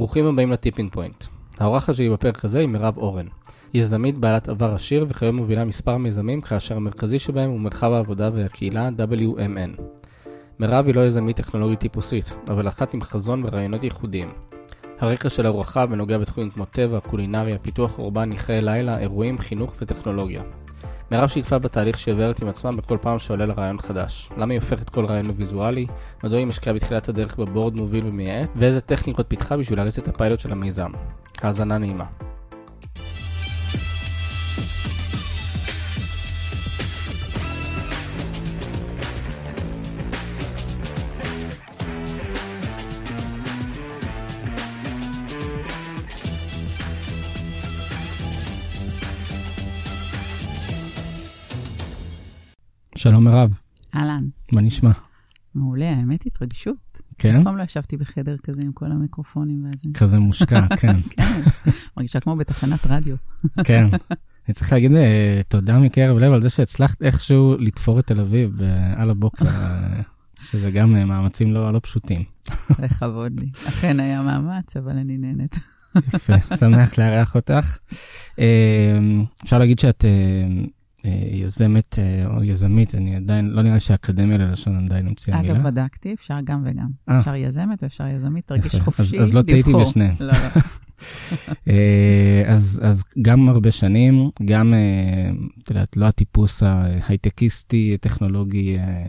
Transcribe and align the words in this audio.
ברוכים 0.00 0.26
הבאים 0.26 0.52
לטיפינג 0.52 0.92
פוינט. 0.92 1.24
האורחת 1.58 1.94
שלי 1.94 2.10
בפרק 2.10 2.44
הזה 2.44 2.58
היא 2.58 2.68
מירב 2.68 2.98
אורן. 2.98 3.26
היא 3.72 3.82
יזמית 3.82 4.18
בעלת 4.18 4.48
עבר 4.48 4.74
עשיר 4.74 5.06
וכיום 5.08 5.36
מובילה 5.36 5.64
מספר 5.64 5.96
מיזמים 5.96 6.40
כאשר 6.40 6.76
המרכזי 6.76 7.18
שבהם 7.18 7.50
הוא 7.50 7.60
מרחב 7.60 7.92
העבודה 7.92 8.30
והקהילה 8.32 8.88
WMN. 8.98 9.80
מירב 10.58 10.86
היא 10.86 10.94
לא 10.94 11.06
יזמית 11.06 11.36
טכנולוגית 11.36 11.80
טיפוסית, 11.80 12.32
אבל 12.48 12.68
אחת 12.68 12.94
עם 12.94 13.00
חזון 13.00 13.44
ורעיונות 13.44 13.84
ייחודיים. 13.84 14.32
הרקע 14.98 15.30
שלה 15.30 15.48
הוא 15.48 15.60
רחב 15.60 15.88
ונוגע 15.90 16.18
בתחומים 16.18 16.50
כמו 16.50 16.64
טבע, 16.64 17.00
קולינריה, 17.00 17.58
פיתוח 17.58 17.98
אורבני, 17.98 18.38
חיי 18.38 18.62
לילה, 18.62 18.98
אירועים, 18.98 19.38
חינוך 19.38 19.74
וטכנולוגיה. 19.80 20.42
מירב 21.10 21.28
שיתפה 21.28 21.58
בתהליך 21.58 21.98
שהיא 21.98 22.14
עוברת 22.14 22.42
עם 22.42 22.48
עצמה 22.48 22.72
בכל 22.72 22.98
פעם 23.00 23.18
שעולה 23.18 23.46
לה 23.46 23.54
רעיון 23.54 23.78
חדש. 23.78 24.28
למה 24.36 24.52
היא 24.52 24.60
הופכת 24.60 24.90
כל 24.90 25.04
רעיון 25.04 25.26
לוויזואלי? 25.26 25.86
מדוע 26.24 26.38
היא 26.38 26.46
משקיעה 26.46 26.74
בתחילת 26.74 27.08
הדרך 27.08 27.36
בבורד 27.36 27.76
מוביל 27.76 28.06
ומייעץ? 28.06 28.48
ואיזה 28.56 28.80
טכניקות 28.80 29.26
פיתחה 29.28 29.56
בשביל 29.56 29.78
להריץ 29.78 29.98
את 29.98 30.08
הפיילוט 30.08 30.40
של 30.40 30.52
המיזם. 30.52 30.90
האזנה 31.42 31.78
נעימה. 31.78 32.04
שלום 53.00 53.24
מירב, 53.24 53.58
אהלן, 53.94 54.24
מה 54.52 54.60
נשמע? 54.60 54.90
מעולה, 55.54 55.90
האמת 55.90 56.26
התרגשות. 56.26 56.98
כן? 57.18 57.36
אף 57.36 57.44
פעם 57.44 57.56
לא 57.56 57.62
ישבתי 57.62 57.96
בחדר 57.96 58.36
כזה 58.42 58.62
עם 58.62 58.72
כל 58.72 58.92
המיקרופונים 58.92 59.64
והזה. 59.64 59.88
כזה 59.94 60.18
מושקע, 60.18 60.66
כן. 60.80 60.94
כן, 61.10 61.40
מרגישה 61.96 62.20
כמו 62.20 62.36
בתחנת 62.36 62.86
רדיו. 62.86 63.16
כן. 63.64 63.88
אני 64.48 64.54
צריך 64.54 64.72
להגיד 64.72 64.92
אה, 64.92 65.40
תודה 65.48 65.78
מקרב 65.78 66.18
לב 66.18 66.32
על 66.32 66.42
זה 66.42 66.50
שהצלחת 66.50 67.02
איכשהו 67.02 67.56
לתפור 67.58 67.98
את 67.98 68.06
תל 68.06 68.20
אביב 68.20 68.62
אה, 68.62 69.02
על 69.02 69.10
הבוקר, 69.10 69.46
אה, 69.46 70.00
שזה 70.40 70.70
גם 70.70 70.92
מאמצים 70.92 71.54
לא 71.54 71.72
לא 71.72 71.80
פשוטים. 71.82 72.24
לכבוד 72.82 73.40
לי. 73.40 73.46
אכן 73.68 74.00
היה 74.00 74.22
מאמץ, 74.22 74.76
אבל 74.76 74.96
אני 74.98 75.18
נהנית. 75.18 75.56
יפה, 76.14 76.56
שמח 76.56 76.98
לארח 76.98 77.34
אותך. 77.34 77.78
אפשר 79.44 79.58
להגיד 79.58 79.78
שאת 79.78 80.04
יזמת 81.32 81.98
אה, 81.98 82.26
או 82.36 82.44
יזמית, 82.44 82.94
אני 82.94 83.16
עדיין, 83.16 83.50
לא 83.50 83.62
נראה 83.62 83.80
שהאקדמיה 83.80 84.38
ללשון 84.38 84.84
עדיין 84.84 85.06
המציאה 85.06 85.40
מילה. 85.42 85.52
אגב, 85.54 85.62
בדקתי, 85.62 86.12
אפשר 86.14 86.34
גם 86.44 86.62
וגם. 86.66 86.88
אה. 87.08 87.18
אפשר 87.20 87.34
יזמת 87.34 87.82
ואפשר 87.82 88.06
יזמית, 88.06 88.46
תרגיש. 88.46 88.74
חופשי 88.76 89.18
אז- 89.18 89.22
אז 89.28 89.34
לא 89.34 89.42
טעיתי 89.42 89.70
לבחור. 89.70 89.82
בשניהם. 89.84 90.14
לא, 90.20 90.26
לא. 90.26 90.32
אה, 91.68 92.42
אז, 92.46 92.80
אז 92.84 93.02
גם 93.22 93.48
הרבה 93.48 93.70
שנים, 93.70 94.30
גם, 94.44 94.74
אה, 94.74 95.30
את 95.62 95.70
יודעת, 95.70 95.96
לא 95.96 96.06
הטיפוס 96.06 96.62
ההייטקיסטי, 96.62 97.96
טכנולוגי 98.00 98.78
אה, 98.78 99.06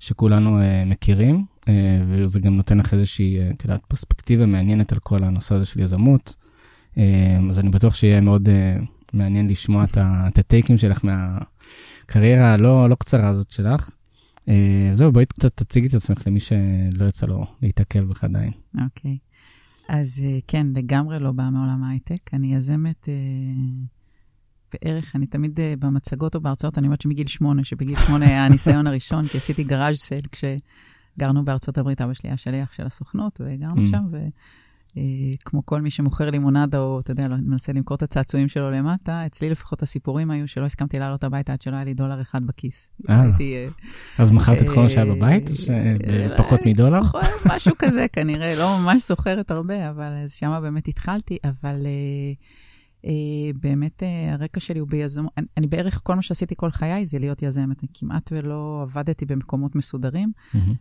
שכולנו 0.00 0.60
אה, 0.60 0.84
מכירים, 0.86 1.44
אה, 1.68 1.74
וזה 2.08 2.40
גם 2.40 2.56
נותן 2.56 2.78
לך 2.78 2.94
איזושהי, 2.94 3.38
אה, 3.38 3.50
את 3.50 3.64
יודעת, 3.64 3.80
פרספקטיבה 3.88 4.46
מעניינת 4.46 4.92
על 4.92 4.98
כל 4.98 5.24
הנושא 5.24 5.54
הזה 5.54 5.64
של 5.64 5.80
יזמות. 5.80 6.36
אה, 6.98 7.38
אז 7.50 7.58
אני 7.58 7.68
בטוח 7.70 7.94
שיהיה 7.94 8.20
מאוד 8.20 8.48
אה, 8.48 8.76
מעניין 9.12 9.48
לשמוע 9.48 9.84
את, 9.84 9.96
ה, 9.96 10.28
את 10.28 10.38
הטייקים 10.38 10.78
שלך 10.78 11.04
מהקריירה 11.04 12.52
הלא 12.52 12.88
לא 12.90 12.94
קצרה 12.94 13.28
הזאת 13.28 13.50
שלך. 13.50 13.90
אה, 14.48 14.90
זהו, 14.94 15.12
בואי 15.12 15.26
קצת 15.26 15.56
תציגי 15.56 15.86
את 15.86 15.94
עצמך 15.94 16.26
למי 16.26 16.40
שלא 16.40 17.04
יצא 17.08 17.26
לו 17.26 17.46
להיתקל 17.62 18.04
בך 18.04 18.24
עדיין. 18.24 18.52
אוקיי. 18.84 19.18
אז 19.88 20.22
אה, 20.26 20.38
כן, 20.46 20.66
לגמרי 20.74 21.18
לא 21.18 21.32
באה 21.32 21.50
מעולם 21.50 21.84
ההייטק. 21.84 22.34
אני 22.34 22.54
יזמת 22.54 23.08
אה, 23.08 23.14
בערך, 24.72 25.16
אני 25.16 25.26
תמיד 25.26 25.60
אה, 25.60 25.74
במצגות 25.78 26.34
או 26.34 26.40
בהרצאות, 26.40 26.78
אני 26.78 26.86
אומרת 26.86 27.00
שמגיל 27.00 27.26
שמונה, 27.26 27.64
שבגיל 27.64 27.96
שמונה 27.96 28.26
היה 28.26 28.46
הניסיון 28.46 28.86
הראשון, 28.88 29.24
כי 29.24 29.36
עשיתי 29.38 29.64
גראז' 29.64 29.96
סייל 29.96 30.24
כשגרנו 30.32 31.44
בארצות 31.44 31.78
הברית, 31.78 32.00
אבא 32.00 32.14
שלי 32.14 32.30
היה 32.30 32.36
שליח 32.36 32.72
של 32.72 32.86
הסוכנות, 32.86 33.40
וגרנו 33.44 33.84
Mm. 33.86 33.90
שם, 33.90 34.04
וכמו 35.34 35.66
כל 35.66 35.80
מי 35.80 35.90
שמוכר 35.90 36.30
לימונדה, 36.30 36.78
או 36.78 37.00
אתה 37.00 37.10
יודע, 37.10 37.28
לא, 37.28 37.36
מנסה 37.36 37.72
למכור 37.72 37.94
את 37.94 38.02
הצעצועים 38.02 38.48
שלו 38.48 38.70
למטה, 38.70 39.26
אצלי 39.26 39.50
לפחות 39.50 39.82
הסיפורים 39.82 40.30
היו 40.30 40.48
שלא 40.48 40.64
הסכמתי 40.64 40.98
לעלות 40.98 41.24
הביתה 41.24 41.52
עד 41.52 41.62
שלא 41.62 41.74
היה 41.74 41.84
לי 41.84 41.94
דולר 41.94 42.20
אחד 42.20 42.46
בכיס. 42.46 42.90
אה. 43.08 43.24
אה, 43.40 43.66
אז 44.18 44.32
מכרת 44.32 44.62
את 44.62 44.68
כל 44.68 44.82
מה 44.82 44.88
שהיה 44.88 45.06
אה, 45.06 45.14
בבית? 45.14 45.50
אה, 45.70 46.36
פחות 46.36 46.60
מדולר? 46.66 47.02
פחות, 47.02 47.22
משהו 47.46 47.74
כזה 47.78 48.06
כנראה, 48.12 48.54
לא 48.58 48.78
ממש 48.78 49.08
זוכרת 49.08 49.50
הרבה, 49.50 49.90
אבל 49.90 50.12
שמה 50.28 50.60
באמת 50.60 50.88
התחלתי, 50.88 51.38
אבל 51.44 51.86
אה, 51.86 52.32
אה, 53.04 53.50
באמת 53.60 54.02
אה, 54.02 54.32
הרקע 54.32 54.60
שלי 54.60 54.78
הוא 54.78 54.88
ביזמות, 54.88 55.32
אני, 55.36 55.46
אני 55.56 55.66
בערך, 55.66 56.00
כל 56.04 56.14
מה 56.14 56.22
שעשיתי 56.22 56.54
כל 56.56 56.70
חיי 56.70 57.06
זה 57.06 57.18
להיות 57.18 57.42
יזמת, 57.42 57.82
אני 57.82 57.88
כמעט 57.94 58.32
ולא 58.32 58.80
עבדתי 58.82 59.26
במקומות 59.26 59.74
מסודרים. 59.74 60.32
מהמם. 60.54 60.74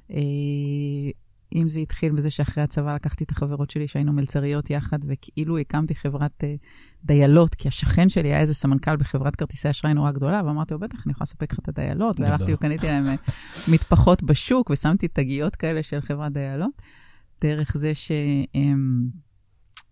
אה, 1.56 1.62
אם 1.62 1.70
זה 1.70 1.80
התחיל 1.80 2.12
בזה 2.12 2.32
שאחרי 2.32 2.64
הצבא 2.64 2.96
לקחתי 2.96 3.24
את 3.24 3.32
החברות 3.32 3.70
שלי 3.70 3.88
שהיינו 3.88 4.14
מלצריות 4.14 4.70
יחד, 4.70 5.00
וכאילו 5.08 5.58
הקמתי 5.58 5.96
חברת 5.96 6.44
אה, 6.44 6.56
דיילות, 7.04 7.56
כי 7.56 7.68
השכן 7.68 8.10
שלי 8.10 8.28
היה 8.28 8.40
איזה 8.40 8.54
סמנכ"ל 8.54 8.96
בחברת 8.96 9.36
כרטיסי 9.36 9.70
אשראי 9.70 9.94
נורא 9.94 10.12
גדולה, 10.12 10.42
ואמרתי 10.46 10.74
לו, 10.74 10.80
בטח, 10.80 11.06
אני 11.06 11.12
יכולה 11.12 11.24
לספק 11.24 11.54
לך 11.54 11.60
את 11.60 11.68
הדיילות. 11.68 12.20
והלכתי 12.20 12.54
וקניתי 12.54 12.88
להם 12.88 13.08
אה, 13.08 13.16
מטפחות 13.68 14.24
בשוק, 14.24 14.70
ושמתי 14.70 15.08
תגיות 15.08 15.56
כאלה 15.56 15.84
של 15.84 16.02
חברת 16.02 16.34
דיילות, 16.34 16.82
דרך 17.42 17.78
זה 17.78 17.96
ש... 17.96 18.12
אמ, 18.56 19.08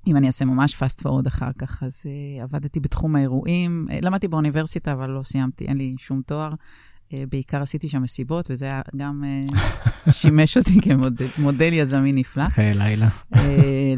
אם 0.08 0.18
אני 0.18 0.28
אעשה 0.28 0.46
ממש 0.46 0.76
fast 0.76 1.04
forward 1.04 1.28
אחר 1.28 1.52
כך, 1.58 1.84
אז 1.84 2.04
uh, 2.06 2.44
עבדתי 2.44 2.80
בתחום 2.80 3.16
האירועים. 3.16 3.86
Uh, 3.90 3.94
למדתי 4.02 4.28
באוניברסיטה, 4.28 4.94
אבל 4.94 5.10
לא 5.10 5.24
סיימתי, 5.24 5.66
אין 5.66 5.78
לי 5.78 5.96
שום 5.98 6.22
תואר. 6.22 6.54
Uh, 7.16 7.26
בעיקר 7.30 7.62
עשיתי 7.62 7.90
שם 7.90 8.02
מסיבות, 8.02 8.48
וזה 8.52 8.66
היה 8.66 8.82
גם 8.96 9.24
uh, 9.50 10.12
שימש 10.12 10.58
אותי 10.58 10.80
כמודל 11.36 11.74
יזמי 11.74 12.14
נפלא. 12.14 12.46
חיי 12.46 12.74
לילה. 12.74 13.08
uh, 13.34 13.38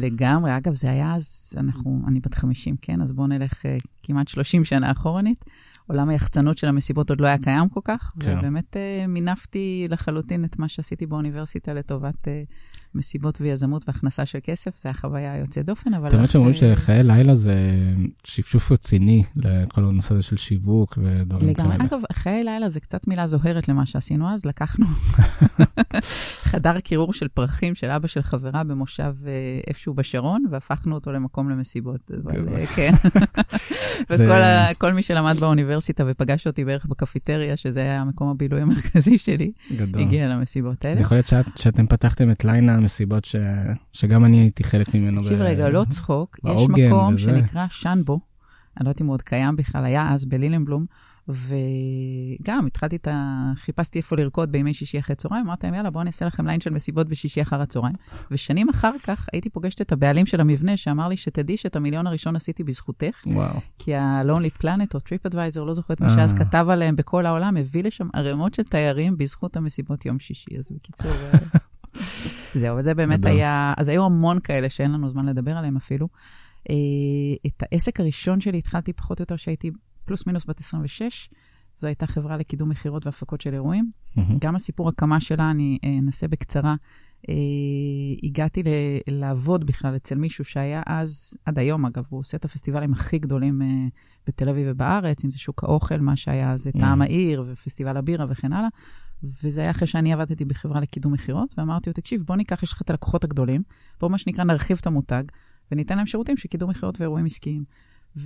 לגמרי. 0.00 0.56
אגב, 0.56 0.74
זה 0.74 0.90
היה 0.90 1.14
אז, 1.14 1.52
אנחנו, 1.56 2.02
אני 2.08 2.20
בת 2.20 2.34
50, 2.34 2.76
כן? 2.82 3.02
אז 3.02 3.12
בואו 3.12 3.26
נלך 3.26 3.62
כמעט 4.02 4.28
30 4.28 4.64
שנה 4.64 4.90
אחורנית. 4.90 5.44
עולם 5.86 6.08
היחצנות 6.08 6.58
של 6.58 6.66
המסיבות 6.66 7.10
עוד 7.10 7.20
לא 7.20 7.26
היה 7.26 7.38
קיים 7.38 7.68
כל 7.68 7.80
כך, 7.84 8.12
כן. 8.20 8.38
ובאמת 8.38 8.76
מינפתי 9.08 9.86
לחלוטין 9.90 10.44
את 10.44 10.58
מה 10.58 10.68
שעשיתי 10.68 11.06
באוניברסיטה 11.06 11.74
לטובת 11.74 12.28
מסיבות 12.94 13.40
ויזמות 13.40 13.84
והכנסה 13.86 14.24
של 14.24 14.38
כסף. 14.42 14.70
זו 14.76 14.88
הייתה 14.88 15.00
חוויה 15.00 15.36
יוצאת 15.36 15.66
דופן, 15.66 15.94
אבל... 15.94 16.10
תמיד 16.10 16.30
שאומרים 16.30 16.54
שחיי 16.54 17.02
לילה 17.02 17.34
זה 17.34 17.54
שפשוף 18.24 18.72
רציני 18.72 19.24
לכל 19.36 19.84
הנושא 19.84 20.14
הזה 20.14 20.22
של 20.22 20.36
שיווק 20.36 20.98
ודברים 21.02 21.48
לגמרי. 21.48 21.76
כאלה. 21.76 21.84
אגב, 21.84 22.00
חיי 22.12 22.44
לילה 22.44 22.68
זה 22.68 22.80
קצת 22.80 23.08
מילה 23.08 23.26
זוהרת 23.26 23.68
למה 23.68 23.86
שעשינו 23.86 24.28
אז. 24.28 24.44
לקחנו 24.44 24.86
חדר 26.50 26.80
קירור 26.80 27.12
של 27.12 27.28
פרחים 27.28 27.74
של 27.74 27.90
אבא 27.90 28.08
של 28.08 28.22
חברה 28.22 28.64
במושב 28.64 29.14
אה, 29.26 29.32
איפשהו 29.66 29.94
בשרון, 29.94 30.44
והפכנו 30.50 30.94
אותו 30.94 31.12
למקום 31.12 31.50
למסיבות. 31.50 32.10
אבל. 32.24 32.48
אה, 32.48 32.66
כן. 32.66 32.92
וכל 34.10 34.92
מי 34.92 35.02
שלמד 35.02 35.36
באוניברסיטה 35.40 36.04
ופגש 36.06 36.46
אותי 36.46 36.64
בערך 36.64 36.86
בקפיטריה, 36.86 37.56
שזה 37.56 37.80
היה 37.80 38.00
המקום 38.00 38.28
הבילוי 38.28 38.60
המרכזי 38.60 39.18
שלי, 39.18 39.52
גדול. 39.76 40.02
הגיע 40.02 40.28
למסיבות 40.28 40.84
האלה. 40.84 41.00
יכול 41.00 41.16
להיות 41.16 41.26
שאת- 41.28 41.58
שאתם 41.58 41.86
פתחתם 41.86 42.30
את 42.30 42.44
ליין 42.44 42.68
המסיבות 42.68 43.24
ש- 43.24 43.36
שגם 43.92 44.24
אני 44.24 44.40
הייתי 44.40 44.64
חלק 44.64 44.94
ממנו. 44.94 45.20
תקשיב 45.20 45.38
ב- 45.38 45.42
רגע, 45.42 45.68
לא 45.68 45.84
צחוק, 45.88 46.36
יש 46.44 46.62
מקום 46.68 47.14
וזה. 47.14 47.22
שנקרא 47.22 47.66
שנבו, 47.70 48.20
אני 48.76 48.84
לא 48.84 48.90
יודעת 48.90 49.00
אם 49.00 49.06
הוא 49.06 49.12
עוד 49.14 49.22
קיים 49.22 49.56
בכלל, 49.56 49.84
היה 49.84 50.12
אז 50.14 50.24
בלילנבלום, 50.24 50.86
וגם 51.28 52.66
התחלתי 52.66 52.96
את 52.96 53.08
ה... 53.08 53.52
חיפשתי 53.56 53.98
איפה 53.98 54.16
לרקוד 54.16 54.52
בימי 54.52 54.74
שישי 54.74 54.98
אחרי 54.98 55.16
צהריים, 55.16 55.46
אמרתי 55.46 55.66
להם, 55.66 55.74
יאללה, 55.74 55.90
בואו 55.90 56.02
אני 56.02 56.08
אעשה 56.08 56.26
לכם 56.26 56.46
ליין 56.46 56.60
של 56.60 56.70
מסיבות 56.70 57.08
בשישי 57.08 57.42
אחר 57.42 57.60
הצהריים. 57.60 57.94
ושנים 58.30 58.68
אחר 58.68 58.92
כך 59.02 59.28
הייתי 59.32 59.50
פוגשת 59.50 59.80
את 59.80 59.92
הבעלים 59.92 60.26
של 60.26 60.40
המבנה, 60.40 60.76
שאמר 60.76 61.08
לי 61.08 61.16
שתדעי 61.16 61.56
שאת 61.56 61.76
המיליון 61.76 62.06
הראשון 62.06 62.36
עשיתי 62.36 62.64
בזכותך, 62.64 63.22
וואו. 63.26 63.60
כי 63.78 63.94
ה-Lonely 63.94 64.62
Planet 64.62 64.94
או 64.94 64.98
TripAdvisor, 64.98 65.64
לא 65.64 65.74
זוכרת 65.74 66.00
מי 66.00 66.06
אה. 66.06 66.14
שאז 66.16 66.34
כתב 66.34 66.66
עליהם 66.70 66.96
בכל 66.96 67.26
העולם, 67.26 67.56
הביא 67.56 67.84
לשם 67.84 68.08
ערימות 68.14 68.54
של 68.54 68.62
תיירים 68.62 69.18
בזכות 69.18 69.56
המסיבות 69.56 70.06
יום 70.06 70.18
שישי. 70.18 70.58
אז 70.58 70.68
בקיצור, 70.74 71.10
אה, 71.10 71.38
זהו, 72.60 72.76
וזה 72.76 72.94
באמת. 72.94 73.24
היה, 73.24 73.74
אז 73.76 73.88
היו 73.88 74.04
המון 74.04 74.40
כאלה 74.40 74.68
שאין 74.70 74.92
לנו 74.92 75.08
זמן 75.08 75.26
לדבר 75.26 75.56
עליהם 75.56 75.76
אפילו. 75.76 76.08
אה, 76.70 76.74
את 77.46 77.62
העסק 77.62 78.00
הראשון 78.00 78.40
שלי 78.40 78.58
התחלתי 78.58 78.92
פחות 78.92 79.18
או 79.18 79.22
יותר 79.22 79.36
כשהייתי 79.36 79.70
פלוס 80.08 80.26
מינוס 80.26 80.44
בת 80.46 80.60
26. 80.60 81.30
זו 81.76 81.86
הייתה 81.86 82.06
חברה 82.06 82.36
לקידום 82.36 82.68
מכירות 82.68 83.06
והפקות 83.06 83.40
של 83.40 83.54
אירועים. 83.54 83.90
מהמם. 84.16 84.38
גם 84.40 84.54
הסיפור 84.56 84.88
הקמה 84.88 85.20
שלה, 85.20 85.50
אני 85.50 85.78
אה, 85.84 85.98
אנסה 85.98 86.28
בקצרה. 86.28 86.74
אה, 87.28 87.34
הגעתי 88.22 88.62
ל- 88.62 88.66
לעבוד 89.20 89.64
בכלל 89.66 89.96
אצל 89.96 90.14
מישהו 90.14 90.44
שהיה 90.44 90.82
אז, 90.86 91.34
עד 91.44 91.58
היום 91.58 91.86
אגב, 91.86 92.04
הוא 92.08 92.20
עושה 92.20 92.36
את 92.36 92.44
הפסטיבלים 92.44 92.92
הכי 92.92 93.18
גדולים 93.18 93.62
אה, 93.62 93.66
בתל 94.26 94.48
אביב 94.48 94.66
ובארץ, 94.70 95.24
אם 95.24 95.30
זה 95.30 95.38
שוק 95.38 95.64
האוכל, 95.64 96.00
מה 96.00 96.16
שהיה 96.16 96.52
אז 96.52 96.68
טעם 96.78 97.02
Mm. 97.02 97.04
העיר 97.04 97.44
ופסטיבל 97.46 97.96
הבירה 97.96 98.26
וכן 98.28 98.52
הלאה. 98.52 98.68
וזה 99.42 99.60
היה 99.60 99.70
אחרי 99.70 99.86
שאני 99.86 100.12
עבדתי 100.12 100.44
בחברה 100.44 100.80
לקידום 100.80 101.12
מכירות, 101.12 101.54
ואמרתי 101.58 101.90
לו, 101.90 101.94
תקשיב, 101.94 102.22
בוא 102.22 102.36
ניקח, 102.36 102.62
יש 102.62 102.72
לך 102.72 102.82
את 102.82 102.90
הלקוחות 102.90 103.24
הגדולים, 103.24 103.62
בוא 104.00 104.10
מה 104.10 104.18
שנקרא 104.18 104.44
נרחיב 104.44 104.76
את 104.80 104.86
המותג, 104.86 105.22
וניתן 105.72 105.96
להם 105.96 106.06
שירותים 106.06 106.36
של 106.36 106.48
קידום 106.48 106.70
מכירות 106.70 107.00
ואירועים 107.00 107.26
עסקיים. 107.26 107.64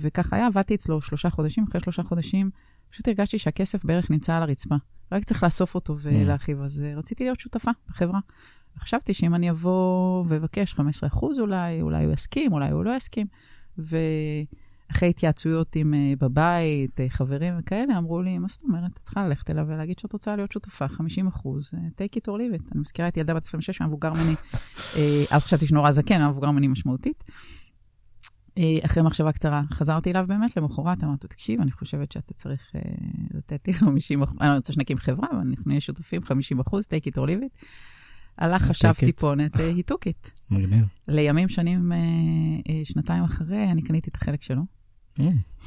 וככה 0.01 0.35
היה, 0.35 0.47
עבדתי 0.47 0.75
אצלו 0.75 1.01
שלושה 1.01 1.29
חודשים, 1.29 1.65
אחרי 1.69 1.81
שלושה 1.81 2.03
חודשים, 2.03 2.49
פשוט 2.93 3.07
הרגשתי 3.07 3.39
שהכסף 3.39 3.85
בערך 3.85 4.11
נמצא 4.11 4.35
על 4.35 4.43
הרצפה. 4.43 4.75
רק 5.11 5.23
צריך 5.23 5.43
לאסוף 5.43 5.75
אותו 5.75 5.97
ולהרחיב, 6.01 6.61
אז 6.61 6.83
uh, 6.85 6.97
רציתי 6.97 7.23
להיות 7.23 7.39
שותפה 7.39 7.71
בחברה. 7.89 8.19
חשבתי 8.77 9.13
שאם 9.13 9.35
אני 9.35 9.49
אבוא 9.49 10.25
ואבקש 10.27 10.73
15% 10.73 10.79
אולי, 11.39 11.81
אולי 11.81 12.05
הוא 12.05 12.13
יסכים, 12.13 12.53
אולי 12.53 12.71
הוא 12.71 12.83
לא 12.83 12.91
יסכים. 12.95 13.27
ואחרי 13.77 15.09
התייעצויות 15.09 15.75
עם 15.75 15.93
uh, 15.93 16.19
בבית, 16.19 16.99
uh, 16.99 17.03
חברים 17.09 17.53
וכאלה, 17.59 17.97
אמרו 17.97 18.21
לי, 18.21 18.37
מה 18.37 18.47
זאת 18.49 18.63
אומרת? 18.63 18.91
את 18.97 19.03
צריכה 19.03 19.27
ללכת 19.27 19.49
אליו 19.49 19.65
ולהגיד 19.67 19.99
שאת 19.99 20.13
רוצה 20.13 20.35
להיות 20.35 20.51
שותפה, 20.51 20.87
50 20.87 21.27
אחוז, 21.27 21.71
take 21.73 22.15
it 22.15 22.25
or 22.27 22.37
leave 22.37 22.59
it. 22.59 22.71
אני 22.71 22.81
מזכירה 22.81 23.07
את 23.07 23.17
ילדה 23.17 23.33
בת 23.33 23.43
26, 23.43 23.81
המבוגר 23.81 24.13
ממני, 24.13 24.33
uh, 24.33 24.97
אז 25.31 25.43
חשבתי 25.43 25.67
שנורא 25.67 25.91
זקן, 25.91 26.21
המבוגר 26.21 26.51
ממני 26.51 26.67
משמעותית. 26.67 27.23
אחרי 28.85 29.03
מחשבה 29.03 29.31
קצרה, 29.31 29.61
חזרתי 29.71 30.11
אליו 30.11 30.25
באמת 30.27 30.57
למחרת, 30.57 31.03
אמרתי, 31.03 31.27
תקשיב, 31.27 31.61
אני 31.61 31.71
חושבת 31.71 32.11
שאתה 32.11 32.33
צריך 32.33 32.71
uh, 32.75 33.37
לתת 33.37 33.67
לי 33.67 33.73
50 33.73 34.23
אחוז, 34.23 34.37
אני 34.41 34.55
רוצה 34.55 34.73
שנקים 34.73 34.97
חברה, 34.97 35.27
ואנחנו 35.37 35.63
נהיה 35.65 35.81
שותפים 35.81 36.23
50 36.23 36.59
אחוז, 36.59 36.85
take 36.85 37.07
it 37.07 37.15
or 37.15 37.21
leave 37.21 37.43
it. 37.43 37.65
הלך, 38.37 38.63
חשב 38.63 38.91
טיפונת, 38.93 39.55
he 39.55 39.91
took 39.91 40.07
it. 40.07 40.29
מגניב. 40.51 40.85
לימים 41.07 41.49
שנים, 41.49 41.91
שנתיים 42.83 43.23
אחרי, 43.23 43.71
אני 43.71 43.81
קניתי 43.81 44.09
את 44.09 44.15
החלק 44.15 44.41
שלו. 44.41 44.61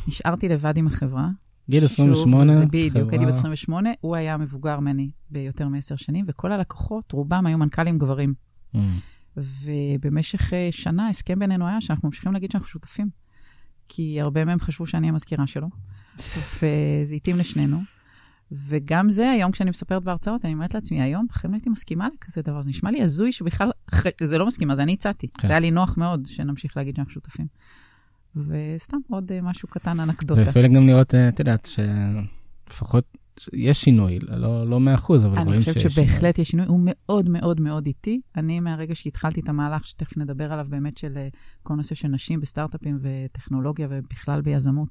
נשארתי 0.09 0.49
לבד 0.49 0.77
עם 0.77 0.87
החברה. 0.87 1.29
גיל 1.71 1.85
28, 1.85 2.53
חברה. 2.53 2.67
בדיוק, 2.67 3.13
הייתי 3.13 3.27
בת 3.27 3.33
28, 3.33 3.91
הוא 4.01 4.17
היה 4.17 4.37
מבוגר 4.37 4.81
ממני 4.81 5.11
ביותר 5.31 5.69
מעשר 5.69 5.97
שנים, 5.97 6.25
וכל 6.29 6.53
הלקוחות, 6.53 7.13
רובם 7.13 7.47
היו 7.47 7.59
מנכ"לים 7.59 7.99
גברים. 7.99 8.35
ובמשך 9.37 10.53
שנה, 10.71 11.09
הסכם 11.09 11.39
בינינו 11.39 11.67
היה 11.67 11.81
שאנחנו 11.81 12.09
ממשיכים 12.09 12.33
להגיד 12.33 12.51
שאנחנו 12.51 12.69
שותפים. 12.69 13.09
כי 13.89 14.21
הרבה 14.21 14.45
מהם 14.45 14.61
חשבו 14.61 14.87
שאני 14.87 15.09
המזכירה 15.09 15.47
שלו, 15.47 15.69
וזה 16.63 17.15
התאים 17.15 17.39
לשנינו. 17.39 17.79
וגם 18.53 19.11
זה, 19.11 19.31
היום 19.31 19.53
כשאני 19.53 19.71
מספרת 19.71 20.03
בהרצאות, 20.03 20.45
אני 20.45 20.55
אומרת 20.55 20.75
לעצמי, 20.75 21.03
היום 21.03 21.27
בחיים 21.31 21.53
לא 21.53 21.57
הייתי 21.57 21.71
מסכימה 21.71 22.09
לכזה 22.15 22.43
דבר, 22.43 22.63
זה 22.63 22.71
נשמע 22.71 22.91
לי 22.91 23.03
הזוי 23.03 23.33
שבכלל, 23.33 23.71
זה 24.23 24.39
לא 24.39 24.47
מסכים, 24.47 24.71
אז 24.71 24.81
אני 24.81 24.93
הצעתי. 24.93 25.29
כן. 25.29 25.49
זה 25.49 25.53
היה 25.53 25.61
לי 25.61 25.71
נוח 25.71 25.97
מאוד 25.97 26.27
שנמשיך 26.27 26.77
להגיד 26.77 26.97
שאנחנו 26.97 27.13
שותפים. 27.13 27.47
וסתם 28.37 28.97
עוד 29.11 29.33
אה, 29.33 29.41
משהו 29.43 29.69
קטן, 29.69 30.01
אנקדוטה. 30.01 30.35
זה 30.35 30.43
יפה 30.43 30.69
גם 30.69 30.87
לראות, 30.87 31.15
אה, 31.15 31.29
את 31.29 31.39
יודעת, 31.39 31.69
שלפחות 32.67 33.17
יש 33.53 33.81
שינוי, 33.81 34.19
לא, 34.23 34.71
לא 34.71 34.81
100 34.81 34.95
אחוז, 34.95 35.27
אבל 35.27 35.39
רואים 35.39 35.61
שיש 35.61 35.73
שינוי. 35.73 35.85
אני 35.85 35.89
חושבת 35.89 36.07
שבהחלט 36.07 36.39
יש 36.39 36.49
שינוי, 36.49 36.67
הוא 36.67 36.81
מאוד 36.83 37.29
מאוד 37.29 37.61
מאוד 37.61 37.87
איטי. 37.87 38.21
אני 38.37 38.61
מהרגע 38.61 38.95
שהתחלתי 38.95 39.41
את 39.41 39.49
המהלך, 39.49 39.87
שתכף 39.87 40.17
נדבר 40.17 40.53
עליו 40.53 40.67
באמת, 40.69 40.99
של 40.99 41.13
אה, 41.17 41.29
כל 41.63 41.75
נושא 41.75 41.95
של 41.95 42.09
נשים 42.09 42.41
בסטארט-אפים 42.41 42.99
וטכנולוגיה 43.03 43.89
ובכלל 43.91 44.41
ביזמות, 44.41 44.89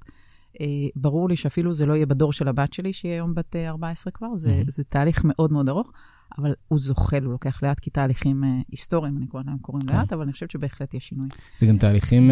אה, 0.61 0.65
ברור 0.95 1.29
לי 1.29 1.35
שאפילו 1.35 1.73
זה 1.73 1.85
לא 1.85 1.93
יהיה 1.93 2.05
בדור 2.05 2.33
של 2.33 2.47
הבת 2.47 2.73
שלי, 2.73 2.93
שהיא 2.93 3.11
היום 3.11 3.35
בת 3.35 3.55
14 3.55 4.11
אה, 4.11 4.17
כבר, 4.17 4.37
זה, 4.37 4.61
mm-hmm. 4.61 4.71
זה 4.71 4.83
תהליך 4.83 5.21
מאוד 5.23 5.51
מאוד 5.51 5.69
ארוך, 5.69 5.91
אבל 6.37 6.53
הוא 6.67 6.79
זוחל, 6.79 7.23
הוא 7.23 7.31
לוקח 7.31 7.63
לאט, 7.63 7.79
כי 7.79 7.89
תהליכים 7.89 8.43
היסטוריים, 8.71 9.17
אני 9.17 9.27
קוראת 9.27 9.45
להם 9.45 9.57
קוראים 9.57 9.87
כן. 9.87 9.97
לאט, 9.97 10.13
אבל 10.13 10.21
אני 10.21 10.31
חושבת 10.31 10.51
שבהחלט 10.51 10.93
יש 10.93 11.07
שינוי. 11.07 11.29
זה 11.59 11.65
גם 11.65 11.77
תהליכים, 11.77 12.31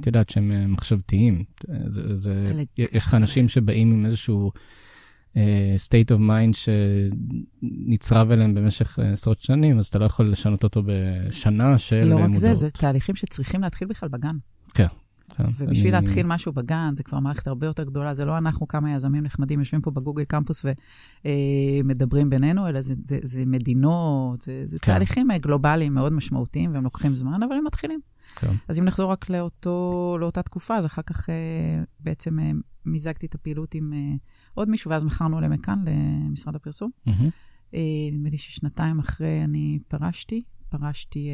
את 0.00 0.06
יודעת, 0.06 0.30
שהם 0.30 0.72
מחשבתיים. 0.72 1.44
זה, 1.86 2.16
זה, 2.16 2.62
יש 2.78 3.06
לך 3.06 3.14
אנשים 3.14 3.48
שבאים 3.48 3.92
עם 3.92 4.06
איזשהו... 4.06 4.52
uh, 5.34 5.36
state 5.88 6.16
of 6.16 6.18
mind 6.18 6.56
שנצרב 6.56 8.30
אליהם 8.30 8.54
במשך 8.54 8.98
עשרות 8.98 9.40
שנים, 9.40 9.78
אז 9.78 9.86
אתה 9.86 9.98
לא 9.98 10.04
יכול 10.04 10.28
לשנות 10.28 10.64
אותו 10.64 10.82
בשנה 10.86 11.78
של 11.78 12.00
מודעות. 12.00 12.20
לא 12.20 12.24
רק 12.24 12.34
זה, 12.34 12.54
זה 12.54 12.70
תהליכים 12.70 13.14
שצריכים 13.14 13.60
להתחיל 13.60 13.88
בכלל 13.88 14.08
בגן. 14.08 14.36
כן. 14.74 14.86
כן, 15.34 15.44
ובשביל 15.56 15.94
אני... 15.94 16.06
להתחיל 16.06 16.26
משהו 16.26 16.52
בגן, 16.52 16.94
זה 16.96 17.02
כבר 17.02 17.20
מערכת 17.20 17.46
הרבה 17.46 17.66
יותר 17.66 17.84
גדולה, 17.84 18.14
זה 18.14 18.24
לא 18.24 18.38
אנחנו 18.38 18.68
כמה 18.68 18.92
יזמים 18.92 19.22
נחמדים 19.22 19.58
יושבים 19.58 19.80
פה 19.80 19.90
בגוגל 19.90 20.24
קמפוס 20.24 20.64
ומדברים 21.24 22.26
אה, 22.26 22.30
בינינו, 22.30 22.68
אלא 22.68 22.80
זה, 22.80 22.94
זה, 23.04 23.18
זה 23.22 23.42
מדינות, 23.46 24.40
זה, 24.40 24.62
זה 24.66 24.78
כן. 24.78 24.92
תהליכים 24.92 25.30
אה, 25.30 25.38
גלובליים 25.38 25.94
מאוד 25.94 26.12
משמעותיים, 26.12 26.74
והם 26.74 26.84
לוקחים 26.84 27.14
זמן, 27.14 27.42
אבל 27.42 27.52
הם 27.52 27.64
מתחילים. 27.66 28.00
כן. 28.36 28.52
אז 28.68 28.78
אם 28.78 28.84
נחזור 28.84 29.12
רק 29.12 29.30
לאותו, 29.30 30.16
לאותה 30.20 30.42
תקופה, 30.42 30.76
אז 30.76 30.86
אחר 30.86 31.02
כך 31.02 31.30
אה, 31.30 31.34
בעצם 32.00 32.38
מיזגתי 32.86 33.26
את 33.26 33.34
הפעילות 33.34 33.74
עם 33.74 33.92
עוד 34.54 34.68
מישהו, 34.68 34.90
ואז 34.90 35.04
מכרנו 35.04 35.36
עליהם 35.36 35.52
מכאן, 35.52 35.84
למשרד 36.26 36.54
הפרסום. 36.56 36.90
Mm-hmm. 37.06 37.76
נדמה 38.12 38.28
לי 38.30 38.38
ששנתיים 38.38 38.98
אחרי 38.98 39.44
אני 39.44 39.78
פרשתי, 39.88 40.42
פרשתי 40.68 41.30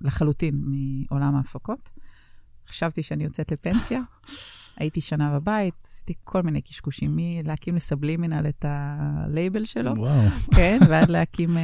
לחלוטין 0.00 0.62
מעולם 0.64 1.36
ההפקות. 1.36 1.90
חשבתי 2.66 3.02
שאני 3.02 3.24
יוצאת 3.24 3.52
לפנסיה. 3.52 4.00
הייתי 4.76 5.00
שנה 5.00 5.38
בבית, 5.38 5.74
עשיתי 5.84 6.14
כל 6.24 6.42
מיני 6.42 6.62
קשקושים, 6.62 7.16
מלהקים 7.16 7.76
לסבלימינל 7.76 8.46
את 8.48 8.64
הלייבל 8.68 9.64
שלו, 9.64 9.92
וואו. 9.96 10.30
כן, 10.56 10.78
ועד 10.88 11.10
להקים 11.10 11.50
uh, 11.50 11.60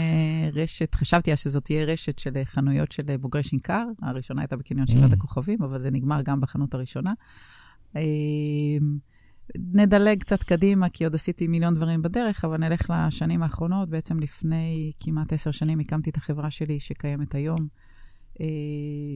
רשת, 0.53 0.95
חשבתי 0.95 1.33
אז 1.33 1.39
שזאת 1.39 1.65
תהיה 1.65 1.85
רשת 1.85 2.19
של 2.19 2.43
חנויות 2.45 2.93
של 2.93 3.03
אה, 3.09 3.19
בוגרי 3.19 3.43
שינקר, 3.43 3.85
הראשונה 4.03 4.43
הייתה 4.43 4.57
בקניון 4.57 4.87
שבעת 4.87 5.11
mm. 5.11 5.15
הכוכבים, 5.15 5.63
אבל 5.63 5.83
זה 5.83 5.91
נגמר 5.91 6.23
גם 6.23 6.41
בחנות 6.41 6.75
הראשונה. 6.75 7.11
נדלג 9.59 10.21
קצת 10.21 10.43
קדימה, 10.43 10.89
כי 10.89 11.05
עוד 11.05 11.15
עשיתי 11.15 11.47
מיליון 11.47 11.75
דברים 11.75 12.03
בדרך, 12.03 12.45
אבל 12.45 12.57
נלך 12.57 12.91
לשנים 12.91 13.43
האחרונות. 13.43 13.89
בעצם 13.89 14.21
לפני 14.21 14.93
כמעט 15.01 15.33
עשר 15.33 15.51
שנים 15.51 15.81
הקמתי 15.81 16.11
את 16.11 16.17
החברה 16.17 16.51
שלי 16.51 16.81
שקיימת 16.81 17.35
היום. 17.35 17.69
אה, 18.41 18.47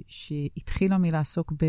שהתחילה 0.09 0.99
מלעסוק 0.99 1.53
ב... 1.53 1.65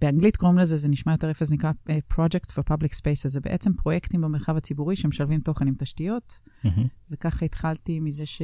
באנגלית 0.00 0.36
קוראים 0.36 0.58
לזה, 0.58 0.76
זה 0.76 0.88
נשמע 0.88 1.12
יותר 1.12 1.30
יפה, 1.30 1.44
זה 1.44 1.54
נקרא 1.54 1.72
uh, 1.88 2.14
Project 2.14 2.50
for 2.52 2.72
Public 2.72 2.92
Spaces, 2.92 3.28
זה 3.28 3.40
בעצם 3.40 3.72
פרויקטים 3.72 4.20
במרחב 4.20 4.56
הציבורי 4.56 4.96
שמשלבים 4.96 5.40
תוכן 5.40 5.66
עם 5.66 5.74
תשתיות, 5.78 6.40
mm-hmm. 6.64 6.68
וככה 7.10 7.44
התחלתי 7.44 8.00
מזה 8.00 8.26
ש... 8.26 8.42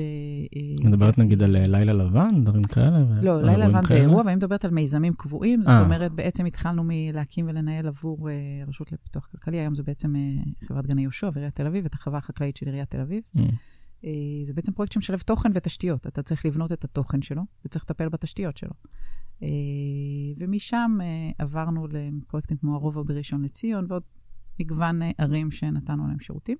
אה, 0.56 0.88
מדברת 0.88 1.18
נגיד 1.18 1.42
על 1.42 1.66
לילה 1.66 1.92
לבן, 1.92 2.44
דברים 2.44 2.64
כאלה? 2.64 3.04
לא, 3.22 3.42
לילה 3.42 3.68
לבן 3.68 3.84
זה 3.84 3.94
אירוע, 3.94 4.22
ואני 4.26 4.36
מדברת 4.36 4.64
על 4.64 4.70
מיזמים 4.70 5.14
קבועים, 5.14 5.62
זאת 5.62 5.84
אומרת, 5.84 6.12
בעצם 6.12 6.46
התחלנו 6.46 6.82
מלהקים 6.86 7.48
ולנהל 7.48 7.86
עבור 7.86 8.28
uh, 8.28 8.68
רשות 8.68 8.92
לפיתוח 8.92 9.28
כלכלי, 9.32 9.58
היום 9.58 9.74
זה 9.74 9.82
בעצם 9.82 10.14
uh, 10.14 10.66
חברת 10.68 10.86
גני 10.86 11.02
יהושע 11.02 11.30
ועיריית 11.32 11.54
תל 11.54 11.66
אביב, 11.66 11.84
את 11.84 11.94
החווה 11.94 12.18
החקלאית 12.18 12.56
של 12.56 12.66
עיריית 12.66 12.90
תל 12.90 13.00
אביב. 13.00 13.22
Mm-hmm. 13.36 13.40
אה, 14.04 14.10
זה 14.44 14.54
בעצם 14.54 14.72
פרויקט 14.72 14.92
שמשלב 14.92 15.18
תוכן 15.18 15.50
ותשתיות. 15.54 16.06
אתה 16.06 16.22
צריך 16.22 16.46
לבנות 16.46 16.72
את 16.72 16.84
התוכן 16.84 17.22
שלו, 17.22 17.42
וצריך 17.64 17.84
לטפל 17.84 18.08
בתשתיות 18.08 18.56
שלו. 18.56 18.72
אה, 19.42 19.48
ומשם 20.38 20.98
אה, 21.00 21.30
עברנו 21.38 21.86
לפרויקטים 21.90 22.56
כמו 22.56 22.74
הרובע 22.74 23.02
בראשון 23.02 23.42
לציון, 23.42 23.86
ועוד 23.88 24.02
מגוון 24.60 25.00
ערים 25.18 25.50
שנתנו 25.50 26.08
להם 26.08 26.20
שירותים. 26.20 26.56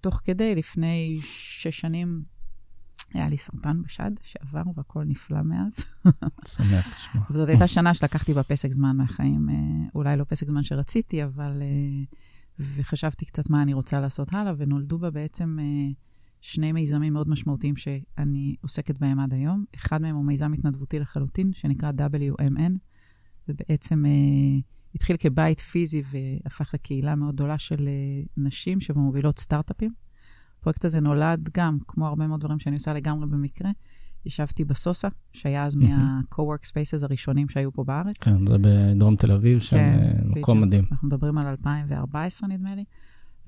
ותוך 0.00 0.20
כדי, 0.24 0.54
לפני 0.54 1.18
שש 1.22 1.80
שנים, 1.80 2.22
היה 3.14 3.28
לי 3.28 3.38
סרטן 3.38 3.82
בשד 3.82 4.10
שעבר, 4.24 4.62
והכל 4.74 5.04
נפלא 5.04 5.42
מאז. 5.42 5.76
שמח 6.46 6.96
לשמוע. 6.96 7.24
וזאת 7.30 7.48
הייתה 7.48 7.66
שנה 7.66 7.94
שלקחתי 7.94 8.32
בה 8.32 8.42
פסק 8.42 8.72
זמן 8.72 8.96
מהחיים. 8.96 9.48
אולי 9.94 10.16
לא 10.16 10.24
פסק 10.24 10.48
זמן 10.48 10.62
שרציתי, 10.62 11.24
אבל 11.24 11.62
וחשבתי 12.58 13.26
קצת 13.26 13.50
מה 13.50 13.62
אני 13.62 13.72
רוצה 13.72 14.00
לעשות 14.00 14.28
הלאה, 14.32 14.52
ונולדו 14.58 14.98
בה 14.98 15.10
בעצם 15.10 15.58
אה, 15.60 15.92
שני 16.44 16.72
מיזמים 16.72 17.12
מאוד 17.12 17.28
משמעותיים 17.28 17.76
שאני 17.76 18.56
עוסקת 18.60 18.98
בהם 18.98 19.20
עד 19.20 19.32
היום. 19.32 19.64
אחד 19.74 20.02
מהם 20.02 20.16
הוא 20.16 20.24
מיזם 20.24 20.52
התנדבותי 20.52 20.98
לחלוטין, 20.98 21.52
שנקרא 21.52 21.90
WMN. 21.90 22.72
זה 23.46 23.54
בעצם 23.58 24.06
אה, 24.06 24.10
התחיל 24.94 25.16
כבית 25.16 25.60
פיזי 25.60 26.02
והפך 26.10 26.74
לקהילה 26.74 27.14
מאוד 27.14 27.34
גדולה 27.34 27.58
של 27.58 27.88
אה, 27.88 28.22
נשים 28.36 28.80
שמובילות 28.80 29.38
סטארט-אפים. 29.38 29.92
הפרויקט 30.58 30.84
הזה 30.84 31.00
נולד 31.00 31.48
גם, 31.54 31.78
כמו 31.88 32.06
הרבה 32.06 32.26
מאוד 32.26 32.40
דברים 32.40 32.58
שאני 32.58 32.76
עושה 32.76 32.92
לגמרי 32.92 33.26
במקרה, 33.26 33.70
ישבתי 34.26 34.64
בסוסה, 34.64 35.08
שהיה 35.32 35.64
אז 35.64 35.74
מה-co-work 35.74 36.66
spaces 36.66 37.04
הראשונים 37.04 37.48
שהיו 37.48 37.72
פה 37.72 37.84
בארץ. 37.84 38.16
כן, 38.16 38.46
זה 38.46 38.56
בדרום 38.60 39.16
תל 39.16 39.32
אביב, 39.32 39.60
שם 39.60 39.76
כן, 39.76 39.98
אה, 40.02 40.40
מקום 40.40 40.60
מדהים. 40.60 40.84
אנחנו 40.90 41.08
מדברים 41.08 41.38
על 41.38 41.46
2014, 41.46 42.48
נדמה 42.48 42.74
לי, 42.74 42.84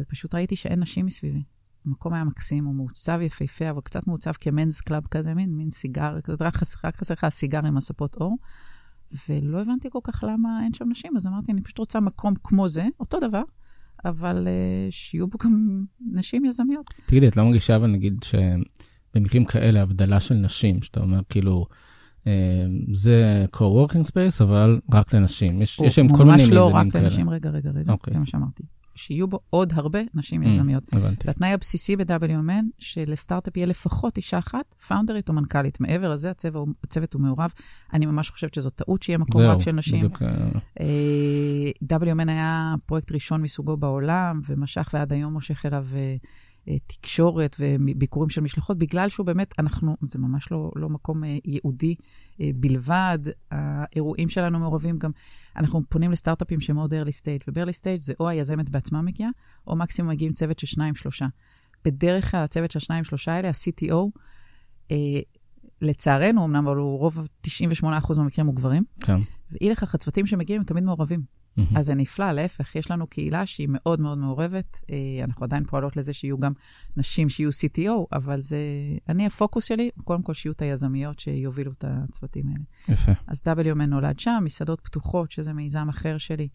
ופשוט 0.01 0.35
ראיתי 0.35 0.57
שאין 0.57 0.81
נשים 0.81 1.07
מסביבי. 1.07 1.43
המקום 1.87 2.15
היה 2.15 2.25
מקסים, 2.25 2.65
הוא 2.65 2.75
מעוצב 2.75 3.19
יפהפה, 3.23 3.71
אבל 3.71 3.81
קצת 3.81 4.07
מעוצב 4.07 4.33
כ 4.41 4.52
men's 4.52 4.81
club 4.81 5.07
כזה, 5.07 5.35
מין, 5.35 5.57
מין 5.57 5.71
סיגר, 5.71 6.19
רק 6.41 6.57
חסר 6.57 6.89
לך 7.13 7.25
הסיגר 7.25 7.67
עם 7.67 7.77
הספות 7.77 8.17
עור. 8.17 8.37
ולא 9.29 9.61
הבנתי 9.61 9.89
כל 9.91 9.99
כך 10.03 10.25
למה 10.29 10.61
אין 10.65 10.75
שם 10.75 10.89
נשים, 10.91 11.17
אז 11.17 11.27
אמרתי, 11.27 11.53
אני 11.53 11.63
פשוט 11.63 11.79
רוצה 11.79 12.01
מקום 12.01 12.35
כמו 12.45 12.69
זה, 12.69 12.87
אותו 13.01 13.21
דבר, 13.21 13.43
אבל 14.05 14.47
uh, 14.47 14.93
שיהיו 14.93 15.29
בו 15.29 15.39
גם 15.45 15.85
נשים 16.13 16.45
יזמיות. 16.45 16.95
תגידי, 17.07 17.29
את 17.29 17.37
לא 17.37 17.45
מרגישה, 17.45 17.77
אבל 17.77 17.91
נגיד, 17.91 18.23
ש... 18.23 18.35
במקרים 19.17 19.45
כאלה, 19.45 19.83
הבדלה 19.83 20.21
של 20.21 20.35
נשים, 20.35 20.83
שאתה 20.83 21.01
אומר 21.01 21.21
כאילו, 21.29 21.67
אה, 22.27 22.67
זה 22.93 23.47
co-working 23.57 24.07
space, 24.11 24.45
אבל 24.45 24.81
רק 24.93 25.15
לנשים. 25.15 25.63
יש, 25.63 25.81
יש 25.85 25.95
שם 25.95 26.09
כל 26.09 26.25
מיני 26.25 26.37
מיזמים 26.37 26.51
כאלה. 26.51 26.69
ממש 26.69 26.95
לא 26.95 27.01
רק 27.01 27.05
לנשים, 27.05 27.31
רגע, 27.31 27.51
רגע, 27.51 27.71
רגע, 27.71 27.91
okay. 27.91 27.93
אוקיי. 27.93 28.13
זה 28.13 28.19
מה 28.19 28.27
שאמרתי. 28.27 28.63
שיהיו 28.97 29.29
בו 29.29 29.41
עוד 29.51 29.73
הרבה 29.77 29.99
נשים 30.15 30.43
Mm, 30.43 30.47
יזמיות. 30.47 30.95
הבנתי. 30.95 31.29
והתנאי 31.29 31.53
הבסיסי 31.53 31.97
ב-WMN, 31.97 32.65
שלסטארט-אפ 32.79 33.57
יהיה 33.57 33.67
לפחות 33.67 34.17
אישה 34.17 34.39
אחת, 34.39 34.75
פאונדרית 34.89 35.29
או 35.29 35.35
מנכ"לית. 35.35 35.81
מעבר 35.81 36.13
לזה, 36.13 36.31
הצוות, 36.31 36.69
הצוות 36.85 37.15
הוא 37.15 37.23
מעורב. 37.23 37.53
אני 37.93 38.07
ממש 38.07 38.31
חושבת 38.31 38.55
שזו 38.55 38.71
טעות 38.71 39.03
שיהיה 39.03 39.19
מקום 39.19 39.43
זהו, 39.43 39.51
רק 39.51 39.61
של 39.61 39.73
נשים. 39.73 39.99
בדיוק, 39.99 40.23
אה, 40.23 40.29
אה, 40.81 41.99
WMN 41.99 42.29
היה 42.31 42.75
פרויקט 42.87 43.13
ראשון 43.13 43.43
מסוגו 43.43 43.77
בעולם, 43.77 44.41
ומשך 44.49 44.91
ועד 44.93 45.13
היום 45.13 45.33
מושך 45.33 45.67
אליו 45.67 45.87
אה, 45.95 46.17
תקשורת 46.87 47.57
וביקורים 47.59 48.31
של 48.31 48.41
משלחות, 48.41 48.79
בגלל 48.79 49.09
שהוא 49.09 49.27
באמת, 49.27 49.55
אנחנו, 49.59 49.97
זה 50.03 50.19
ממש 50.19 50.51
לא, 50.51 50.71
לא 50.77 50.89
מקום 50.89 51.25
אה, 51.25 51.39
ייעודי 51.45 51.95
אה, 52.41 52.51
בלבד, 52.55 53.19
האירועים 53.51 54.29
שלנו 54.29 54.59
מעורבים 54.59 54.99
גם, 54.99 55.11
אנחנו 55.57 55.83
פונים 55.89 56.13
לסטארט-אפים 56.13 56.61
שהם 56.61 56.77
מאוד 56.77 56.95
early 56.95 57.23
stage, 57.23 57.45
וב-early 57.49 57.81
stage 57.81 58.01
זה 58.01 58.13
או 58.21 58.29
היזמת 58.29 58.71
בעצמה 58.71 59.03
מגיעה, 59.03 59.31
או 59.67 59.77
מקסימום 59.77 60.11
מגיעים 60.11 60.33
צוות 60.33 60.59
של 60.59 60.67
שניים-שלושה. 60.67 61.27
בדרך 61.85 62.31
כלל 62.31 62.41
הצוות 62.41 62.71
של 62.71 62.79
השניים-שלושה 62.79 63.33
האלה, 63.33 63.49
ה-CTO, 63.49 64.21
אה, 64.91 64.97
לצערנו, 65.83 66.45
אמנם, 66.45 66.67
אבל 66.67 66.77
הוא 66.77 66.99
רוב 66.99 67.29
98% 67.47 67.87
מהמקרים 68.17 68.47
הוא 68.47 68.55
גברים, 68.55 68.85
כן. 69.01 69.17
ואי 69.51 69.71
לכך, 69.71 69.95
הצוותים 69.95 70.27
שמגיעים 70.27 70.61
הם 70.61 70.67
תמיד 70.67 70.85
מעורבים. 70.85 71.23
אז 71.77 71.87
זה 71.87 71.95
נפלא, 71.95 72.33
להפך, 72.33 72.77
יש 72.77 72.91
לנו 72.91 73.07
קהילה 73.07 73.47
שהיא 73.47 73.69
מאוד 73.71 74.01
מאוד 74.01 74.19
מעורבת. 74.19 74.81
אה, 74.91 75.25
אנחנו 75.25 75.45
עדיין 75.45 75.65
פועלות 75.65 75.97
לזה 75.97 76.13
שיהיו 76.13 76.39
גם 76.39 76.53
נשים 76.97 77.29
שיהיו 77.29 77.51
CTO, 77.51 78.07
אבל 78.13 78.41
זה... 78.41 78.59
אני, 79.09 79.27
הפוקוס 79.27 79.65
שלי, 79.65 79.91
קודם 80.05 80.23
כל 80.23 80.35
שיהיו 80.35 80.53
את 80.53 80.63
היזמיות 80.63 81.19
שיובילו 81.19 81.73
את 81.73 81.85
הצוותים 81.89 82.49
האלה. 82.49 82.65
יפה. 82.89 83.13
אז 83.27 83.43
WMN 83.47 83.87
נולד 83.87 84.19
שם, 84.19 84.43
מסעדות 84.45 84.81
פתוחות, 84.81 85.31
שזה 85.31 85.53
מיזם 85.53 85.89
אחר 85.89 86.19
שלי, 86.19 86.49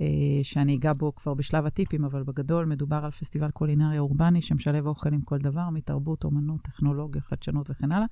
אה, 0.00 0.06
שאני 0.42 0.76
אגע 0.76 0.92
בו 0.92 1.14
כבר 1.14 1.34
בשלב 1.34 1.66
הטיפים, 1.66 2.04
אבל 2.04 2.22
בגדול 2.22 2.64
מדובר 2.64 3.04
על 3.04 3.10
פסטיבל 3.10 3.50
קולינריה 3.50 4.00
אורבני 4.00 4.42
שמשלב 4.42 4.86
אוכל 4.86 5.14
עם 5.14 5.20
כל 5.20 5.38
דבר, 5.38 5.70
מתרבות, 5.70 6.24
אומנות, 6.24 6.62
טכנולוגיה, 6.62 7.22
חדשנות 7.22 7.70
וכן 7.70 7.92
הלאה. 7.92 8.06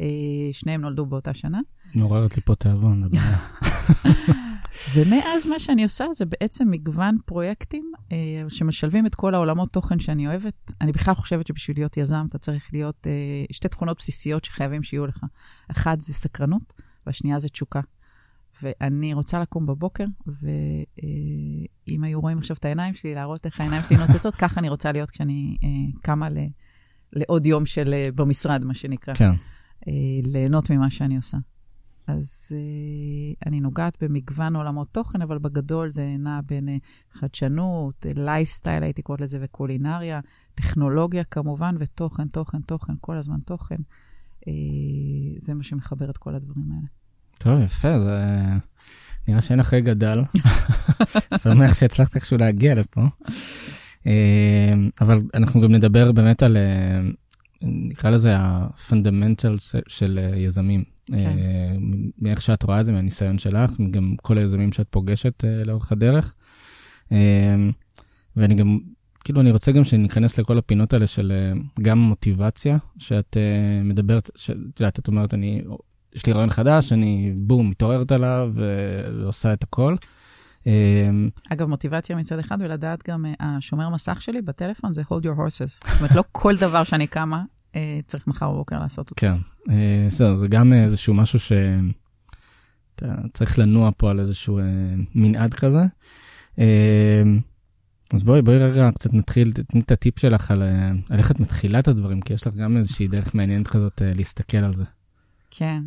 אה, 0.00 0.06
שניהם 0.52 0.80
נולדו 0.80 1.06
באותה 1.06 1.34
שנה. 1.34 1.60
מעוררת 1.94 2.36
לי 2.36 2.42
פה 2.42 2.54
תיאבון, 2.54 3.02
זה 3.02 3.08
בעיה. 3.08 3.38
ומאז 4.94 5.46
מה 5.46 5.58
שאני 5.58 5.84
עושה 5.84 6.04
זה 6.12 6.24
בעצם 6.26 6.70
מגוון 6.70 7.16
פרויקטים 7.26 7.92
אה, 8.12 8.16
שמשלבים 8.48 9.06
את 9.06 9.14
כל 9.14 9.34
העולמות 9.34 9.72
תוכן 9.72 9.98
שאני 9.98 10.26
אוהבת. 10.26 10.72
אני 10.80 10.92
בכלל 10.92 11.14
חושבת 11.14 11.46
שבשביל 11.46 11.76
להיות 11.76 11.96
יזם 11.96 12.26
אתה 12.28 12.38
צריך 12.38 12.68
להיות, 12.72 13.06
אה, 13.06 13.44
שתי 13.52 13.68
תכונות 13.68 13.96
בסיסיות 13.98 14.44
שחייבים 14.44 14.82
שיהיו 14.82 15.06
לך. 15.06 15.24
אחת 15.70 16.00
זה 16.00 16.14
סקרנות, 16.14 16.82
והשנייה 17.06 17.38
זה 17.38 17.48
תשוקה. 17.48 17.80
ואני 18.62 19.14
רוצה 19.14 19.40
לקום 19.40 19.66
בבוקר, 19.66 20.04
ואם 20.26 22.04
היו 22.04 22.20
רואים 22.20 22.38
עכשיו 22.38 22.56
את 22.56 22.64
העיניים 22.64 22.94
שלי, 22.94 23.14
להראות 23.14 23.46
איך 23.46 23.60
העיניים 23.60 23.82
שלי 23.88 23.96
נוצצות, 23.96 24.34
ככה 24.34 24.60
אני 24.60 24.68
רוצה 24.68 24.92
להיות 24.92 25.10
כשאני 25.10 25.56
אה, 25.64 25.68
קמה 26.02 26.28
ל, 26.28 26.38
לעוד 27.12 27.46
יום 27.46 27.66
של 27.66 27.94
אה, 27.94 28.08
במשרד, 28.14 28.64
מה 28.64 28.74
שנקרא. 28.74 29.14
כן. 29.14 29.30
אה, 29.88 29.92
ליהנות 30.22 30.70
ממה 30.70 30.90
שאני 30.90 31.16
עושה. 31.16 31.36
אז 32.06 32.52
אה, 32.54 33.46
אני 33.46 33.60
נוגעת 33.60 34.02
במגוון 34.02 34.56
עולמות 34.56 34.88
תוכן, 34.92 35.22
אבל 35.22 35.38
בגדול 35.38 35.90
זה 35.90 36.16
נע 36.18 36.40
בין 36.46 36.68
אה, 36.68 36.76
חדשנות, 37.12 38.06
לייפסטייל, 38.16 38.82
הייתי 38.82 39.02
קוראת 39.02 39.20
לזה, 39.20 39.38
וקולינריה, 39.42 40.20
טכנולוגיה 40.54 41.24
כמובן, 41.24 41.76
ותוכן, 41.78 42.28
תוכן, 42.28 42.60
תוכן, 42.60 42.92
כל 43.00 43.16
הזמן 43.16 43.40
תוכן. 43.40 43.76
אה, 44.48 44.52
זה 45.36 45.54
מה 45.54 45.62
שמחבר 45.62 46.10
את 46.10 46.18
כל 46.18 46.34
הדברים 46.34 46.72
האלה. 46.72 46.86
טוב, 47.38 47.60
יפה, 47.60 48.00
זה... 48.00 48.20
נראה 49.28 49.42
שאין 49.42 49.58
לך 49.58 49.74
רגע 49.74 49.94
דל. 49.94 50.22
שמח 51.42 51.74
שהצלחת 51.74 52.14
איכשהו 52.14 52.38
להגיע 52.38 52.74
לפה. 52.74 53.00
אה, 54.06 54.74
אבל 55.00 55.18
אנחנו 55.34 55.60
גם 55.60 55.72
נדבר 55.72 56.12
באמת 56.12 56.42
על, 56.42 56.56
אה, 56.56 57.00
נקרא 57.66 58.10
לזה 58.10 58.36
ה-fundamental 58.36 59.80
של 59.88 60.18
אה, 60.22 60.38
יזמים. 60.38 60.84
כן. 61.06 61.14
אה, 61.16 61.76
מאיך 62.18 62.42
שאת 62.42 62.62
רואה 62.62 62.80
את 62.80 62.84
זה, 62.84 62.92
מהניסיון 62.92 63.38
שלך, 63.38 63.72
גם 63.90 64.14
כל 64.22 64.38
היזמים 64.38 64.72
שאת 64.72 64.86
פוגשת 64.90 65.44
אה, 65.44 65.64
לאורך 65.64 65.92
הדרך. 65.92 66.34
ואני 68.36 68.54
גם, 68.54 68.78
כאילו, 69.24 69.40
אני 69.40 69.50
רוצה 69.50 69.72
גם 69.72 69.84
שניכנס 69.84 70.38
לכל 70.38 70.58
הפינות 70.58 70.92
האלה 70.92 71.06
של 71.06 71.32
גם 71.82 71.98
מוטיבציה, 71.98 72.76
שאת 72.98 73.36
מדברת, 73.84 74.30
שאת 74.36 74.56
יודעת, 74.80 74.98
את 74.98 75.08
אומרת, 75.08 75.34
אני, 75.34 75.62
יש 76.14 76.26
לי 76.26 76.32
רעיון 76.32 76.50
חדש, 76.50 76.92
אני 76.92 77.32
בום, 77.36 77.70
מתעוררת 77.70 78.12
עליו 78.12 78.52
ועושה 78.54 79.52
את 79.52 79.62
הכל. 79.62 79.96
אגב, 81.50 81.68
מוטיבציה 81.68 82.16
מצד 82.16 82.38
אחד, 82.38 82.56
ולדעת 82.60 83.08
גם, 83.08 83.24
השומר 83.40 83.88
מסך 83.88 84.22
שלי 84.22 84.42
בטלפון 84.42 84.92
זה 84.92 85.02
hold 85.02 85.24
your 85.24 85.38
horses. 85.38 85.66
זאת 85.66 85.98
אומרת, 85.98 86.14
לא 86.14 86.24
כל 86.32 86.56
דבר 86.56 86.84
שאני 86.84 87.06
קמה, 87.06 87.42
צריך 88.06 88.26
מחר 88.26 88.50
בבוקר 88.50 88.78
לעשות 88.78 89.10
אותו. 89.10 89.20
כן, 89.20 89.36
אה, 89.70 90.06
זהו, 90.08 90.38
זה 90.38 90.48
גם 90.48 90.72
איזשהו 90.72 91.14
משהו 91.14 91.38
שאתה 91.40 93.14
צריך 93.32 93.58
לנוע 93.58 93.90
פה 93.96 94.10
על 94.10 94.20
איזשהו 94.20 94.58
אה, 94.58 94.64
מנעד 95.14 95.54
כזה. 95.54 95.82
אה, 96.58 97.22
אז 98.12 98.22
בואי, 98.22 98.42
בואי 98.42 98.58
רגע 98.58 98.90
קצת 98.94 99.14
נתחיל, 99.14 99.52
תתני 99.52 99.80
את 99.80 99.90
הטיפ 99.90 100.18
שלך 100.18 100.50
על, 100.50 100.62
אה, 100.62 100.88
על 101.10 101.18
איך 101.18 101.30
את 101.30 101.40
מתחילה 101.40 101.78
את 101.78 101.88
הדברים, 101.88 102.20
כי 102.20 102.32
יש 102.34 102.46
לך 102.46 102.54
גם 102.54 102.76
איזושהי 102.76 103.08
דרך 103.08 103.34
מעניינת 103.34 103.68
כזאת 103.68 104.02
אה, 104.02 104.12
להסתכל 104.14 104.56
על 104.56 104.74
זה. 104.74 104.84
כן. 105.50 105.82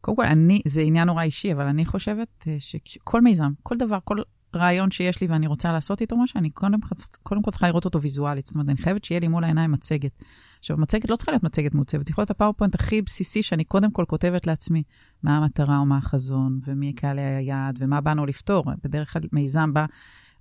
קודם 0.00 0.16
כל, 0.16 0.24
אני, 0.24 0.60
זה 0.66 0.80
עניין 0.80 1.06
נורא 1.06 1.22
אישי, 1.22 1.52
אבל 1.52 1.66
אני 1.66 1.84
חושבת 1.86 2.28
אה, 2.46 2.56
שכל 2.58 3.20
מיזם, 3.20 3.52
כל 3.62 3.76
דבר, 3.76 3.98
כל 4.04 4.16
רעיון 4.56 4.90
שיש 4.90 5.20
לי 5.20 5.26
ואני 5.26 5.46
רוצה 5.46 5.72
לעשות 5.72 6.00
איתו 6.00 6.16
משהו, 6.16 6.38
אני 6.38 6.50
קודם, 6.50 6.78
קודם 7.22 7.42
כל 7.42 7.50
צריכה 7.50 7.68
לראות 7.68 7.84
אותו 7.84 8.02
ויזואלית. 8.02 8.46
זאת 8.46 8.54
אומרת, 8.54 8.68
אני 8.68 8.76
חייבת 8.76 9.04
שיהיה 9.04 9.20
לי 9.20 9.28
מול 9.28 9.44
העיניים 9.44 9.72
מצגת. 9.72 10.24
עכשיו, 10.58 10.76
מצגת 10.76 11.10
לא 11.10 11.16
צריכה 11.16 11.32
להיות 11.32 11.42
מצגת 11.42 11.74
מעוצבת, 11.74 12.10
יכול 12.10 12.22
להיות 12.22 12.30
הפאורפוינט 12.30 12.74
הכי 12.74 13.02
בסיסי 13.02 13.42
שאני 13.42 13.64
קודם 13.64 13.90
כל 13.90 14.04
כותבת 14.08 14.46
לעצמי 14.46 14.82
מה 15.22 15.36
המטרה 15.36 15.78
או 15.78 15.86
מה 15.86 15.96
החזון, 15.96 16.60
ומי 16.66 16.92
קהלי 16.92 17.22
היעד, 17.22 17.78
ומה 17.80 18.00
באנו 18.00 18.26
לפתור. 18.26 18.64
בדרך 18.84 19.12
כלל 19.12 19.22
מיזם 19.32 19.72
בא 19.74 19.86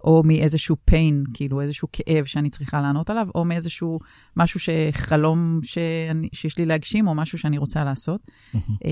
או 0.04 0.24
מאיזשהו 0.26 0.76
pain, 0.92 1.32
כאילו 1.34 1.62
איזשהו 1.62 1.88
כאב 1.92 2.26
שאני 2.26 2.50
צריכה 2.50 2.82
לענות 2.82 3.10
עליו, 3.10 3.28
או 3.36 3.46
מאיזשהו 3.46 4.00
משהו 4.38 4.60
שחלום 4.60 5.60
שאני, 5.64 6.30
שיש 6.34 6.58
לי 6.58 6.66
להגשים, 6.66 7.08
או 7.08 7.16
משהו 7.16 7.38
שאני 7.38 7.58
רוצה 7.58 7.84
לעשות. 7.84 8.22
אה, 8.56 8.92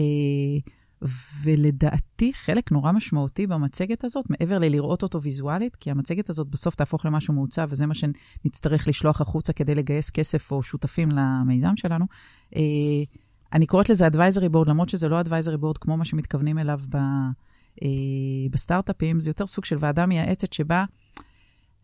ולדעתי, 1.43 2.33
חלק 2.33 2.72
נורא 2.72 2.91
משמעותי 2.91 3.48
במצגת 3.48 4.03
הזאת, 4.03 4.25
מעבר 4.29 4.60
ללראות 4.60 5.03
אותו 5.03 5.22
ויזואלית, 5.22 5.75
כי 5.75 5.91
המצגת 5.91 6.29
הזאת 6.29 6.48
בסוף 6.48 6.75
תהפוך 6.75 7.05
למשהו 7.05 7.33
מעוצב, 7.33 7.67
וזה 7.72 7.86
מה 7.86 7.93
שנצטרך 7.93 8.88
לשלוח 8.88 9.22
החוצה 9.22 9.53
כדי 9.53 9.75
לגייס 9.75 10.10
כסף 10.10 10.51
או 10.51 10.63
שותפים 10.63 11.12
למיזם 11.12 11.75
שלנו. 11.75 12.05
אה, 12.55 12.62
אני 13.53 13.65
קוראת 13.65 13.89
לזה 13.89 14.07
advisory 14.07 14.53
board, 14.53 14.69
למרות 14.69 14.89
שזה 14.89 15.10
לא 15.10 15.22
advisory 15.22 15.62
board 15.62 15.77
כמו 15.81 15.98
מה 15.98 16.05
שמתכוונים 16.05 16.60
אליו 16.60 16.79
ב, 16.89 16.95
אה, 16.95 18.50
בסטארט-אפים, 18.51 19.19
זה 19.19 19.29
יותר 19.29 19.48
סוג 19.48 19.65
של 19.65 19.75
ועדה 19.79 20.05
מייעצת 20.05 20.53
שבה, 20.53 20.86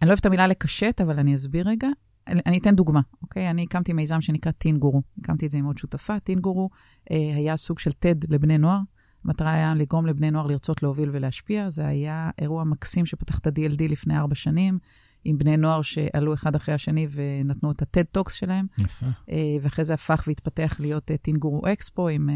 אני 0.01 0.07
לא 0.07 0.11
אוהבת 0.11 0.21
את 0.21 0.25
המילה 0.25 0.47
לקשט, 0.47 1.01
אבל 1.01 1.19
אני 1.19 1.35
אסביר 1.35 1.67
רגע. 1.67 1.87
אני, 2.27 2.57
אתן 2.57 2.75
דוגמה, 2.75 3.01
אוקיי? 3.21 3.49
אני 3.49 3.63
הקמתי 3.63 3.93
מיזם 3.93 4.21
שנקרא 4.21 4.51
טין 4.51 4.77
גורו. 4.77 5.01
הקמתי 5.19 5.45
את 5.45 5.51
זה 5.51 5.57
עם 5.57 5.65
עוד 5.65 5.77
שותפה. 5.77 6.19
טין 6.19 6.39
גורו 6.39 6.69
אה, 7.11 7.35
היה 7.35 7.57
סוג 7.57 7.79
של 7.79 7.89
TED 7.89 8.25
לבני 8.29 8.57
נוער. 8.57 8.79
המטרה 9.25 9.53
היה 9.53 9.75
לגרום 9.75 10.05
לבני 10.05 10.31
נוער 10.31 10.47
לרצות 10.47 10.83
להוביל 10.83 11.09
ולהשפיע. 11.13 11.69
זה 11.69 11.87
היה 11.87 12.29
אירוע 12.39 12.63
מקסים 12.63 13.05
שפתח 13.05 13.39
את 13.39 13.47
ה-DLD 13.47 13.83
לפני 13.89 14.17
ארבע 14.17 14.35
שנים, 14.35 14.79
עם 15.25 15.37
בני 15.37 15.57
נוער 15.57 15.81
שעלו 15.81 16.33
אחד 16.33 16.55
אחרי 16.55 16.75
השני 16.75 17.07
ונתנו 17.11 17.71
את 17.71 17.81
ה- 17.81 17.91
TED 17.91 18.05
talks 18.11 18.33
שלהם. 18.33 18.65
יפה. 18.79 19.05
אה, 19.29 19.57
ואחרי 19.61 19.85
זה 19.85 19.93
הפך 19.93 20.23
והתפתח 20.27 20.75
להיות 20.79 21.11
Teen 21.21 21.37
Guru 21.37 21.61
Expo 21.67 22.07
עם... 22.07 22.29
אה, 22.29 22.35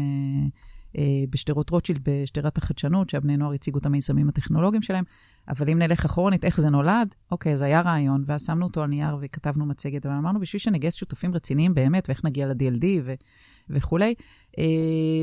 אה, 0.98 1.24
בשדרות 1.30 1.70
רוטשילד, 1.70 2.00
בשדרת 2.02 2.58
החדשנות, 2.58 3.10
שהבני 3.10 3.36
נוער 3.36 3.52
הציגו 3.52 3.78
את 3.78 3.86
המיזמים 3.86 4.28
הטכנולוגיים 4.28 4.82
שלהם. 4.82 5.04
אבל 5.48 5.70
אם 5.70 5.78
נלך 5.78 6.04
אחרונית, 6.04 6.44
איך 6.44 6.60
זה 6.60 6.70
נולד? 6.70 7.14
אוקיי, 7.30 7.52
אז 7.52 7.62
היה 7.62 7.80
רעיון, 7.80 8.24
ואז 8.26 8.44
שמנו 8.46 8.66
אותו 8.66 8.82
על 8.82 8.88
נייר 8.88 9.16
וכתבנו 9.20 9.66
מצגת, 9.66 10.06
אבל 10.06 10.14
אמרנו, 10.14 10.40
בשביל 10.40 10.60
שנגייס 10.60 10.94
שותפים 10.94 11.34
רציניים 11.34 11.74
באמת, 11.74 12.08
ואיך 12.08 12.24
נגיע 12.24 12.46
ל-DLD 12.46 12.84
ו- 13.04 13.14
וכולי, 13.70 14.14
אה, 14.58 14.64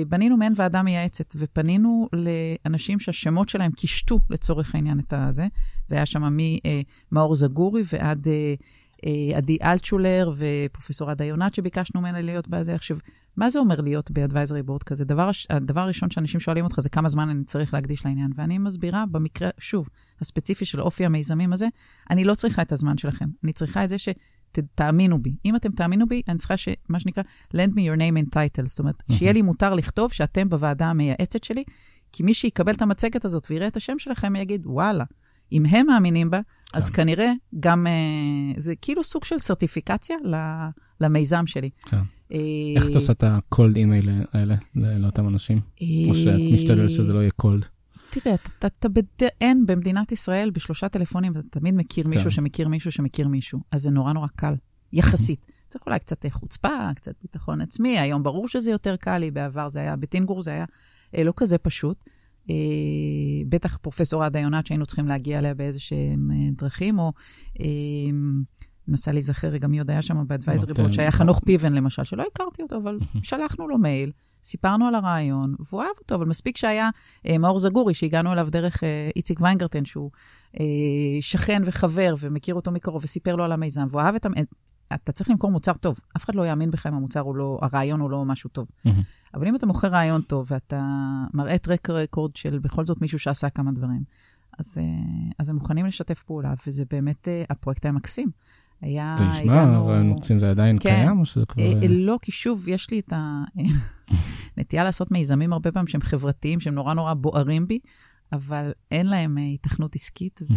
בנינו 0.08 0.38
מעין 0.38 0.54
ועדה 0.56 0.84
מייעצת, 0.84 1.34
ופנינו 1.36 2.10
לאנשים 2.14 3.00
שהשמות 3.00 3.50
שלהם 3.50 3.72
קישטו 3.72 4.20
לצורך 4.30 4.76
העניין 4.76 5.00
את 5.00 5.14
הזה. 5.14 5.48
זה 5.88 5.96
היה 5.96 6.06
שם 6.06 6.38
ממאור 7.12 7.36
זגורי 7.36 7.82
ועד... 7.94 8.28
אה, 8.28 8.54
אה, 9.06 9.38
עדי 9.38 9.58
אלטשולר 9.64 10.32
ופרופסור 10.38 11.10
עדה 11.10 11.26
יונת 11.26 11.54
שביקשנו 11.54 12.02
ממנה 12.02 12.22
להיות 12.22 12.48
בזה. 12.48 12.76
עכשיו, 12.76 12.98
מה 13.38 13.50
זה 13.50 13.60
אומר 13.60 13.82
להיות 13.82 14.12
ב-advisory 14.12 14.70
board 14.70 14.84
כזה? 14.86 15.06
דבר, 15.06 15.30
הדבר 15.50 15.82
הראשון 15.82 16.10
שאנשים 16.10 16.40
שואלים 16.40 16.64
אותך 16.64 16.80
זה 16.80 16.90
כמה 16.90 17.10
זמן 17.10 17.30
אני 17.30 17.44
צריך 17.44 17.74
להקדיש 17.74 18.06
לעניין. 18.06 18.32
ואני 18.36 18.58
מסבירה 18.58 19.06
במקרה, 19.12 19.50
שוב, 19.60 19.90
הספציפי 20.22 20.66
של 20.66 20.82
אופי 20.82 21.06
המיזמים 21.06 21.54
הזה, 21.54 21.68
אני 22.10 22.24
לא 22.24 22.36
צריכה 22.36 22.62
את 22.62 22.72
הזמן 22.72 22.98
שלכם. 22.98 23.26
אני 23.44 23.54
צריכה 23.54 23.84
את 23.84 23.90
זה 23.90 23.98
שתאמינו 24.58 25.22
בי. 25.22 25.36
אם 25.46 25.56
אתם 25.56 25.72
תאמינו 25.72 26.08
בי, 26.08 26.22
אני 26.28 26.38
צריכה 26.38 26.58
שמה 26.58 27.00
שנקרא, 27.00 27.24
lend 27.54 27.70
me 27.70 27.80
your 27.80 27.98
name 27.98 28.26
and 28.26 28.36
title. 28.36 28.68
זאת 28.68 28.80
אומרת, 28.80 29.04
שיהיה 29.12 29.34
לי 29.34 29.42
מותר 29.42 29.76
לכתוב 29.76 30.14
שאתם 30.14 30.50
בוועדה 30.50 30.90
המייעצת 30.90 31.44
שלי, 31.44 31.64
כי 32.12 32.24
מי 32.24 32.34
שיקבל 32.34 32.74
את 32.74 32.82
המצגת 32.82 33.26
הזאת 33.26 33.48
ויראה 33.50 33.68
את 33.68 33.78
השם 33.78 34.00
שלכם, 34.00 34.36
יגיד, 34.36 34.62
וואלה, 34.66 35.04
אם 35.52 35.66
הם 35.66 35.88
מאמינים 35.88 36.30
בה, 36.30 36.40
אז 36.74 36.90
כן. 36.90 37.04
כנראה 37.04 37.32
גם, 37.60 37.88
uh, 37.88 38.60
זה 38.60 38.74
כאילו 38.82 39.04
סוג 39.04 39.24
של 39.24 39.40
סרטיפיקציה 39.40 40.16
למיזם 41.02 41.48
שלי. 41.48 41.70
כן. 41.86 41.98
Uh, 41.98 42.36
איך 42.76 42.86
אתה 42.90 42.96
עושה 42.96 43.14
את 43.14 43.24
ה-cold 43.24 43.76
email 43.76 44.10
האלה 44.34 44.56
לאותם 44.76 45.28
אנשים? 45.28 45.58
Uh, 45.58 45.84
או 46.10 46.16
שאת 46.16 46.40
משתדלת 46.54 46.90
שזה 46.90 47.14
לא 47.14 47.20
יהיה 47.20 47.32
cold? 47.42 47.66
תראה, 48.12 48.36
אתה, 48.36 48.68
אתה 48.68 48.90
בד... 48.90 49.04
אין 49.42 49.66
במדינת 49.66 50.12
ישראל, 50.12 50.50
בשלושה 50.50 50.90
טלפונים, 50.90 51.32
אתה 51.32 51.60
תמיד 51.60 51.76
מכיר 51.76 52.08
מישהו 52.08 52.24
כן. 52.24 52.30
שמכיר 52.30 52.68
מישהו 52.68 52.92
שמכיר 52.92 53.28
מישהו. 53.28 53.60
אז 53.72 53.82
זה 53.82 53.92
נורא 53.92 54.14
נורא 54.14 54.28
קל, 54.36 54.54
יחסית. 54.94 55.46
צריך 55.68 55.86
אולי 55.86 56.00
קצת 56.00 56.26
חוצפה, 56.30 56.94
קצת 56.96 57.14
ביטחון 57.22 57.62
עצמי, 57.62 58.00
היום 58.00 58.24
ברור 58.24 58.48
שזה 58.48 58.72
יותר 58.72 58.96
קל 58.96 59.18
לי, 59.18 59.32
בעבר 59.32 59.70
זה 59.70 59.80
היה, 59.80 59.96
בטינגור 59.96 60.42
זה 60.42 60.52
היה 60.52 60.66
אה, 61.18 61.24
לא 61.24 61.34
כזה 61.36 61.58
פשוט. 61.58 62.04
אה, 62.50 62.56
בטח 63.50 63.78
פרופסור 63.78 64.24
עדה 64.24 64.40
יונת, 64.40 64.68
שהיינו 64.68 64.86
צריכים 64.86 65.08
להגיע 65.08 65.40
אליה 65.40 65.54
באיזשהם 65.54 66.32
אה, 66.32 66.50
דרכים, 66.52 67.00
או 67.00 67.12
אה, 67.60 67.66
מנסה 68.88 69.12
להיזכר 69.12 69.48
רגע 69.48 69.68
מי 69.68 69.80
עוד 69.80 69.90
היה 69.90 70.02
שם 70.02 70.28
באדוויזרי 70.28 70.74
בורד, 70.74 70.92
שהיה 70.92 71.12
חנוך 71.12 71.40
פיבן 71.46 71.74
למשל, 71.74 72.04
שלא 72.04 72.24
הכרתי 72.34 72.62
אותו, 72.62 72.78
אבל 72.78 72.98
שלחנו 73.22 73.68
לו 73.68 73.78
מייל. 73.78 74.12
סיפרנו 74.44 74.88
על 74.88 74.96
הרעיון, 74.96 75.56
והוא 75.70 75.82
אהב 75.82 75.92
אותו, 76.00 76.16
אבל 76.16 76.26
מספיק 76.26 76.58
שהיה 76.58 76.90
אה, 77.28 77.38
מאור 77.38 77.60
זגורי, 77.60 77.94
שהגענו 77.94 78.34
אליו 78.34 78.48
דרך 78.52 78.84
אה, 78.84 79.10
איציק 79.16 79.42
ויינגרטן, 79.42 79.86
שהוא 79.86 80.12
אה, 80.60 80.66
שכן 81.22 81.62
וחבר 81.66 82.16
ומכיר 82.20 82.56
אותו 82.56 82.72
מקרוב, 82.72 83.04
וסיפר 83.04 83.36
לו 83.36 83.44
על 83.44 83.52
המיזם, 83.52 83.88
והוא 83.90 84.02
אהב 84.02 84.16
את, 84.16 84.26
אתה 84.94 85.12
צריך 85.12 85.30
למכור 85.30 85.52
מוצר 85.52 85.74
טוב. 85.74 86.00
אף 86.18 86.26
אחד 86.26 86.36
לא 86.36 86.48
יאמין 86.48 86.72
בך 86.72 86.88
אם 86.88 86.94
המוצר 86.94 87.20
הוא 87.20 87.36
לא, 87.36 87.60
הרעיון 87.62 88.00
הוא 88.00 88.10
לא 88.10 88.26
משהו 88.26 88.50
טוב. 88.50 88.68
Mm-hmm. 88.68 88.90
אבל 89.34 89.48
אם 89.48 89.56
אתה 89.56 89.66
מוכר 89.66 89.88
רעיון 89.88 90.22
טוב 90.22 90.48
ואתה 90.52 90.82
מראה 91.34 91.58
טרק 91.58 91.90
רקורד 91.90 92.36
של 92.36 92.60
בכל 92.60 92.84
זאת 92.84 93.02
מישהו 93.02 93.20
שעשה 93.20 93.50
כמה 93.50 93.72
דברים, 93.72 94.04
אז, 94.60 94.78
אה, 94.78 94.84
אז 95.40 95.50
הם 95.50 95.56
מוכנים 95.56 95.86
לשתף 95.86 96.24
פעולה, 96.24 96.54
וזה 96.68 96.84
באמת, 96.90 97.28
אה, 97.28 97.44
הפרויקט 97.50 97.86
היה 97.86 97.92
מקסים. 97.92 98.32
היה, 98.82 99.16
זה 99.18 99.26
נשמע, 99.26 99.66
רעיון 99.66 100.10
מקסים 100.10 100.40
זה 100.40 100.50
עדיין 100.50 100.78
כן, 100.80 100.90
קיים 100.90 101.20
או 101.20 101.26
שזה 101.26 101.46
כבר... 101.46 101.64
אה, 101.64 101.88
לא, 101.90 102.18
כי 102.22 102.32
שוב, 102.32 102.68
יש 102.68 102.90
לי 102.92 103.00
את 103.00 103.14
הנטייה 104.58 104.84
לעשות 104.88 105.12
מיזמים 105.12 105.54
הרבה 105.54 105.72
פעמים 105.72 105.88
שהם 105.88 106.02
חברתיים, 106.02 106.60
שהם 106.60 106.74
נורא 106.74 106.94
נורא 106.94 107.14
בוערים 107.14 107.68
בי, 107.68 107.80
אבל 108.34 108.72
אין 108.92 109.08
להם 109.08 109.38
היתכנות 109.38 109.96
עסקית, 109.96 110.40
ו... 110.50 110.54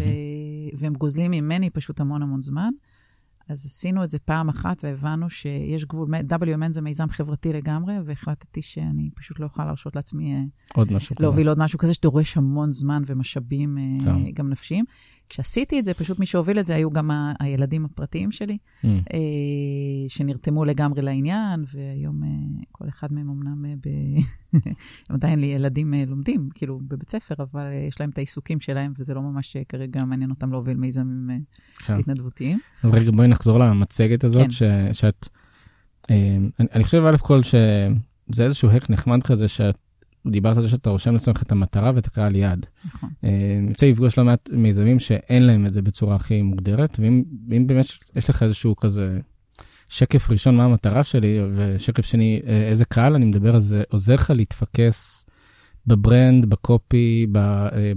והם 0.78 0.94
גוזלים 0.94 1.30
ממני 1.30 1.70
פשוט 1.70 2.00
המון 2.00 2.22
המון 2.22 2.42
זמן. 2.42 2.70
אז 3.48 3.66
עשינו 3.66 4.04
את 4.04 4.10
זה 4.10 4.18
פעם 4.18 4.48
אחת 4.48 4.84
והבנו 4.84 5.30
שיש 5.30 5.84
גבול, 5.84 6.08
WMN 6.30 6.72
זה 6.72 6.80
מיזם 6.80 7.08
חברתי 7.08 7.52
לגמרי, 7.52 7.94
והחלטתי 8.04 8.62
שאני 8.62 9.10
פשוט 9.14 9.40
לא 9.40 9.46
יכולה 9.46 9.66
להרשות 9.66 9.96
לעצמי 9.96 10.34
אה, 10.34 10.40
עוד 10.74 10.92
משהו 10.92 11.16
להוביל 11.20 11.48
עוד 11.48 11.58
משהו 11.58 11.78
כזה 11.78 11.94
שדורש 11.94 12.36
המון 12.36 12.72
זמן 12.72 13.02
ומשאבים 13.06 13.78
כן. 14.04 14.30
גם 14.34 14.48
נפשיים. 14.48 14.84
כשעשיתי 15.28 15.78
את 15.78 15.84
זה, 15.84 15.94
פשוט 15.94 16.18
מי 16.18 16.26
שהוביל 16.26 16.58
את 16.58 16.66
זה 16.66 16.74
היו 16.74 16.90
גם 16.90 17.10
ה- 17.10 17.32
הילדים 17.40 17.84
הפרטיים 17.84 18.32
שלי, 18.32 18.58
mm. 18.82 18.86
אה, 18.86 19.18
שנרתמו 20.08 20.64
לגמרי 20.64 21.02
לעניין, 21.02 21.64
והיום 21.74 22.24
אה, 22.24 22.28
כל 22.72 22.88
אחד 22.88 23.12
מהם 23.12 23.30
אמנם, 23.30 23.64
ב... 23.80 23.88
הם 25.08 25.16
עדיין 25.16 25.38
לי 25.38 25.46
ילדים 25.46 25.94
לומדים, 26.06 26.48
כאילו, 26.54 26.80
בבית 26.88 27.10
ספר, 27.10 27.34
אבל 27.38 27.62
יש 27.88 28.00
להם 28.00 28.10
את 28.10 28.18
העיסוקים 28.18 28.60
שלהם, 28.60 28.92
וזה 28.98 29.14
לא 29.14 29.22
ממש 29.22 29.56
כרגע 29.68 30.04
מעניין 30.04 30.30
אותם 30.30 30.52
להוביל 30.52 30.76
מיזמים 30.76 31.30
כן. 31.78 31.98
התנדבותיים. 31.98 32.58
אז 32.82 32.90
רגע, 32.90 33.10
בואי 33.10 33.28
נחזור 33.28 33.58
למצגת 33.58 34.24
הזאת, 34.24 34.44
כן. 34.44 34.50
ש, 34.50 34.62
שאת, 34.92 35.28
אה, 36.10 36.36
אני, 36.60 36.68
אני 36.72 36.84
חושב 36.84 37.02
א' 37.02 37.16
כל 37.16 37.42
שזה 37.42 38.44
איזשהו 38.44 38.70
הק 38.70 38.90
נחמד 38.90 39.22
כזה, 39.22 39.48
שאת 39.48 39.78
דיברת 40.26 40.56
על 40.56 40.62
זה 40.62 40.68
שאתה 40.68 40.90
רושם 40.90 41.12
לעצמך 41.12 41.42
את 41.42 41.52
המטרה 41.52 41.92
ואת 41.94 42.06
הקהל 42.06 42.36
יעד. 42.36 42.66
נכון. 42.84 43.10
אני 43.22 43.68
רוצה 43.68 43.90
לפגוש 43.90 44.18
לא 44.18 44.24
מעט 44.24 44.50
מיזמים 44.52 44.98
שאין 44.98 45.46
להם 45.46 45.66
את 45.66 45.72
זה 45.72 45.82
בצורה 45.82 46.16
הכי 46.16 46.42
מוגדרת, 46.42 46.96
ואם 46.98 47.66
באמת 47.66 47.84
יש 48.16 48.30
לך 48.30 48.42
איזשהו 48.42 48.76
כזה 48.76 49.18
שקף 49.88 50.30
ראשון 50.30 50.56
מה 50.56 50.64
המטרה 50.64 51.02
שלי, 51.02 51.38
ושקף 51.54 52.06
שני 52.06 52.40
אה, 52.46 52.68
איזה 52.68 52.84
קהל 52.84 53.14
אני 53.14 53.24
מדבר, 53.24 53.56
אז 53.56 53.62
זה 53.62 53.82
עוזר 53.88 54.14
לך 54.14 54.32
להתפקס 54.36 55.26
בברנד, 55.86 56.46
בקופי, 56.46 57.26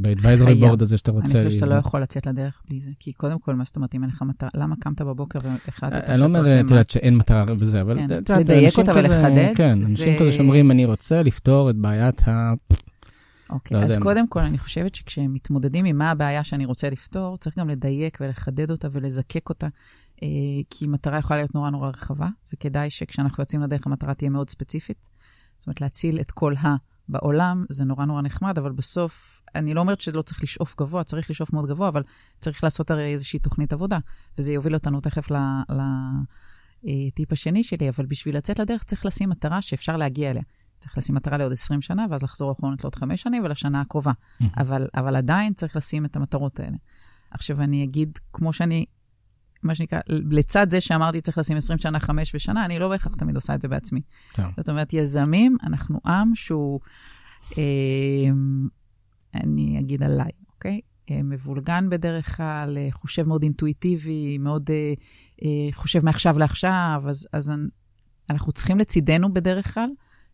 באדוויזרי 0.01 0.55
בורד 0.55 0.81
הזה 0.81 0.97
שאתה 0.97 1.11
רוצה. 1.11 1.39
אני 1.39 1.45
חושבת 1.45 1.59
שאתה 1.59 1.65
לא 1.65 1.75
יכול 1.75 2.01
לצאת 2.01 2.27
לדרך 2.27 2.61
בלי 2.69 2.79
זה, 2.79 2.89
כי 2.99 3.13
קודם 3.13 3.39
כל, 3.39 3.55
מה 3.55 3.63
זאת 3.63 3.75
אומרת, 3.75 3.95
אם 3.95 4.03
אין 4.03 4.09
לך 4.09 4.21
מטרה, 4.21 4.49
למה 4.55 4.75
קמת 4.79 5.01
בבוקר 5.01 5.39
והחלטת 5.43 5.75
שאתה 5.75 5.87
עושה 5.97 6.07
מה? 6.07 6.13
אני 6.13 6.19
לא 6.19 6.25
אומר, 6.25 6.61
את 6.61 6.69
יודעת, 6.69 6.89
שאין 6.89 7.17
מטרה 7.17 7.45
בזה, 7.45 7.81
אבל 7.81 7.97
כן. 8.25 8.39
לדייק 8.39 8.77
אותה 8.77 8.91
ולחדד. 8.91 9.53
כן, 9.55 9.79
אנשים 9.81 10.19
כזה 10.19 10.31
שאומרים, 10.31 10.71
אני 10.71 10.85
רוצה 10.85 11.23
לפתור 11.23 11.69
את 11.69 11.75
בעיית 11.75 12.27
ה... 12.27 12.53
אוקיי, 13.49 13.83
אז 13.83 13.97
קודם 13.97 14.27
כל, 14.27 14.39
אני 14.39 14.57
חושבת 14.57 14.95
שכשהם 14.95 15.33
מתמודדים 15.33 15.85
עם 15.85 15.97
מה 15.97 16.11
הבעיה 16.11 16.43
שאני 16.43 16.65
רוצה 16.65 16.89
לפתור, 16.89 17.37
צריך 17.37 17.57
גם 17.57 17.69
לדייק 17.69 18.17
ולחדד 18.21 18.71
אותה 18.71 18.87
ולזקק 18.91 19.49
אותה, 19.49 19.67
אה, 20.23 20.27
כי 20.69 20.87
מטרה 20.87 21.17
יכולה 21.17 21.39
להיות 21.39 21.55
נורא 21.55 21.69
נורא 21.69 21.89
רחבה, 21.89 22.27
וכדאי 22.53 22.89
שכשאנחנו 22.89 23.41
יוצאים 23.41 23.61
לדרך 23.61 23.87
המטרה 23.87 24.13
תהיה 24.13 24.29
מאוד 24.29 24.49
ספציפית. 24.49 24.97
זאת 25.57 25.67
אומרת, 25.67 25.81
להציל 25.81 26.19
את 26.19 26.31
כל 26.31 26.53
ה... 26.55 26.75
בעולם, 27.09 27.65
זה 27.69 27.85
נורא 27.85 28.05
נורא 28.05 28.21
נחמד, 28.21 28.57
אבל 28.57 28.71
בסוף, 28.71 29.41
אני 29.55 29.73
לא 29.73 29.79
אומרת 29.79 30.01
שלא 30.01 30.21
צריך 30.21 30.43
לשאוף 30.43 30.75
גבוה, 30.77 31.03
צריך 31.03 31.29
לשאוף 31.29 31.53
מאוד 31.53 31.69
גבוה, 31.69 31.89
אבל 31.89 32.03
צריך 32.39 32.63
לעשות 32.63 32.91
הרי 32.91 33.13
איזושהי 33.13 33.39
תוכנית 33.39 33.73
עבודה, 33.73 33.97
וזה 34.37 34.51
יוביל 34.51 34.73
אותנו 34.73 35.01
תכף 35.01 35.27
לטיפ 36.83 37.31
השני 37.31 37.63
שלי, 37.63 37.89
אבל 37.89 38.05
בשביל 38.05 38.37
לצאת 38.37 38.59
לדרך 38.59 38.83
צריך 38.83 39.05
לשים 39.05 39.29
מטרה 39.29 39.61
שאפשר 39.61 39.97
להגיע 39.97 40.31
אליה. 40.31 40.43
צריך 40.79 40.97
לשים 40.97 41.15
מטרה 41.15 41.37
לעוד 41.37 41.51
20 41.51 41.81
שנה, 41.81 42.05
ואז 42.09 42.23
לחזור 42.23 42.51
אחרונות 42.51 42.83
לעוד 42.83 42.95
5 42.95 43.21
שנים 43.21 43.43
ולשנה 43.43 43.81
הקרובה. 43.81 44.11
אבל, 44.57 44.87
אבל 44.95 45.15
עדיין 45.15 45.53
צריך 45.53 45.75
לשים 45.75 46.05
את 46.05 46.15
המטרות 46.15 46.59
האלה. 46.59 46.77
עכשיו, 47.31 47.61
אני 47.61 47.83
אגיד, 47.83 48.19
כמו 48.33 48.53
שאני 48.53 48.85
מה 49.63 49.75
שנקרא, 49.75 49.99
לצד 50.07 50.69
זה 50.69 50.81
שאמרתי 50.81 51.21
צריך 51.21 51.37
לשים 51.37 51.57
20 51.57 51.79
שנה, 51.79 51.99
5 51.99 52.35
ושנה, 52.35 52.65
אני 52.65 52.79
לא 52.79 52.89
בהכרח 52.89 53.15
תמיד 53.15 53.35
עושה 53.35 53.55
את 53.55 53.61
זה 53.61 53.67
בעצמי. 53.67 54.01
כן. 54.33 54.43
זאת 54.57 54.69
אומרת, 54.69 54.93
יזמים, 54.93 55.57
אנחנו 55.63 55.99
עם 56.05 56.35
שהוא, 56.35 56.79
אה, 57.57 57.63
אני 59.35 59.79
אגיד 59.79 60.03
עליי, 60.03 60.31
אוקיי? 60.53 60.81
אה, 61.11 61.23
מבולגן 61.23 61.89
בדרך 61.89 62.37
כלל, 62.37 62.77
אה, 62.77 62.87
חושב 62.91 63.27
מאוד 63.27 63.43
אינטואיטיבי, 63.43 64.37
מאוד 64.37 64.69
אה, 64.69 64.93
אה, 65.43 65.73
חושב 65.73 66.05
מעכשיו 66.05 66.39
לעכשיו, 66.39 67.03
אז, 67.07 67.27
אז 67.33 67.51
אנחנו 68.29 68.51
צריכים 68.51 68.79
לצידנו 68.79 69.33
בדרך 69.33 69.73
כלל 69.73 69.89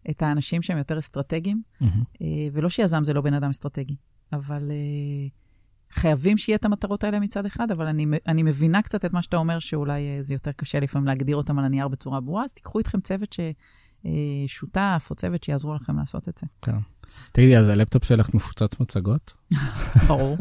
את 0.09 0.21
האנשים 0.21 0.61
שהם 0.61 0.77
יותר 0.77 0.99
אסטרטגיים, 0.99 1.61
mm-hmm. 1.81 1.85
אה, 2.21 2.27
ולא 2.53 2.69
שיזם 2.69 3.03
זה 3.03 3.13
לא 3.13 3.21
בן 3.21 3.33
אדם 3.33 3.49
אסטרטגי, 3.49 3.95
אבל... 4.33 4.71
אה, 4.71 5.42
חייבים 5.93 6.37
שיהיה 6.37 6.55
את 6.55 6.65
המטרות 6.65 7.03
האלה 7.03 7.19
מצד 7.19 7.45
אחד, 7.45 7.71
אבל 7.71 7.85
אני, 7.87 8.05
אני 8.27 8.43
מבינה 8.43 8.81
קצת 8.81 9.05
את 9.05 9.13
מה 9.13 9.21
שאתה 9.21 9.37
אומר, 9.37 9.59
שאולי 9.59 10.01
אה, 10.01 10.17
זה 10.21 10.33
יותר 10.33 10.51
קשה 10.51 10.79
לפעמים 10.79 11.07
להגדיר 11.07 11.35
אותם 11.35 11.59
על 11.59 11.65
הנייר 11.65 11.87
בצורה 11.87 12.19
ברורה, 12.19 12.43
אז 12.43 12.53
תיקחו 12.53 12.79
איתכם 12.79 12.99
צוות 13.01 13.33
ששותף 13.33 14.77
אה, 14.77 15.07
או 15.09 15.15
צוות 15.15 15.43
שיעזרו 15.43 15.75
לכם 15.75 15.97
לעשות 15.99 16.29
את 16.29 16.37
זה. 16.37 16.47
כן. 16.61 16.77
תגידי, 17.31 17.57
אז 17.57 17.69
הלפטופ 17.69 18.03
שלך 18.05 18.33
מפוצץ 18.33 18.79
מצגות? 18.79 19.33
ברור. 20.07 20.37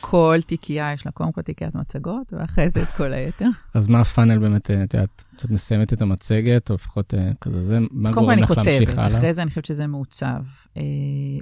כל 0.00 0.38
תיקייה 0.46 0.92
יש 0.92 1.06
לה 1.06 1.12
קודם 1.12 1.32
כל 1.32 1.42
תיקיית 1.42 1.74
מצגות, 1.74 2.32
ואחרי 2.32 2.70
זה 2.70 2.82
את 2.82 2.88
כל 2.88 3.12
היתר. 3.12 3.48
אז 3.74 3.86
מה 3.86 4.00
הפאנל 4.00 4.38
באמת, 4.38 4.70
אה, 4.70 4.84
את 4.84 4.94
יודעת, 4.94 5.24
את 5.36 5.50
מסיימת 5.50 5.92
את 5.92 6.02
המצגת, 6.02 6.70
או 6.70 6.74
לפחות 6.74 7.14
כזה, 7.40 7.64
זה, 7.64 7.78
מה 7.90 8.10
גורם 8.10 8.38
לך 8.38 8.50
להמשיך 8.50 8.58
הלאה? 8.70 8.80
קודם 8.80 8.90
כל 8.90 9.00
אני 9.00 9.06
כותבת, 9.06 9.18
אחרי 9.18 9.34
זה 9.34 9.42
אני 9.42 9.50
חושבת 9.50 9.64
שזה 9.64 9.86
מעוצב, 9.86 10.42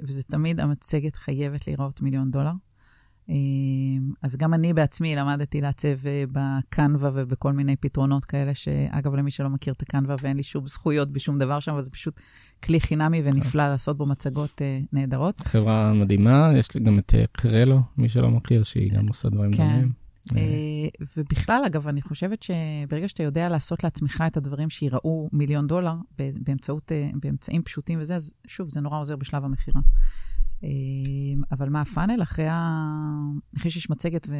וזה 0.03 0.23
תמיד, 0.23 0.59
המצגת 0.59 1.15
חייבת 1.15 1.67
להיראות 1.67 2.01
מיליון 2.01 2.31
דולר. 2.31 2.51
אמ, 3.29 4.11
אז 4.21 4.35
גם 4.35 4.53
אני 4.53 4.73
בעצמי 4.73 5.15
למדתי 5.15 5.61
לעצב 5.61 6.07
אה, 6.07 6.23
בקנווה 6.31 7.11
ובכל 7.13 7.53
מיני 7.53 7.75
פתרונות 7.75 8.25
כאלה, 8.25 8.55
שאגב, 8.55 9.15
למי 9.15 9.31
שלא 9.31 9.49
מכיר 9.49 9.73
את 9.73 9.81
הקנווה 9.81 10.15
ואין 10.21 10.37
לי 10.37 10.43
שום 10.43 10.67
זכויות 10.67 11.11
בשום 11.11 11.39
דבר 11.39 11.59
שם, 11.59 11.71
אבל 11.71 11.81
זה 11.81 11.89
פשוט 11.89 12.21
כלי 12.63 12.79
חינמי 12.79 13.21
ונפלא 13.25 13.67
לעשות 13.69 13.97
בו 13.97 14.05
מצגות 14.05 14.49
uh, 14.61 14.85
נהדרות. 14.93 15.39
חברה 15.39 15.93
מדהימה, 15.93 16.51
יש 16.57 16.75
לי 16.75 16.81
גם 16.81 16.99
את 16.99 17.15
אה, 17.15 17.23
קרלו, 17.31 17.81
מי 17.97 18.09
שלא 18.09 18.31
מכיר, 18.31 18.63
שהיא 18.63 18.91
גם 18.91 19.07
עושה 19.07 19.29
דברים 19.29 19.53
כן. 19.53 19.63
דומים. 19.73 20.03
ובכלל, 21.17 21.61
אגב, 21.65 21.87
אני 21.87 22.01
חושבת 22.01 22.43
שברגע 22.43 23.07
שאתה 23.07 23.23
יודע 23.23 23.49
לעשות 23.49 23.83
לעצמך 23.83 24.23
את 24.27 24.37
הדברים 24.37 24.69
שיראו 24.69 25.29
מיליון 25.33 25.67
דולר 25.67 25.95
באמצעות, 26.19 26.91
באמצעים 27.13 27.63
פשוטים 27.63 27.99
וזה, 28.01 28.15
אז 28.15 28.33
שוב, 28.47 28.69
זה 28.69 28.81
נורא 28.81 28.99
עוזר 28.99 29.15
בשלב 29.15 29.45
המכירה. 29.45 29.81
אמ, 30.63 31.41
אבל 31.51 31.69
מה 31.69 31.81
הפאנל? 31.81 32.23
אחרי, 32.23 32.47
ה... 32.47 32.89
אחרי 33.57 33.71
שיש 33.71 33.89
מצגת 33.89 34.27
ו... 34.29 34.33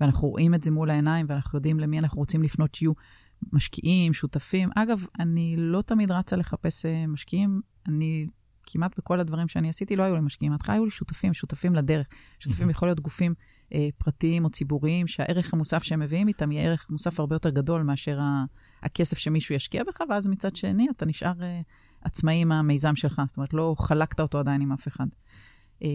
ואנחנו 0.00 0.28
רואים 0.28 0.54
את 0.54 0.62
זה 0.62 0.70
מול 0.70 0.90
העיניים, 0.90 1.26
ואנחנו 1.28 1.56
יודעים 1.56 1.80
למי 1.80 1.98
אנחנו 1.98 2.18
רוצים 2.18 2.42
לפנות 2.42 2.74
שיהיו 2.74 2.92
משקיעים, 3.52 4.12
שותפים. 4.12 4.68
אגב, 4.74 5.06
אני 5.20 5.54
לא 5.58 5.82
תמיד 5.82 6.10
רצה 6.10 6.36
לחפש 6.36 6.86
אה, 6.86 7.06
משקיעים. 7.06 7.60
אני, 7.88 8.26
כמעט 8.66 8.98
בכל 8.98 9.20
הדברים 9.20 9.48
שאני 9.48 9.68
עשיתי, 9.68 9.96
לא 9.96 10.02
היו 10.02 10.14
לי 10.14 10.20
משקיעים. 10.20 10.52
בהתחלה 10.52 10.74
היו 10.74 10.84
לי 10.84 10.90
שותפים, 10.90 11.34
שותפים 11.34 11.74
לדרך. 11.74 12.06
שותפים 12.38 12.70
יכול 12.70 12.88
להיות 12.88 13.00
גופים 13.00 13.34
אה, 13.72 13.88
פרטיים 13.98 14.44
או 14.44 14.50
ציבוריים, 14.50 15.06
שהערך 15.06 15.54
המוסף 15.54 15.82
שהם 15.82 16.00
מביאים 16.00 16.28
איתם 16.28 16.52
יהיה 16.52 16.68
ערך 16.68 16.90
מוסף 16.90 17.20
הרבה 17.20 17.34
יותר 17.34 17.50
גדול 17.50 17.82
מאשר 17.82 18.20
ה... 18.20 18.44
הכסף 18.82 19.18
שמישהו 19.18 19.54
ישקיע 19.54 19.84
בך, 19.84 20.00
ואז 20.10 20.28
מצד 20.28 20.56
שני 20.56 20.86
אתה 20.96 21.06
נשאר... 21.06 21.42
אה, 21.42 21.60
עצמאי 22.06 22.34
עם 22.34 22.52
המיזם 22.52 22.96
שלך, 22.96 23.22
זאת 23.26 23.36
אומרת, 23.36 23.52
לא 23.52 23.74
חלקת 23.78 24.20
אותו 24.20 24.38
עדיין 24.38 24.60
עם 24.60 24.72
אף 24.72 24.88
אחד. 24.88 25.06
אה, 25.82 25.88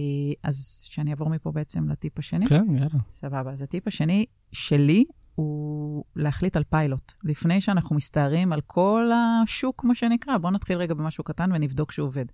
אז 0.44 0.88
שאני 0.90 1.12
אעבור 1.12 1.30
מפה 1.30 1.52
בעצם 1.52 1.90
לטיפ 1.90 2.20
השני? 2.20 2.46
כן, 2.46 2.66
יאללה. 2.70 3.00
סבבה. 3.12 3.52
אז 3.52 3.62
הטיפ 3.62 3.88
השני 3.88 4.26
שלי 4.52 5.06
הוא 5.36 6.04
להחליט 6.16 6.56
על 6.56 6.64
פיילוט. 6.64 7.14
לפני 7.24 7.62
שאנחנו 7.62 7.96
מסתערים 7.96 8.54
על 8.54 8.62
כל 8.62 9.10
השוק, 9.14 9.84
מה 9.84 9.96
שנקרא, 9.96 10.38
בואו 10.38 10.54
נתחיל 10.54 10.78
רגע 10.78 10.94
במשהו 10.94 11.24
קטן 11.24 11.52
ונבדוק 11.54 11.92
שהוא 11.92 12.08
עובד. 12.08 12.26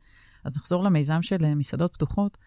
אז 0.44 0.58
נחזור 0.58 0.84
למיזם 0.84 1.22
של 1.22 1.46
אה, 1.46 1.56
מסעדות 1.56 1.94
פתוחות. 1.94 2.38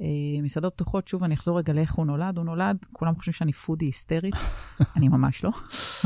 אה, 0.00 0.42
מסעדות 0.42 0.74
פתוחות, 0.74 1.08
שוב, 1.08 1.24
אני 1.24 1.34
אחזור 1.34 1.58
רגע 1.58 1.72
לאיך 1.72 1.92
הוא 1.92 2.06
נולד. 2.06 2.36
הוא 2.36 2.44
נולד, 2.44 2.76
כולם 2.92 3.14
חושבים 3.16 3.32
שאני 3.32 3.52
פודי 3.52 3.84
היסטרית, 3.84 4.34
אני 4.96 5.08
ממש 5.08 5.44
לא. 5.44 5.50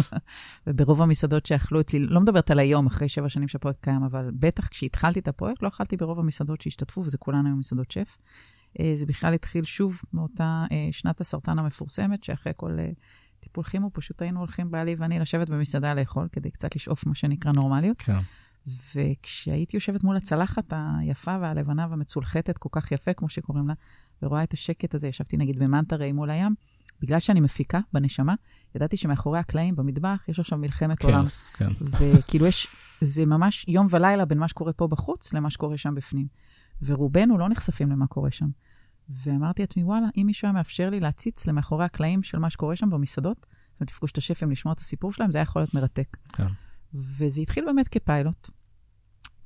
וברוב 0.66 1.02
המסעדות 1.02 1.46
שאכלו 1.46 1.80
אצלי, 1.80 1.98
לא 1.98 2.20
מדברת 2.20 2.50
על 2.50 2.58
היום, 2.58 2.86
אחרי 2.86 3.08
שבע 3.08 3.28
שנים 3.28 3.48
שהפרויקט 3.48 3.80
קיים, 3.80 4.02
אבל 4.02 4.30
בטח 4.38 4.68
כשהתחלתי 4.68 5.18
את 5.18 5.28
הפרויקט, 5.28 5.62
לא 5.62 5.68
אכלתי 5.68 5.96
ברוב 5.96 6.18
המסעדות 6.18 6.60
שהשתתפו, 6.60 7.00
וזה 7.00 7.18
כולן 7.18 7.46
היו 7.46 7.56
מסעדות 7.56 7.90
שף. 7.90 8.18
אה, 8.80 8.92
זה 8.94 9.06
בכלל 9.06 9.34
התחיל 9.34 9.64
שוב 9.64 10.02
מאותה 10.12 10.64
שנת 10.92 11.20
הסרטן 11.20 11.58
המפורסמת, 11.58 12.24
שאחרי 12.24 12.52
כל 12.56 12.78
טיפול 13.40 13.64
כימו, 13.64 13.90
פשוט 13.92 14.22
היינו 14.22 14.40
הולכים 14.40 14.70
בעלי 14.70 14.94
ואני 14.98 15.18
לשבת 15.18 15.50
במסעדה 15.50 15.94
לאכול, 15.94 16.28
כדי 16.32 16.50
קצת 16.50 16.76
לשאוף 16.76 17.06
מה 17.06 17.14
שנקרא 17.14 17.52
נורמליות. 17.52 18.02
כן. 18.02 18.18
וכשהייתי 18.66 19.76
יושבת 19.76 20.04
מול 20.04 20.16
הצלחת 20.16 20.72
היפה 21.00 21.36
והלבנה 21.40 21.86
והמצולחתת, 21.90 22.58
כל 22.58 22.68
כך 22.72 22.92
יפה, 22.92 23.12
כמו 23.12 23.28
שקוראים 23.28 23.68
לה, 23.68 23.74
ורואה 24.22 24.42
את 24.42 24.52
השקט 24.52 24.94
הזה, 24.94 25.08
ישבתי 25.08 25.36
נגיד 25.36 25.58
במנטרי 25.58 26.12
מול 26.12 26.30
הים, 26.30 26.54
בגלל 27.00 27.20
שאני 27.20 27.40
מפיקה 27.40 27.80
בנשמה, 27.92 28.34
ידעתי 28.74 28.96
שמאחורי 28.96 29.38
הקלעים 29.38 29.76
במטבח 29.76 30.24
יש 30.28 30.40
עכשיו 30.40 30.58
מלחמת 30.58 30.98
כאוס, 30.98 31.52
עולם. 31.60 31.74
כן. 31.74 31.84
וכאילו 32.00 32.46
יש, 32.46 32.66
זה 33.00 33.26
ממש 33.26 33.64
יום 33.68 33.86
ולילה 33.90 34.24
בין 34.24 34.38
מה 34.38 34.48
שקורה 34.48 34.72
פה 34.72 34.88
בחוץ 34.88 35.32
למה 35.32 35.50
שקורה 35.50 35.78
שם 35.78 35.94
בפנים. 35.94 36.26
ורובנו 36.82 37.38
לא 37.38 37.48
נחשפים 37.48 37.90
למה 37.90 38.06
קורה 38.06 38.30
שם. 38.30 38.48
ואמרתי 39.08 39.62
לעצמי, 39.62 39.84
וואלה, 39.84 40.06
אם 40.16 40.22
מישהו 40.26 40.46
היה 40.46 40.52
מאפשר 40.52 40.90
לי 40.90 41.00
להציץ 41.00 41.46
למאחורי 41.46 41.84
הקלעים 41.84 42.22
של 42.22 42.38
מה 42.38 42.50
שקורה 42.50 42.76
שם 42.76 42.90
במסעדות, 42.90 43.46
זאת 43.72 43.80
אומרת, 43.80 43.90
לפגוש 43.90 44.12
את 44.12 44.18
השפים, 44.18 44.50
לשמוע 44.50 44.74
את 44.74 44.78
הסיפור 44.78 45.12
שלהם, 45.12 45.32
זה 45.32 45.38
היה 45.38 45.42
יכול 45.42 45.62
להיות 45.62 45.74
מרתק. 45.74 46.16
כן. 46.28 46.46
וזה 46.94 47.42
התחיל 47.42 47.64
באמת 47.64 47.88
כפיילוט, 47.88 48.50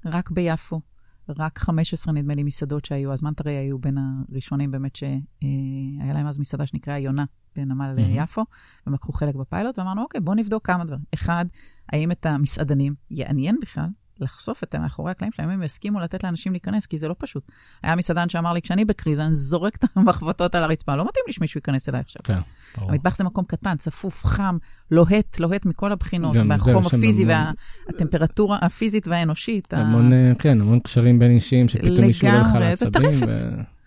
רק 0.04 0.30
ביפו, 0.30 0.80
רק 1.28 1.58
15 1.58 2.14
נדמה 2.14 2.34
לי 2.34 2.42
מסעדות 2.42 2.84
שהיו, 2.84 3.12
אז 3.12 3.22
מנטרי 3.22 3.52
היו 3.52 3.78
בין 3.78 3.98
הראשונים 3.98 4.70
באמת 4.70 4.96
שהיה 4.96 6.12
להם 6.14 6.26
אז 6.26 6.38
מסעדה 6.38 6.66
שנקראה 6.66 6.98
יונה 6.98 7.24
בנמל 7.56 7.94
mm-hmm. 7.96 8.22
יפו, 8.22 8.44
והם 8.86 8.94
לקחו 8.94 9.12
חלק 9.12 9.34
בפיילוט, 9.34 9.78
ואמרנו, 9.78 10.02
אוקיי, 10.02 10.20
בואו 10.20 10.36
נבדוק 10.36 10.66
כמה 10.66 10.84
דברים. 10.84 11.02
אחד, 11.14 11.46
האם 11.92 12.10
את 12.10 12.26
המסעדנים 12.26 12.94
יעניין 13.10 13.58
בכלל 13.62 13.88
לחשוף 14.20 14.62
את 14.62 14.74
מאחורי 14.74 15.10
הקלעים 15.10 15.32
שלהם, 15.32 15.50
הם 15.50 15.62
יסכימו 15.62 16.00
לתת 16.00 16.24
לאנשים 16.24 16.52
להיכנס, 16.52 16.86
כי 16.86 16.98
זה 16.98 17.08
לא 17.08 17.14
פשוט. 17.18 17.42
היה 17.82 17.96
מסעדן 17.96 18.28
שאמר 18.28 18.52
לי, 18.52 18.62
כשאני 18.62 18.84
בקריזה, 18.84 19.24
אני 19.24 19.34
זורק 19.34 19.76
את 19.76 19.84
המחבטות 19.96 20.54
על 20.54 20.62
הרצפה, 20.62 20.96
לא 20.96 21.02
מתאים 21.08 21.24
לי 21.26 21.32
שמישהו 21.32 21.58
ייכנס 21.58 21.88
אליי 21.88 22.00
עכשיו. 22.00 22.22
כן, 22.24 22.38
ברור. 22.78 22.90
המטבח 22.90 23.16
זה 23.16 23.24
מקום 23.24 23.44
קטן, 23.44 23.76
צפוף, 23.76 24.24
חם, 24.24 24.58
לוהט, 24.90 25.38
לוהט 25.40 25.66
מכל 25.66 25.92
הבחינות, 25.92 26.36
והחום 26.48 26.82
שם 26.82 26.96
הפיזי 26.96 27.24
והטמפרטורה 27.24 28.58
הפיזית 28.62 29.06
והאנושית. 29.06 29.74
המון, 29.74 30.12
אה, 30.12 30.32
כן, 30.38 30.60
המון 30.60 30.80
קשרים 30.80 31.18
בין 31.18 31.30
אישיים, 31.30 31.68
שפתאום 31.68 32.00
מישהו 32.06 32.28
עולה 32.28 32.40
לך 32.40 32.48
לגמרי, 32.48 32.76
זה 32.76 32.86
לעצבים. 32.86 33.10
טרפת. 33.10 33.28
ו- 33.28 33.78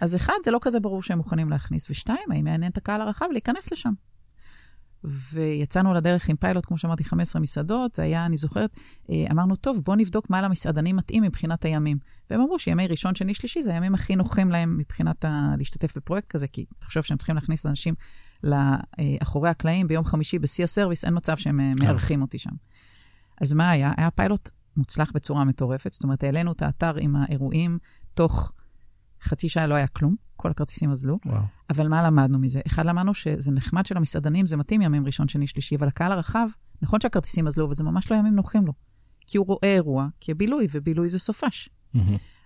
אז 0.00 0.16
אחד, 0.16 0.34
זה 0.44 0.50
לא 0.50 0.58
כזה 0.62 0.80
ברור 0.80 1.02
שהם 1.02 1.18
מוכנים 1.18 1.50
להכניס, 1.50 1.90
ושתיים, 1.90 2.30
האם 2.30 2.44
מעניין 2.44 2.72
את 2.72 2.76
הקהל 2.76 3.00
הרחב 3.00 3.26
להיכנס 3.32 3.72
לשם. 3.72 3.92
ויצאנו 5.06 5.94
לדרך 5.94 6.28
עם 6.28 6.36
פיילוט, 6.36 6.66
כמו 6.66 6.78
שאמרתי, 6.78 7.04
15 7.04 7.42
מסעדות, 7.42 7.94
זה 7.94 8.02
היה, 8.02 8.26
אני 8.26 8.36
זוכרת, 8.36 8.70
אה, 9.10 9.24
אמרנו, 9.30 9.56
טוב, 9.56 9.80
בואו 9.84 9.96
נבדוק 9.96 10.30
מה 10.30 10.42
למסעדנים 10.42 10.96
מתאים 10.96 11.22
מבחינת 11.22 11.64
הימים. 11.64 11.98
והם 12.30 12.40
אמרו 12.40 12.58
שימי 12.58 12.86
ראשון, 12.86 13.14
שני, 13.14 13.34
שלישי, 13.34 13.62
זה 13.62 13.72
הימים 13.72 13.94
הכי 13.94 14.16
נוחים 14.16 14.50
להם 14.50 14.78
מבחינת 14.78 15.24
ה... 15.24 15.54
להשתתף 15.58 15.96
בפרויקט 15.96 16.28
כזה, 16.28 16.48
כי 16.48 16.64
תחשוב 16.78 17.02
שהם 17.02 17.18
צריכים 17.18 17.34
להכניס 17.34 17.66
אנשים 17.66 17.94
לאחורי 18.42 19.50
הקלעים 19.50 19.88
ביום 19.88 20.04
חמישי 20.04 20.38
בשיא 20.38 20.64
הסרוויס, 20.64 21.04
אין 21.04 21.16
מצב 21.16 21.36
שהם 21.36 21.60
אה, 21.60 21.72
כן. 21.78 21.86
מארחים 21.86 22.22
אותי 22.22 22.38
שם. 22.38 22.52
אז 23.40 23.52
מה 23.52 23.70
היה? 23.70 23.92
היה 23.96 24.10
פיילוט 24.10 24.50
מוצלח 24.76 25.12
בצורה 25.14 25.44
מטורפת, 25.44 25.92
זאת 25.92 26.04
אומרת, 26.04 26.24
העלינו 26.24 26.52
את 26.52 26.62
האתר 26.62 26.96
עם 26.96 27.16
האירועים, 27.16 27.78
תוך 28.14 28.52
חצי 29.22 29.48
שעה 29.48 29.66
לא 29.66 29.74
היה 29.74 29.86
כלום, 29.86 30.14
כל 30.36 30.50
הכרטיסים 30.50 30.90
אזלו. 30.90 31.18
וואו. 31.26 31.55
אבל 31.70 31.88
מה 31.88 32.02
למדנו 32.02 32.38
מזה? 32.38 32.60
אחד, 32.66 32.86
למדנו 32.86 33.14
שזה 33.14 33.52
נחמד 33.52 33.86
של 33.86 33.96
המסעדנים, 33.96 34.46
זה 34.46 34.56
מתאים 34.56 34.82
ימים 34.82 35.06
ראשון, 35.06 35.28
שני, 35.28 35.46
שלישי, 35.46 35.76
אבל 35.76 35.88
הקהל 35.88 36.12
הרחב, 36.12 36.46
נכון 36.82 37.00
שהכרטיסים 37.00 37.46
אזלו, 37.46 37.66
אבל 37.66 37.74
זה 37.74 37.84
ממש 37.84 38.10
לא 38.10 38.16
ימים 38.16 38.34
נוחים 38.34 38.66
לו. 38.66 38.72
כי 39.26 39.38
הוא 39.38 39.46
רואה 39.46 39.74
אירוע 39.74 40.08
כבילוי, 40.20 40.66
ובילוי 40.72 41.08
זה 41.08 41.18
סופש. 41.18 41.68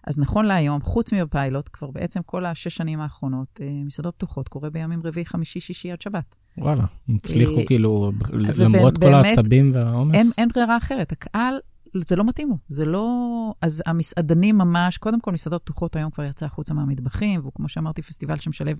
אז 0.06 0.18
נכון 0.18 0.44
להיום, 0.44 0.82
חוץ 0.82 1.12
מבפיילוט, 1.12 1.70
כבר 1.72 1.90
בעצם 1.90 2.20
כל 2.26 2.46
השש 2.46 2.74
שנים 2.74 3.00
האחרונות, 3.00 3.60
אה, 3.62 3.66
מסעדות 3.84 4.14
פתוחות 4.14 4.48
קורה 4.48 4.70
בימים 4.70 5.00
רביעי, 5.04 5.26
חמישי, 5.26 5.60
שישי 5.60 5.92
עד 5.92 6.00
שבת. 6.00 6.34
וואלה, 6.58 6.84
הצליחו 7.08 7.58
אה, 7.58 7.66
כאילו, 7.66 8.12
למרות 8.58 8.98
כל 8.98 9.14
העצבים 9.14 9.70
והעומס. 9.74 10.14
אין, 10.14 10.26
אין 10.38 10.48
ברירה 10.54 10.76
אחרת, 10.76 11.12
הקהל, 11.12 11.54
זה 11.94 12.16
לא 12.16 12.24
מתאים 12.24 12.48
לו, 12.48 12.56
זה 12.68 12.84
לא... 12.84 13.54
אז 13.62 13.82
המסעדנים 13.86 14.58
ממש, 14.58 14.98
קודם 14.98 15.20
כל, 15.20 15.32
מסעדות 15.32 15.62
פתוחות 15.62 15.96
היום 15.96 16.10
כבר 16.10 16.24
יצא 16.24 16.46
החוצה 16.46 16.74
מהמטבחים, 16.74 17.40
והוא, 17.40 17.52
כמו 17.54 17.68
שאמרתי, 17.68 18.02
פסטיבל 18.02 18.38
שמשלב 18.38 18.76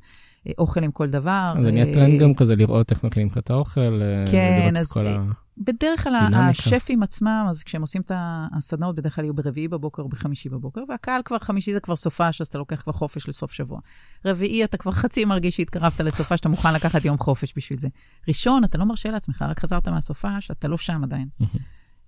אה, 0.46 0.52
אוכל 0.58 0.84
עם 0.84 0.90
כל 0.90 1.10
דבר. 1.10 1.54
זה 1.62 1.70
נהיה 1.70 1.86
אה, 1.86 1.94
טרנד 1.94 2.20
גם 2.20 2.34
כזה 2.34 2.56
לראות 2.56 2.90
איך 2.90 3.04
מכינים 3.04 3.28
לך 3.28 3.38
את 3.38 3.50
האוכל, 3.50 4.02
אה, 4.02 4.24
כן, 4.30 4.74
אז 4.76 4.92
כל 4.92 5.06
ה... 5.06 5.24
בדרך 5.58 6.04
כלל. 6.04 6.28
השפים 6.34 7.02
עצמם, 7.02 7.46
אז 7.48 7.62
כשהם 7.62 7.80
עושים 7.80 8.02
את 8.02 8.12
הסדנאות, 8.56 8.96
בדרך 8.96 9.14
כלל 9.14 9.24
יהיו 9.24 9.34
ברביעי 9.34 9.68
בבוקר 9.68 10.02
או 10.02 10.08
בחמישי 10.08 10.48
בבוקר, 10.48 10.80
והקהל 10.88 11.22
כבר, 11.24 11.38
חמישי 11.38 11.72
זה 11.72 11.80
כבר 11.80 11.96
סופש, 11.96 12.40
אז 12.40 12.46
אתה 12.46 12.58
לוקח 12.58 12.82
כבר 12.82 12.92
חופש 12.92 13.28
לסוף 13.28 13.52
שבוע. 13.52 13.80
רביעי, 14.24 14.64
אתה 14.64 14.76
כבר 14.76 14.92
חצי 14.92 15.24
מרגיש 15.24 15.56
שהתקרבת 15.56 16.00
לסופש, 16.00 16.36
שאתה 16.36 16.48
מוכן 16.48 16.74
לקחת 16.74 17.04
יום 17.04 17.18
חופש 17.18 17.52
בשביל 17.56 17.78
זה. 17.78 17.88
ראשון, 18.28 18.64
אתה 18.64 18.78
לא 18.78 18.84
מרשה 18.84 19.10
לעצמך, 19.10 19.42
רק 19.48 19.60
חזרת 19.60 19.88
מהסופש, 19.88 20.50
אתה 20.50 20.68
לא 20.68 20.78
שם 20.78 21.04
עדיין. 21.04 21.28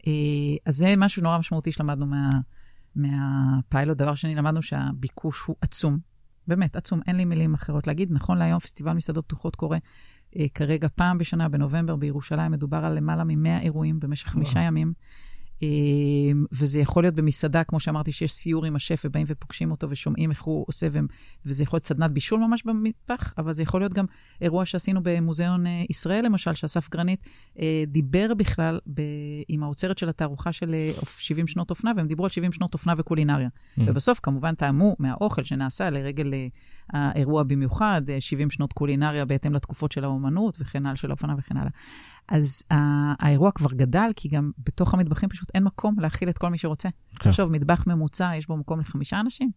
אה, 0.06 0.12
אז 0.66 0.76
זה 0.76 0.94
משהו 0.96 1.22
נורא 1.22 1.38
משמעותי 1.38 1.72
שלמדנו 1.72 2.06
מה, 2.06 2.30
מהפיילוט. 2.96 3.98
דבר 3.98 4.14
שני, 4.14 4.34
למדנו 4.34 4.62
שהביקוש 4.62 5.42
הוא 5.42 5.56
עצום. 5.60 5.98
באמת, 6.48 6.76
עצום, 6.76 7.00
אין 7.06 7.16
לי 7.16 7.24
מילים 7.24 7.54
אחרות 7.54 7.86
להגיד. 7.86 8.12
נכון 8.12 8.38
להיום, 8.38 8.58
פסטיבל 8.58 8.92
מסעדות 8.92 9.24
פתוחות 9.24 9.56
קורה 9.56 9.78
אה, 10.36 10.46
כרגע 10.54 10.88
פעם 10.94 11.18
בשנה, 11.18 11.48
בנובמבר, 11.48 11.96
בירושלים, 11.96 12.52
מדובר 12.52 12.84
על 12.84 12.92
למעלה 12.94 13.24
מ-100 13.24 13.62
אירועים 13.62 14.00
במשך 14.00 14.28
חמישה 14.28 14.60
ימים. 14.60 14.92
אה, 15.62 15.68
וזה 16.52 16.78
יכול 16.78 17.02
להיות 17.04 17.14
במסעדה, 17.14 17.64
כמו 17.64 17.80
שאמרתי, 17.80 18.12
שיש 18.12 18.32
סיור 18.32 18.64
עם 18.64 18.76
השף 18.76 19.02
ובאים 19.04 19.26
ופוגשים 19.28 19.70
אותו 19.70 19.90
ושומעים 19.90 20.30
איך 20.30 20.42
הוא 20.42 20.64
עושה, 20.68 20.88
וזה 21.46 21.64
יכול 21.64 21.76
להיות 21.76 21.84
סדנת 21.84 22.10
בישול 22.10 22.40
ממש 22.40 22.62
במטבח, 22.66 23.34
אבל 23.38 23.52
זה 23.52 23.62
יכול 23.62 23.80
להיות 23.80 23.92
גם 23.92 24.04
אירוע 24.40 24.64
שעשינו 24.64 25.00
במוזיאון 25.02 25.66
אה, 25.66 25.84
ישראל, 25.90 26.24
למשל, 26.24 26.54
שאסף 26.54 26.90
גרנית 26.90 27.26
אה, 27.60 27.84
דיבר 27.86 28.34
בכלל 28.34 28.80
ב- 28.94 29.02
עם 29.48 29.62
האוצרת 29.62 29.98
של 29.98 30.08
התערוכה 30.08 30.52
של 30.52 30.74
אה, 30.74 30.90
אופ- 30.98 31.18
70 31.18 31.46
שנות 31.46 31.70
אופנה, 31.70 31.92
והם 31.96 32.06
דיברו 32.06 32.24
על 32.24 32.30
70 32.30 32.52
שנות 32.52 32.74
אופנה 32.74 32.94
וקולינריה. 32.98 33.48
Mm. 33.48 33.82
ובסוף, 33.86 34.20
כמובן, 34.22 34.54
טעמו 34.54 34.96
מהאוכל 34.98 35.44
שנעשה 35.44 35.90
לרגל 35.90 36.34
אה, 36.34 36.46
האירוע 36.92 37.42
במיוחד, 37.42 38.02
אה, 38.08 38.20
70 38.20 38.50
שנות 38.50 38.72
קולינריה 38.72 39.24
בהתאם 39.24 39.54
לתקופות 39.54 39.92
של 39.92 40.04
האומנות 40.04 40.56
וכן 40.60 40.86
הלאה, 40.86 40.96
של 40.96 41.10
האופנה 41.10 41.34
וכן 41.38 41.56
הלאה. 41.56 41.70
אז 42.28 42.62
ה- 42.70 43.26
האירוע 43.26 43.50
כבר 43.50 43.72
גדל, 43.72 44.10
כי 44.16 44.28
גם 44.28 44.50
בתוך 44.58 44.94
המטבחים 44.94 45.28
פשוט 45.28 45.48
אין 45.54 45.64
מקום 45.64 46.00
להכיל 46.00 46.28
את 46.28 46.38
כל 46.38 46.48
מי 46.48 46.58
שרוצה. 46.58 46.88
כן. 47.18 47.28
עכשיו, 47.28 47.48
מטבח 47.48 47.86
ממוצע, 47.86 48.32
יש 48.36 48.46
בו 48.46 48.56
מקום 48.56 48.80
לחמישה 48.80 49.20
אנשים. 49.20 49.50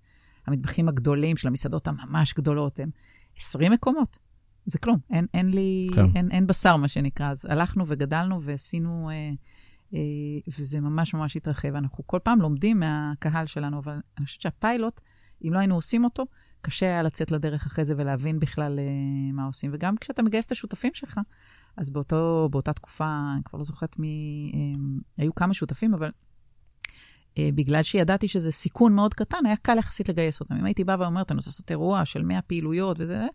המטבחים 0.48 0.88
הגדולים 0.88 1.38
של 1.38 1.48
המסעדות 1.48 1.88
הממש 1.88 2.34
גדולות 2.34 2.80
הם 2.80 2.90
20 3.38 3.72
מקומות. 3.72 4.20
זה 4.66 4.80
כלום, 4.80 4.98
אין, 5.12 5.26
אין 5.34 5.50
לי, 5.50 5.90
כן. 5.96 6.06
אין, 6.16 6.32
אין 6.32 6.48
בשר, 6.48 6.76
מה 6.76 6.88
שנקרא. 6.88 7.32
אז 7.32 7.46
הלכנו 7.46 7.88
וגדלנו 7.88 8.42
ועשינו, 8.42 9.10
אה, 9.10 9.32
אה, 9.94 10.00
וזה 10.60 10.82
ממש 10.82 11.14
ממש 11.14 11.38
התרחב. 11.38 11.76
אנחנו 11.76 12.08
כל 12.08 12.20
פעם 12.24 12.42
לומדים 12.42 12.80
מהקהל 12.80 13.46
שלנו, 13.46 13.80
אבל 13.80 14.00
אני 14.18 14.26
חושבת 14.26 14.42
שהפיילוט, 14.42 15.02
אם 15.48 15.54
לא 15.54 15.60
היינו 15.60 15.76
עושים 15.76 16.04
אותו, 16.04 16.26
קשה 16.62 16.86
היה 16.86 17.04
לצאת 17.04 17.32
לדרך 17.32 17.66
אחרי 17.66 17.86
זה 17.86 17.94
ולהבין 17.98 18.40
בכלל 18.40 18.80
אה, 18.80 18.86
מה 19.34 19.46
עושים. 19.46 19.72
וגם 19.74 19.98
כשאתה 19.98 20.24
מגייס 20.24 20.46
את 20.46 20.52
השותפים 20.52 20.94
שלך, 20.94 21.20
אז 21.78 21.90
באותו, 21.90 22.50
באותה 22.52 22.74
תקופה, 22.74 23.32
אני 23.34 23.44
כבר 23.44 23.60
לא 23.60 23.66
זוכרת 23.66 24.00
מי, 24.00 24.52
אה, 24.54 24.80
היו 25.18 25.36
כמה 25.36 25.54
שותפים, 25.54 25.94
אבל 25.94 26.12
אה, 27.38 27.50
בגלל 27.56 27.84
שידעתי 27.84 28.28
שזה 28.28 28.52
סיכון 28.52 28.94
מאוד 28.94 29.14
קטן, 29.14 29.46
היה 29.46 29.56
קל 29.56 29.78
יחסית 29.78 30.10
לגייס 30.10 30.40
אותם. 30.40 30.56
אם 30.56 30.66
הייתי 30.66 30.84
באה 30.84 31.00
ואומרת, 31.00 31.32
אני 31.32 31.38
רוצה 31.38 31.50
לעשות 31.50 31.72
אירוע 31.72 32.06
של 32.06 32.24
100 32.24 32.42
פעילויות 32.42 32.98
וזה, 33.00 33.28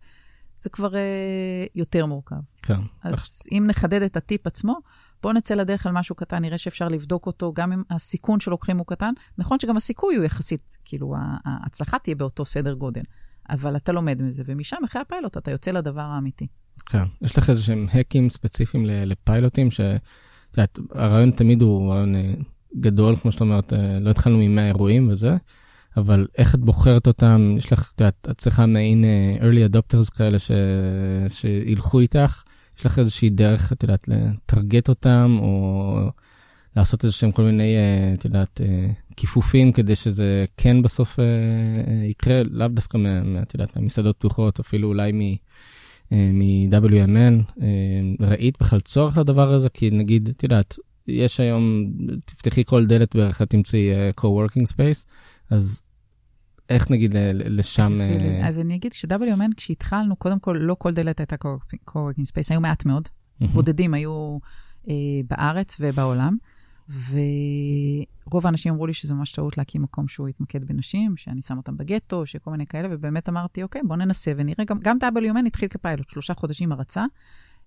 זה 0.61 0.69
כבר 0.69 0.95
אה, 0.95 1.65
יותר 1.75 2.05
מורכב. 2.05 2.35
כן. 2.61 2.79
אז 3.03 3.39
אם 3.51 3.63
נחדד 3.67 4.01
את 4.01 4.17
הטיפ 4.17 4.47
עצמו, 4.47 4.79
בואו 5.23 5.33
נצא 5.33 5.55
לדרך 5.55 5.85
על 5.85 5.91
משהו 5.91 6.15
קטן, 6.15 6.41
נראה 6.41 6.57
שאפשר 6.57 6.87
לבדוק 6.87 7.25
אותו, 7.25 7.53
גם 7.53 7.71
אם 7.71 7.83
הסיכון 7.89 8.39
שלוקחים 8.39 8.77
הוא 8.77 8.85
קטן. 8.85 9.13
נכון 9.37 9.59
שגם 9.59 9.77
הסיכוי 9.77 10.15
הוא 10.15 10.25
יחסית, 10.25 10.77
כאילו, 10.85 11.15
ההצלחה 11.45 11.99
תהיה 11.99 12.15
באותו 12.15 12.45
סדר 12.45 12.73
גודל, 12.73 13.01
אבל 13.49 13.75
אתה 13.75 13.91
לומד 13.91 14.21
מזה, 14.21 14.43
ומשם, 14.45 14.77
אחרי 14.85 15.01
הפיילוט, 15.01 15.37
אתה 15.37 15.51
יוצא 15.51 15.71
לדבר 15.71 16.01
האמיתי. 16.01 16.47
כן. 16.85 17.03
יש 17.21 17.37
לך 17.37 17.49
איזה 17.49 17.63
שהם 17.63 17.87
האקים 17.91 18.29
ספציפיים 18.29 18.85
לפיילוטים, 18.85 19.71
ש... 19.71 19.81
את 20.51 20.57
יודעת, 20.57 20.79
הרעיון 20.91 21.31
תמיד 21.31 21.61
הוא 21.61 21.91
רעיון 21.93 22.15
אה, 22.15 22.33
גדול, 22.79 23.15
כמו 23.15 23.31
שאת 23.31 23.41
אומרת, 23.41 23.73
אה, 23.73 23.99
לא 23.99 24.09
התחלנו 24.09 24.37
מ-100 24.37 24.61
אירועים 24.61 25.09
וזה, 25.09 25.35
אבל 25.97 26.27
איך 26.37 26.55
את 26.55 26.59
בוחרת 26.59 27.07
אותם? 27.07 27.53
יש 27.57 27.73
לך, 27.73 27.91
את 27.95 28.01
יודעת, 28.01 28.27
את 28.31 28.37
צריכה 28.37 28.65
מעין 28.65 29.03
uh, 29.03 29.41
early 29.41 29.73
adopters 29.73 30.17
כאלה 30.17 30.39
ש... 30.39 30.51
שילכו 31.27 31.99
איתך? 31.99 32.43
יש 32.79 32.85
לך 32.85 32.99
איזושהי 32.99 33.29
דרך, 33.29 33.73
את 33.73 33.83
יודעת, 33.83 34.07
לטרגט 34.07 34.89
אותם, 34.89 35.37
או 35.39 35.97
לעשות 36.75 37.03
איזה 37.03 37.15
שהם 37.15 37.31
כל 37.31 37.43
מיני, 37.43 37.75
את 38.13 38.25
יודעת, 38.25 38.61
כיפופים 39.17 39.71
כדי 39.71 39.95
שזה 39.95 40.45
כן 40.57 40.81
בסוף 40.81 41.19
יקרה, 42.09 42.41
לאו 42.49 42.67
דווקא, 42.67 42.97
את 43.41 43.53
יודעת, 43.53 43.75
מהמסעדות 43.75 44.15
פתוחות, 44.17 44.59
אפילו 44.59 44.87
אולי 44.87 45.11
מ... 45.11 45.35
מ-WMN, 46.11 47.63
ראית 48.19 48.57
בכלל 48.59 48.79
צורך 48.79 49.17
לדבר 49.17 49.53
הזה? 49.53 49.69
כי 49.69 49.89
נגיד, 49.89 50.29
את 50.29 50.43
יודעת, 50.43 50.75
יש 51.07 51.39
היום, 51.39 51.91
תפתחי 52.25 52.63
כל 52.65 52.85
דלת 52.85 53.15
בערך, 53.15 53.41
תמצאי 53.41 53.89
co-working 54.19 54.73
space, 54.73 55.05
אז 55.49 55.83
איך 56.69 56.91
נגיד 56.91 57.15
לשם... 57.33 58.01
אה, 58.01 58.47
אז 58.47 58.59
אני 58.59 58.75
אגיד 58.75 58.93
ש-WMN, 58.93 59.55
כשהתחלנו, 59.57 60.15
קודם 60.15 60.39
כל, 60.39 60.57
לא 60.59 60.75
כל 60.79 60.93
דלת 60.93 61.19
הייתה 61.19 61.35
co-working 61.89 62.27
space, 62.33 62.47
היו 62.49 62.61
מעט 62.61 62.85
מאוד, 62.85 63.07
בודדים 63.53 63.93
היו 63.93 64.37
אה, 64.89 64.93
בארץ 65.29 65.77
ובעולם, 65.79 66.37
ורוב 68.31 68.45
האנשים 68.45 68.73
אמרו 68.73 68.87
לי 68.87 68.93
שזה 68.93 69.13
ממש 69.13 69.31
טעות 69.31 69.57
להקים 69.57 69.81
מקום 69.81 70.07
שהוא 70.07 70.29
יתמקד 70.29 70.63
בנשים, 70.63 71.17
שאני 71.17 71.41
שם 71.41 71.57
אותם 71.57 71.77
בגטו, 71.77 72.25
שכל 72.25 72.51
מיני 72.51 72.67
כאלה, 72.67 72.87
ובאמת 72.91 73.29
אמרתי, 73.29 73.63
אוקיי, 73.63 73.81
בואו 73.83 73.99
ננסה 73.99 74.31
ונראה. 74.37 74.65
גם, 74.65 74.79
גם 74.79 74.97
WMN 75.01 75.47
התחיל 75.47 75.69
כפיילוט, 75.69 76.09
שלושה 76.09 76.33
חודשים 76.33 76.71
הרצה. 76.71 77.05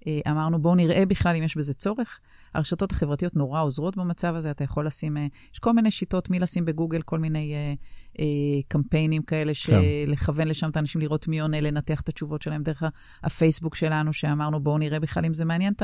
אה, 0.06 0.20
אמרנו, 0.30 0.62
בואו 0.62 0.74
נראה 0.74 1.06
בכלל 1.06 1.36
אם 1.36 1.42
יש 1.42 1.56
בזה 1.56 1.74
צורך. 1.74 2.20
הרשתות 2.54 2.92
החברתיות 2.92 3.36
נורא 3.36 3.62
עוזרות 3.62 3.96
במצב 3.96 4.34
הזה, 4.34 4.50
אתה 4.50 4.64
יכול 4.64 4.86
לשים, 4.86 5.16
אה, 5.16 5.26
יש 5.52 5.58
כל 5.58 5.72
מיני 5.72 5.90
שיטות 5.90 6.30
מי 6.30 6.38
לשים 6.38 6.64
בגוגל, 6.64 7.02
כל 7.02 7.18
מיני 7.18 7.54
אה, 7.54 7.74
אה, 8.18 8.62
קמפיינים 8.68 9.22
כאלה, 9.22 9.52
כן. 9.66 9.80
לכוון 10.06 10.48
לשם 10.48 10.70
את 10.70 10.76
האנשים 10.76 11.00
לראות 11.00 11.28
מי 11.28 11.40
עונה, 11.40 11.60
לנתח 11.60 12.00
את 12.00 12.08
התשובות 12.08 12.42
שלהם 12.42 12.62
דרך 12.62 12.82
הפייסבוק 13.22 13.74
שלנו, 13.74 14.12
שאמרנו, 14.12 14.60
בואו 14.60 14.78
נראה 14.78 15.00
בכלל 15.00 15.24
אם 15.24 15.34
זה 15.34 15.44
מעניין 15.44 15.72
את 15.72 15.82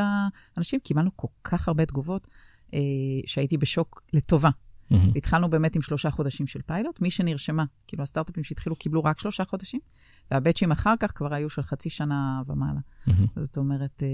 האנשים. 0.57 0.81
קיבלנו 0.81 1.11
כל 1.17 1.29
כך 1.45 1.69
הרבה 1.69 1.87
תגובות, 1.87 2.27
אה, 2.75 2.79
שהייתי 3.27 3.57
בשוק 3.57 4.03
לטובה. 4.13 4.51
Mm-hmm. 4.93 4.97
התחלנו 5.17 5.51
באמת 5.51 5.77
עם 5.77 5.83
שלושה 5.83 6.11
חודשים 6.11 6.47
של 6.47 6.61
פיילוט. 6.67 7.01
מי 7.01 7.11
שנרשמה, 7.11 7.65
כאילו 7.87 8.03
הסטארט-אפים 8.03 8.45
שהתחילו 8.45 8.77
קיבלו 8.77 9.05
רק 9.05 9.21
שלושה 9.21 9.45
חודשים, 9.45 9.81
והבצ'ים 10.31 10.73
אחר 10.73 10.95
כך 11.01 11.13
כבר 11.15 11.35
היו 11.35 11.51
של 11.51 11.63
חצי 11.63 11.91
שנה 11.91 12.43
ומעלה. 12.47 12.81
Mm-hmm. 12.81 13.41
זאת 13.41 13.57
אומרת, 13.57 14.03
אה, 14.03 14.09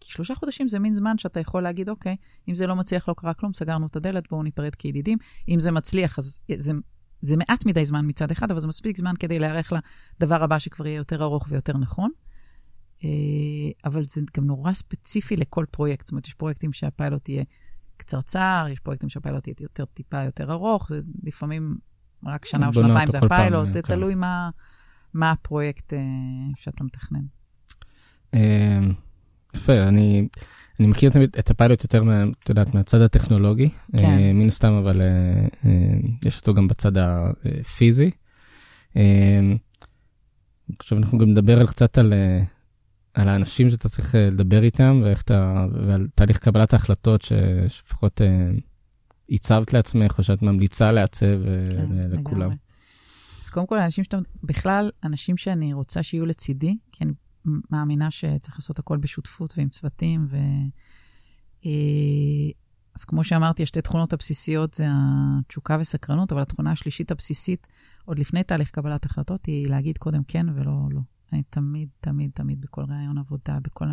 כי 0.00 0.12
שלושה 0.12 0.34
חודשים 0.34 0.68
זה 0.68 0.78
מין 0.78 0.94
זמן 0.94 1.18
שאתה 1.18 1.40
יכול 1.40 1.62
להגיד, 1.62 1.88
אוקיי, 1.88 2.16
אם 2.48 2.54
זה 2.54 2.66
לא 2.66 2.76
מצליח, 2.76 3.08
לא 3.08 3.14
קרה 3.14 3.34
כלום, 3.34 3.52
סגרנו 3.54 3.86
את 3.86 3.96
הדלת, 3.96 4.24
בואו 4.30 4.42
ניפרד 4.42 4.74
כידידים. 4.74 5.18
אם 5.48 5.60
זה 5.60 5.72
מצליח, 5.72 6.18
אז 6.18 6.40
זה, 6.56 6.72
זה 7.20 7.36
מעט 7.36 7.66
מדי 7.66 7.84
זמן 7.84 8.06
מצד 8.08 8.30
אחד, 8.30 8.50
אבל 8.50 8.60
זה 8.60 8.68
מספיק 8.68 8.96
זמן 8.96 9.14
כדי 9.18 9.38
להיערך 9.38 9.72
לדבר 10.20 10.42
הבא 10.42 10.58
שכבר 10.58 10.86
יהיה 10.86 10.96
יותר 10.96 11.22
ארוך 11.22 11.46
ויותר 11.48 11.76
נכון. 11.76 12.10
אה, 13.04 13.08
אבל 13.84 14.02
זה 14.02 14.20
גם 14.36 14.44
נורא 14.44 14.72
ספציפי 14.72 15.36
לכל 15.36 15.64
פרויקט. 15.70 16.06
זאת 16.06 16.12
אומרת, 16.12 16.26
יש 16.26 16.34
פרויקטים 16.34 16.72
שהפיילוט 16.72 17.28
יהיה 17.28 17.44
קצרצר, 18.00 18.66
יש 18.72 18.80
פרויקטים 18.80 19.08
שהפיילוט 19.08 19.46
יהיה 19.46 19.54
יותר, 19.60 19.84
טיפה 19.84 20.22
יותר 20.22 20.52
ארוך, 20.52 20.88
זה 20.88 21.00
לפעמים 21.22 21.76
רק 22.26 22.46
שנה 22.46 22.68
או 22.68 22.74
שנתיים 22.74 23.10
זה 23.10 23.18
הפיילוט, 23.18 23.70
זה 23.70 23.82
כן. 23.82 23.94
תלוי 23.94 24.14
מה, 24.14 24.50
מה 25.14 25.30
הפרויקט 25.30 25.92
אה, 25.92 25.98
שאתה 26.56 26.84
מתכנן. 26.84 27.24
אה, 28.34 28.78
יפה, 29.54 29.88
אני, 29.88 30.28
אני 30.80 30.86
מכיר 30.88 31.10
את 31.38 31.50
הפיילוט 31.50 31.82
יותר, 31.82 32.02
את 32.42 32.48
יודעת, 32.48 32.74
מהצד 32.74 33.00
הטכנולוגי, 33.00 33.68
כן. 33.92 34.04
אה, 34.04 34.32
מן 34.34 34.46
הסתם, 34.46 34.72
אבל 34.72 35.02
יש 36.24 36.38
אותו 36.38 36.54
גם 36.54 36.68
בצד 36.68 36.92
הפיזי. 36.96 38.10
עכשיו 40.78 40.98
אנחנו 40.98 41.18
גם 41.18 41.28
נדבר 41.28 41.60
על 41.60 41.66
קצת 41.66 41.98
על 41.98 42.12
על 43.14 43.28
האנשים 43.28 43.70
שאתה 43.70 43.88
צריך 43.88 44.14
אה, 44.14 44.30
לדבר 44.30 44.62
איתם, 44.62 45.00
ואיך 45.04 45.22
אתה, 45.22 45.66
ועל 45.86 46.08
תהליך 46.14 46.38
קבלת 46.38 46.72
ההחלטות 46.72 47.22
שלפחות 47.22 48.22
אה, 48.22 48.50
הצבת 49.30 49.72
לעצמך, 49.72 50.18
או 50.18 50.22
שאת 50.22 50.42
ממליצה 50.42 50.92
לעצב 50.92 51.26
אה, 51.26 51.66
כן, 51.70 52.10
לכולם. 52.10 52.40
לגמרי. 52.40 52.56
אז 53.44 53.50
קודם 53.50 53.66
כל, 53.66 53.78
אנשים 53.78 54.04
שאתה, 54.04 54.18
בכלל, 54.42 54.90
אנשים 55.04 55.36
שאני 55.36 55.72
רוצה 55.72 56.02
שיהיו 56.02 56.26
לצידי, 56.26 56.76
כי 56.92 57.04
אני 57.04 57.12
מאמינה 57.70 58.10
שצריך 58.10 58.56
לעשות 58.58 58.78
הכל 58.78 58.96
בשותפות 58.96 59.54
ועם 59.56 59.68
צוותים, 59.68 60.26
ו... 60.30 60.36
אז 62.96 63.04
כמו 63.04 63.24
שאמרתי, 63.24 63.62
השתי 63.62 63.82
תכונות 63.82 64.12
הבסיסיות 64.12 64.74
זה 64.74 64.86
התשוקה 64.88 65.76
וסקרנות, 65.80 66.32
אבל 66.32 66.40
התכונה 66.40 66.72
השלישית 66.72 67.10
הבסיסית, 67.10 67.66
עוד 68.04 68.18
לפני 68.18 68.42
תהליך 68.42 68.70
קבלת 68.70 69.04
החלטות, 69.04 69.46
היא 69.46 69.68
להגיד 69.68 69.98
קודם 69.98 70.22
כן 70.24 70.46
ולא 70.48 70.72
לא. 70.90 71.00
אני 71.32 71.42
תמיד, 71.50 71.88
תמיד, 72.00 72.30
תמיד 72.34 72.60
בכל 72.60 72.82
ראיון 72.88 73.18
עבודה, 73.18 73.58
בכל... 73.62 73.84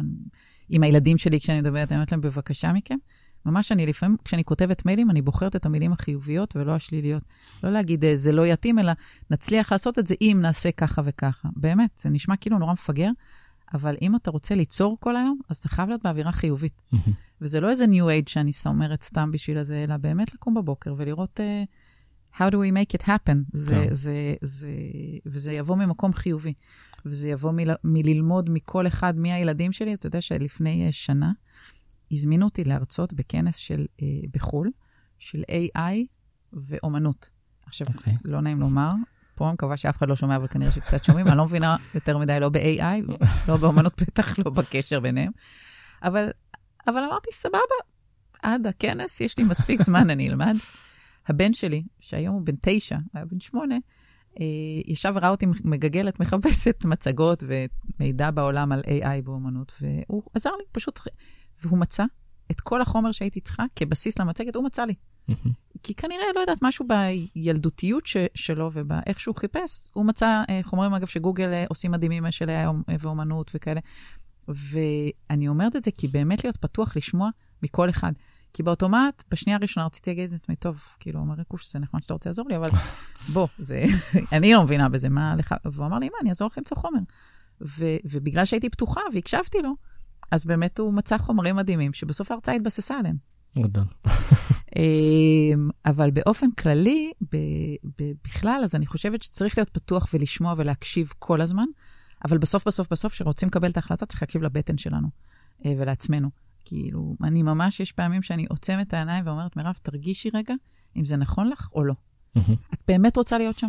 עם 0.69 0.83
הילדים 0.83 1.17
שלי, 1.17 1.39
כשאני 1.39 1.61
מדברת, 1.61 1.91
אני 1.91 1.97
אומרת 1.97 2.11
להם, 2.11 2.21
בבקשה 2.21 2.73
מכם. 2.73 2.97
ממש 3.45 3.71
אני 3.71 3.85
לפעמים, 3.85 4.17
כשאני 4.23 4.43
כותבת 4.43 4.85
מיילים, 4.85 5.09
אני 5.09 5.21
בוחרת 5.21 5.55
את 5.55 5.65
המילים 5.65 5.93
החיוביות 5.93 6.55
ולא 6.55 6.75
השליליות. 6.75 7.23
לא 7.63 7.69
להגיד, 7.71 8.05
אה, 8.05 8.15
זה 8.15 8.31
לא 8.31 8.47
יתאים, 8.47 8.79
אלא 8.79 8.91
נצליח 9.29 9.71
לעשות 9.71 9.99
את 9.99 10.07
זה 10.07 10.15
אם 10.21 10.37
נעשה 10.41 10.71
ככה 10.71 11.01
וככה. 11.05 11.49
באמת, 11.55 11.89
זה 12.01 12.09
נשמע 12.09 12.35
כאילו 12.35 12.59
נורא 12.59 12.73
מפגר, 12.73 13.09
אבל 13.73 13.95
אם 14.01 14.15
אתה 14.15 14.31
רוצה 14.31 14.55
ליצור 14.55 14.97
כל 14.99 15.15
היום, 15.15 15.39
אז 15.49 15.57
אתה 15.57 15.69
חייב 15.69 15.89
להיות 15.89 16.03
באווירה 16.03 16.31
חיובית. 16.31 16.81
וזה 17.41 17.61
לא 17.61 17.69
איזה 17.69 17.85
new 17.85 18.25
age 18.25 18.29
שאני 18.29 18.51
אומרת 18.65 19.03
סתם 19.03 19.31
בשביל 19.31 19.63
זה, 19.63 19.83
אלא 19.83 19.97
באמת 19.97 20.33
לקום 20.33 20.53
בבוקר 20.53 20.93
ולראות 20.97 21.39
uh, 21.39 21.43
how 22.37 22.49
do 22.49 22.53
we 22.53 22.71
make 22.71 22.99
it 22.99 23.03
happen. 23.03 23.37
זה, 23.53 23.75
כן. 23.75 23.93
זה, 23.93 24.35
זה, 24.41 24.69
וזה 25.25 25.53
יבוא 25.53 25.75
ממקום 25.75 26.13
חיובי. 26.13 26.53
וזה 27.05 27.29
יבוא 27.29 27.51
מל, 27.51 27.69
מללמוד 27.83 28.49
מכל 28.49 28.87
אחד 28.87 29.17
מהילדים 29.17 29.71
שלי. 29.71 29.93
אתה 29.93 30.07
יודע 30.07 30.21
שלפני 30.21 30.85
אה, 30.85 30.91
שנה 30.91 31.31
הזמינו 32.11 32.45
אותי 32.45 32.63
להרצות 32.63 33.13
בכנס 33.13 33.55
של, 33.55 33.85
אה, 34.01 34.07
בחו"ל, 34.33 34.71
של 35.19 35.43
AI 35.51 36.05
ואומנות. 36.53 37.29
עכשיו, 37.65 37.87
okay. 37.87 37.97
אוקיי. 37.97 38.13
לא 38.25 38.41
נעים 38.41 38.59
לומר, 38.59 38.91
פה 39.35 39.45
אני 39.45 39.53
מקווה 39.53 39.77
שאף 39.77 39.97
אחד 39.97 40.09
לא 40.09 40.15
שומע, 40.15 40.35
אבל 40.35 40.47
כנראה 40.47 40.71
שקצת 40.71 41.03
שומעים, 41.03 41.27
אני 41.27 41.37
לא 41.37 41.45
מבינה 41.45 41.75
יותר 41.95 42.17
מדי 42.17 42.39
לא 42.39 42.49
ב-AI, 42.49 43.25
לא 43.47 43.57
באומנות, 43.57 44.01
בטח 44.01 44.39
לא 44.39 44.51
בקשר 44.51 44.99
ביניהם. 44.99 45.31
אבל, 46.03 46.29
אבל 46.87 46.97
אמרתי, 46.97 47.29
סבבה, 47.31 47.75
עד 48.41 48.67
הכנס, 48.67 49.21
יש 49.21 49.37
לי 49.37 49.43
מספיק 49.43 49.81
זמן, 49.81 50.09
אני 50.09 50.29
אלמד. 50.29 50.55
הבן 51.27 51.53
שלי, 51.53 51.83
שהיום 51.99 52.35
הוא 52.35 52.41
בן 52.41 52.55
תשע, 52.61 52.97
היה 53.13 53.25
בן 53.25 53.39
שמונה, 53.39 53.75
אה, 54.39 54.45
ישב 54.85 55.13
וראה 55.15 55.29
אותי 55.29 55.45
מגגלת, 55.63 56.19
מחפשת 56.19 56.83
מצגות 56.89 57.43
ומידע 57.99 58.31
בעולם 58.31 58.71
על 58.71 58.81
AI 58.81 59.21
באומנות, 59.23 59.71
והוא 59.81 60.23
עזר 60.33 60.49
לי 60.49 60.63
פשוט, 60.71 60.99
והוא 61.63 61.77
מצא 61.77 62.03
את 62.51 62.61
כל 62.61 62.81
החומר 62.81 63.11
שהייתי 63.11 63.39
צריכה 63.39 63.63
כבסיס 63.75 64.19
למצגת, 64.19 64.55
הוא 64.55 64.63
מצא 64.63 64.85
לי. 64.85 64.93
כי 65.83 65.93
כנראה, 65.93 66.25
לא 66.35 66.39
יודעת, 66.39 66.57
משהו 66.61 66.85
בילדותיות 66.87 68.05
ש- 68.05 68.17
שלו 68.35 68.69
ובאיך 68.73 69.19
שהוא 69.19 69.35
חיפש, 69.35 69.87
הוא 69.93 70.05
מצא 70.05 70.43
uh, 70.47 70.67
חומרים, 70.67 70.93
אגב, 70.93 71.07
שגוגל 71.07 71.51
uh, 71.51 71.67
עושים 71.69 71.91
מדהימים 71.91 72.31
של 72.31 72.49
AI 72.49 72.91
ואומנות 72.99 73.51
וכאלה. 73.53 73.79
ואני 74.47 75.47
אומרת 75.47 75.75
את 75.75 75.83
זה 75.83 75.91
כי 75.91 76.07
באמת 76.07 76.43
להיות 76.43 76.57
פתוח 76.57 76.97
לשמוע 76.97 77.29
מכל 77.63 77.89
אחד. 77.89 78.11
כי 78.53 78.63
באוטומט, 78.63 79.23
בשנייה 79.31 79.57
הראשונה 79.57 79.85
רציתי 79.85 80.09
להגיד 80.09 80.31
לעצמי, 80.31 80.55
טוב, 80.55 80.81
כאילו, 80.99 81.19
אומר 81.19 81.35
ריקוש, 81.35 81.71
זה 81.71 81.79
נחמד 81.79 82.01
שאתה 82.01 82.13
רוצה 82.13 82.29
לעזור 82.29 82.45
לי, 82.49 82.55
אבל 82.55 82.69
בוא, 83.33 83.47
זה, 83.59 83.85
אני 84.37 84.53
לא 84.53 84.63
מבינה 84.63 84.89
בזה, 84.89 85.09
מה 85.09 85.35
לך? 85.37 85.55
והוא 85.65 85.85
אמר 85.85 85.99
לי, 85.99 86.09
מה, 86.09 86.15
אני 86.21 86.29
אעזור 86.29 86.47
לך 86.47 86.57
למצוא 86.57 86.77
חומר. 86.77 86.99
ו, 87.61 87.85
ובגלל 88.05 88.45
שהייתי 88.45 88.69
פתוחה 88.69 89.01
והקשבתי 89.13 89.57
לו, 89.61 89.75
אז 90.31 90.45
באמת 90.45 90.79
הוא 90.79 90.93
מצא 90.93 91.17
חומרים 91.17 91.55
מדהימים, 91.55 91.93
שבסוף 91.93 92.31
ההרצאה 92.31 92.55
התבססה 92.55 92.99
עליהם. 92.99 93.15
גדול. 93.57 93.83
אמ, 94.77 95.69
אבל 95.85 96.11
באופן 96.11 96.51
כללי, 96.51 97.11
בכלל, 98.23 98.61
אז 98.63 98.75
אני 98.75 98.85
חושבת 98.85 99.21
שצריך 99.21 99.57
להיות 99.57 99.69
פתוח 99.69 100.07
ולשמוע 100.13 100.53
ולהקשיב 100.57 101.13
כל 101.19 101.41
הזמן, 101.41 101.65
אבל 102.25 102.37
בסוף, 102.37 102.67
בסוף, 102.67 102.87
בסוף, 102.91 103.13
כשרוצים 103.13 103.47
לקבל 103.47 103.69
את 103.69 103.77
ההחלטה, 103.77 104.05
צריך 104.05 104.21
להקשיב 104.21 104.41
לבטן 104.41 104.77
שלנו 104.77 105.07
אה, 105.65 105.73
ולעצמנו. 105.77 106.29
כאילו, 106.67 107.15
אני 107.23 107.43
ממש, 107.43 107.79
יש 107.79 107.91
פעמים 107.91 108.21
שאני 108.21 108.45
עוצמת 108.49 108.87
את 108.87 108.93
העיניים 108.93 109.27
ואומרת, 109.27 109.55
מירב, 109.55 109.75
תרגישי 109.81 110.29
רגע 110.33 110.53
אם 110.95 111.05
זה 111.05 111.17
נכון 111.17 111.49
לך 111.49 111.69
או 111.75 111.83
לא. 111.83 111.93
את 112.73 112.79
באמת 112.87 113.17
רוצה 113.17 113.37
להיות 113.37 113.59
שם? 113.59 113.67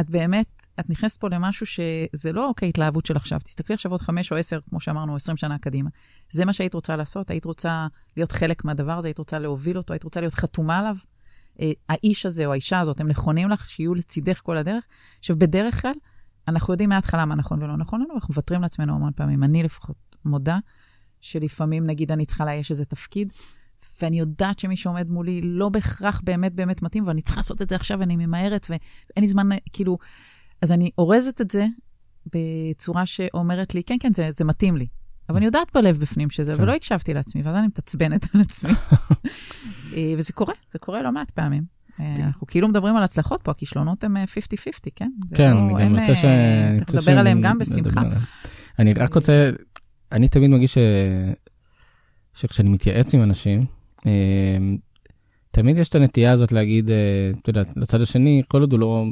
את 0.00 0.10
באמת, 0.10 0.66
את 0.80 0.90
נכנסת 0.90 1.20
פה 1.20 1.28
למשהו 1.28 1.66
שזה 1.66 2.32
לא 2.32 2.48
אוקיי 2.48 2.68
התלהבות 2.68 3.06
של 3.06 3.16
עכשיו. 3.16 3.40
תסתכלי 3.44 3.74
עכשיו 3.74 3.92
עוד 3.92 4.00
חמש 4.00 4.32
או 4.32 4.36
עשר, 4.36 4.60
כמו 4.70 4.80
שאמרנו, 4.80 5.16
עשרים 5.16 5.36
שנה 5.36 5.58
קדימה. 5.58 5.90
זה 6.30 6.44
מה 6.44 6.52
שהיית 6.52 6.74
רוצה 6.74 6.96
לעשות? 6.96 7.30
היית 7.30 7.44
רוצה 7.44 7.86
להיות 8.16 8.32
חלק 8.32 8.64
מהדבר 8.64 8.98
הזה? 8.98 9.08
היית 9.08 9.18
רוצה 9.18 9.38
להוביל 9.38 9.76
אותו? 9.76 9.92
היית 9.94 10.04
רוצה 10.04 10.20
להיות 10.20 10.34
חתומה 10.34 10.78
עליו? 10.78 10.96
אה, 11.60 11.70
האיש 11.88 12.26
הזה 12.26 12.46
או 12.46 12.52
האישה 12.52 12.80
הזאת, 12.80 13.00
הם 13.00 13.08
נכונים 13.08 13.48
לך 13.48 13.70
שיהיו 13.70 13.94
לצידך 13.94 14.40
כל 14.42 14.56
הדרך? 14.56 14.84
עכשיו, 15.18 15.38
בדרך 15.38 15.82
כלל, 15.82 15.94
אנחנו 16.48 16.74
יודעים 16.74 16.88
מההתחלה 16.88 17.24
מה 17.24 17.34
נכון 17.34 17.62
ולא 17.62 17.76
נכון 17.76 18.00
לנו, 18.00 18.14
אנחנו 18.14 18.32
מוותרים 18.32 18.62
לעצמנו 18.62 18.94
המון 18.94 19.12
פעמים. 19.16 19.44
אני 19.44 19.62
לפחות 19.62 19.96
מודה 20.24 20.58
שלפעמים, 21.20 21.86
נגיד, 21.86 22.12
אני 22.12 22.26
צריכה 22.26 22.44
לאייש 22.44 22.70
איזה 22.70 22.84
תפקיד, 22.84 23.32
ואני 24.02 24.18
יודעת 24.18 24.58
שמי 24.58 24.76
שעומד 24.76 25.10
מולי 25.10 25.40
לא 25.42 25.68
בהכרח 25.68 26.20
באמת 26.24 26.54
באמת 26.54 26.82
מתאים, 26.82 27.06
ואני 27.06 27.22
צריכה 27.22 27.40
לעשות 27.40 27.62
את 27.62 27.68
זה 27.68 27.76
עכשיו, 27.76 28.00
ואני 28.00 28.16
ממהרת, 28.16 28.66
ואין 28.70 28.80
לי 29.20 29.28
זמן, 29.28 29.48
כאילו... 29.72 29.98
אז 30.62 30.72
אני 30.72 30.90
אורזת 30.98 31.40
את 31.40 31.50
זה 31.50 31.66
בצורה 32.34 33.06
שאומרת 33.06 33.74
לי, 33.74 33.82
כן, 33.82 33.96
כן, 34.00 34.12
זה, 34.12 34.30
זה 34.30 34.44
מתאים 34.44 34.76
לי. 34.76 34.86
אבל 35.28 35.36
אני 35.36 35.46
יודעת 35.46 35.68
בלב 35.74 35.98
בפנים 35.98 36.30
שזה, 36.30 36.56
כן. 36.56 36.62
ולא 36.62 36.72
הקשבתי 36.72 37.14
לעצמי, 37.14 37.42
ואז 37.42 37.56
אני 37.56 37.66
מתעצבנת 37.66 38.34
על 38.34 38.40
עצמי. 38.40 38.70
אה, 39.94 40.14
וזה 40.18 40.32
קורה, 40.32 40.54
זה 40.72 40.78
קורה 40.78 41.02
לא 41.02 41.12
מעט 41.12 41.30
פעמים. 41.30 41.62
אה, 42.00 42.14
כן. 42.16 42.24
אנחנו 42.24 42.46
כאילו 42.46 42.68
מדברים 42.68 42.96
על 42.96 43.02
הצלחות 43.02 43.42
פה, 43.42 43.50
הכישלונות 43.50 44.04
הם 44.04 44.16
50-50, 44.16 44.20
כן? 44.96 45.10
כן, 45.34 45.50
לא, 45.50 45.58
אני 45.58 45.84
גם 45.84 45.98
רוצה 45.98 46.14
ש... 46.14 46.24
צריך 46.86 47.08
לדבר 47.08 47.18
עליהם 47.18 47.40
גם 47.40 47.58
בשמחה. 47.58 48.00
אני 48.78 48.94
רק 48.94 49.14
רוצה, 49.14 49.50
אני 50.12 50.28
תמיד 50.28 50.50
מרגיש 50.50 50.74
ש... 50.74 50.78
שכשאני 52.34 52.68
מתייעץ 52.68 53.14
עם 53.14 53.22
אנשים, 53.22 53.64
אה, 54.06 54.58
תמיד 55.50 55.78
יש 55.78 55.88
את 55.88 55.94
הנטייה 55.94 56.32
הזאת 56.32 56.52
להגיד, 56.52 56.90
אתה 57.42 57.50
יודע, 57.50 57.62
לצד 57.76 58.00
השני, 58.00 58.42
כל 58.48 58.60
עוד 58.60 58.72
הוא 58.72 58.80
לא 58.80 59.04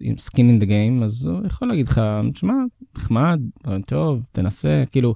עם 0.00 0.14
skin 0.14 0.36
in 0.36 0.62
the 0.62 0.66
game, 0.66 1.04
אז 1.04 1.26
הוא 1.26 1.46
יכול 1.46 1.68
להגיד 1.68 1.88
לך, 1.88 2.00
תשמע, 2.32 2.54
נחמד, 2.96 3.40
טוב, 3.86 4.22
תנסה, 4.32 4.84
כאילו, 4.90 5.14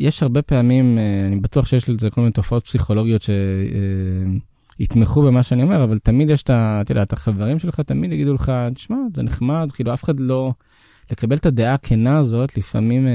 יש 0.00 0.22
הרבה 0.22 0.42
פעמים, 0.42 0.98
אה, 0.98 1.26
אני 1.26 1.36
בטוח 1.36 1.66
שיש 1.66 1.88
לזה 1.88 2.10
כל 2.10 2.20
מיני 2.20 2.32
תופעות 2.32 2.64
פסיכולוגיות 2.64 3.22
שיתמכו 4.78 5.22
במה 5.22 5.42
שאני 5.42 5.62
אומר, 5.62 5.84
אבל 5.84 5.98
תמיד 5.98 6.30
יש 6.30 6.42
את. 6.42 6.50
אתה 6.50 6.92
יודע, 6.92 7.02
את 7.02 7.12
החברים 7.12 7.58
שלך 7.58 7.80
תמיד 7.80 8.12
יגידו 8.12 8.34
לך, 8.34 8.52
תשמע, 8.74 8.96
זה 9.14 9.22
נחמד, 9.22 9.68
כאילו 9.74 9.94
אף 9.94 10.04
אחד 10.04 10.20
לא... 10.20 10.52
לקבל 11.12 11.36
את 11.36 11.46
הדעה 11.46 11.74
הכנה 11.74 12.18
הזאת, 12.18 12.56
לפעמים 12.56 13.06
אה, 13.06 13.12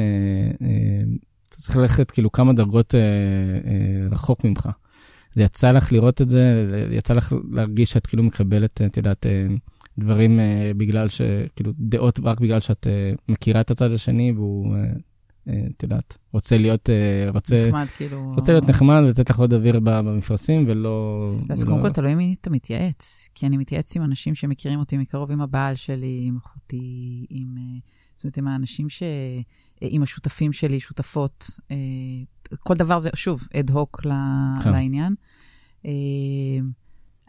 אה, 0.62 1.04
אתה 1.50 1.56
צריך 1.56 1.78
ללכת 1.78 2.12
כאילו 2.12 2.32
כמה 2.32 2.54
דרגות 2.54 2.96
רחוק 4.12 4.44
ממך. 4.44 4.70
זה 5.32 5.44
יצא 5.44 5.72
לך 5.72 5.92
לראות 5.92 6.22
את 6.22 6.30
זה, 6.30 6.68
יצא 6.92 7.14
לך 7.14 7.36
להרגיש 7.52 7.92
שאת 7.92 8.08
כאילו 8.08 8.24
מקבלת, 8.24 8.82
את 8.82 8.98
יודעת, 8.98 9.26
דברים 9.98 10.40
בגלל 10.78 11.08
ש... 11.08 11.22
כאילו, 11.56 11.72
דעות 11.80 12.20
רק 12.24 12.40
בגלל 12.40 12.60
שאת 12.60 12.88
מכירה 13.30 13.62
את 13.62 13.72
הצד 13.72 13.92
השני 13.92 14.32
והוא 14.32 14.76
אה, 14.76 14.84
את 15.50 15.84
יודעת, 15.84 16.18
רוצה 16.34 16.58
להיות, 16.58 16.90
אה, 16.90 17.30
רוצה, 17.30 17.66
נחמד, 17.68 17.86
כאילו... 17.98 18.34
רוצה 18.36 18.52
להיות 18.52 18.70
נחמד 18.70 19.02
ולתת 19.06 19.30
לך 19.30 19.40
עוד 19.40 19.54
אוויר 19.54 19.80
במפרשים 19.80 20.66
ולא... 20.68 21.30
אז 21.50 21.64
קודם 21.64 21.82
כל 21.82 21.90
תלוי 21.90 22.16
מי 22.16 22.36
אתה 22.42 22.50
מתייעץ, 22.50 23.30
כי 23.36 23.46
אני 23.46 23.58
מתייעץ 23.58 23.96
עם 23.96 24.04
אנשים 24.04 24.36
שמכירים 24.36 24.80
אותי 24.80 24.98
מקרוב, 24.98 25.32
עם 25.32 25.42
הבעל 25.42 25.76
שלי, 25.76 26.24
עם 26.28 26.38
אחותי, 26.38 27.26
עם... 27.30 27.56
אה, 27.58 27.80
זאת 28.16 28.24
אומרת, 28.24 28.38
עם 28.38 28.48
האנשים 28.48 28.90
ש... 28.90 29.04
עם 29.82 30.04
השותפים 30.04 30.54
שלי, 30.54 30.80
שותפות. 30.80 31.46
כל 32.60 32.76
דבר 32.76 33.00
זה, 33.00 33.10
שוב, 33.16 33.48
אד 33.60 33.70
הוק 33.70 34.02
כן. 34.64 34.72
לעניין. 34.72 35.16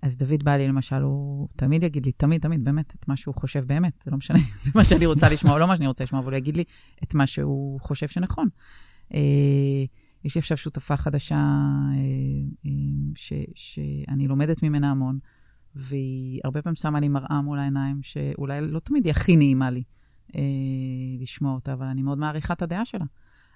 אז 0.04 0.16
דוד 0.16 0.42
בא 0.42 0.56
לי, 0.56 0.68
למשל, 0.68 1.02
הוא 1.02 1.48
תמיד 1.56 1.82
יגיד 1.82 2.06
לי, 2.06 2.12
תמיד, 2.12 2.40
תמיד, 2.40 2.64
באמת, 2.64 2.94
את 2.94 3.08
מה 3.08 3.16
שהוא 3.16 3.34
חושב 3.34 3.64
באמת. 3.66 4.02
זה 4.04 4.10
לא 4.10 4.16
משנה, 4.16 4.38
זה 4.64 4.70
מה 4.74 4.84
שאני 4.84 5.06
רוצה 5.06 5.28
לשמוע 5.28 5.52
או 5.52 5.58
לא 5.58 5.66
מה 5.66 5.76
שאני 5.76 5.86
רוצה 5.86 6.04
לשמוע, 6.04 6.22
אבל 6.22 6.32
הוא 6.32 6.38
יגיד 6.38 6.56
לי 6.56 6.64
את 7.02 7.14
מה 7.14 7.26
שהוא 7.26 7.80
חושב 7.80 8.08
שנכון. 8.08 8.48
אה, 9.14 9.20
יש 10.24 10.34
לי 10.34 10.38
עכשיו 10.38 10.56
שותפה 10.56 10.96
חדשה 10.96 11.34
אה, 11.34 12.00
אה, 12.66 12.70
ש, 13.14 13.32
שאני 13.54 14.28
לומדת 14.28 14.62
ממנה 14.62 14.90
המון, 14.90 15.18
והיא 15.74 16.40
הרבה 16.44 16.62
פעמים 16.62 16.76
שמה 16.76 17.00
לי 17.00 17.08
מראה 17.08 17.40
מול 17.42 17.58
העיניים, 17.58 18.02
שאולי 18.02 18.60
לא 18.60 18.78
תמיד 18.78 19.04
היא 19.04 19.10
הכי 19.10 19.36
נעימה 19.36 19.70
לי 19.70 19.82
לשמוע 21.20 21.54
אותה, 21.54 21.72
אבל 21.72 21.86
אני 21.86 22.02
מאוד 22.02 22.18
מעריכה 22.18 22.54
את 22.54 22.62
הדעה 22.62 22.84
שלה. 22.84 23.04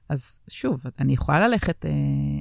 אז 0.09 0.41
שוב, 0.49 0.81
אני 0.99 1.13
יכולה 1.13 1.49
ללכת, 1.49 1.85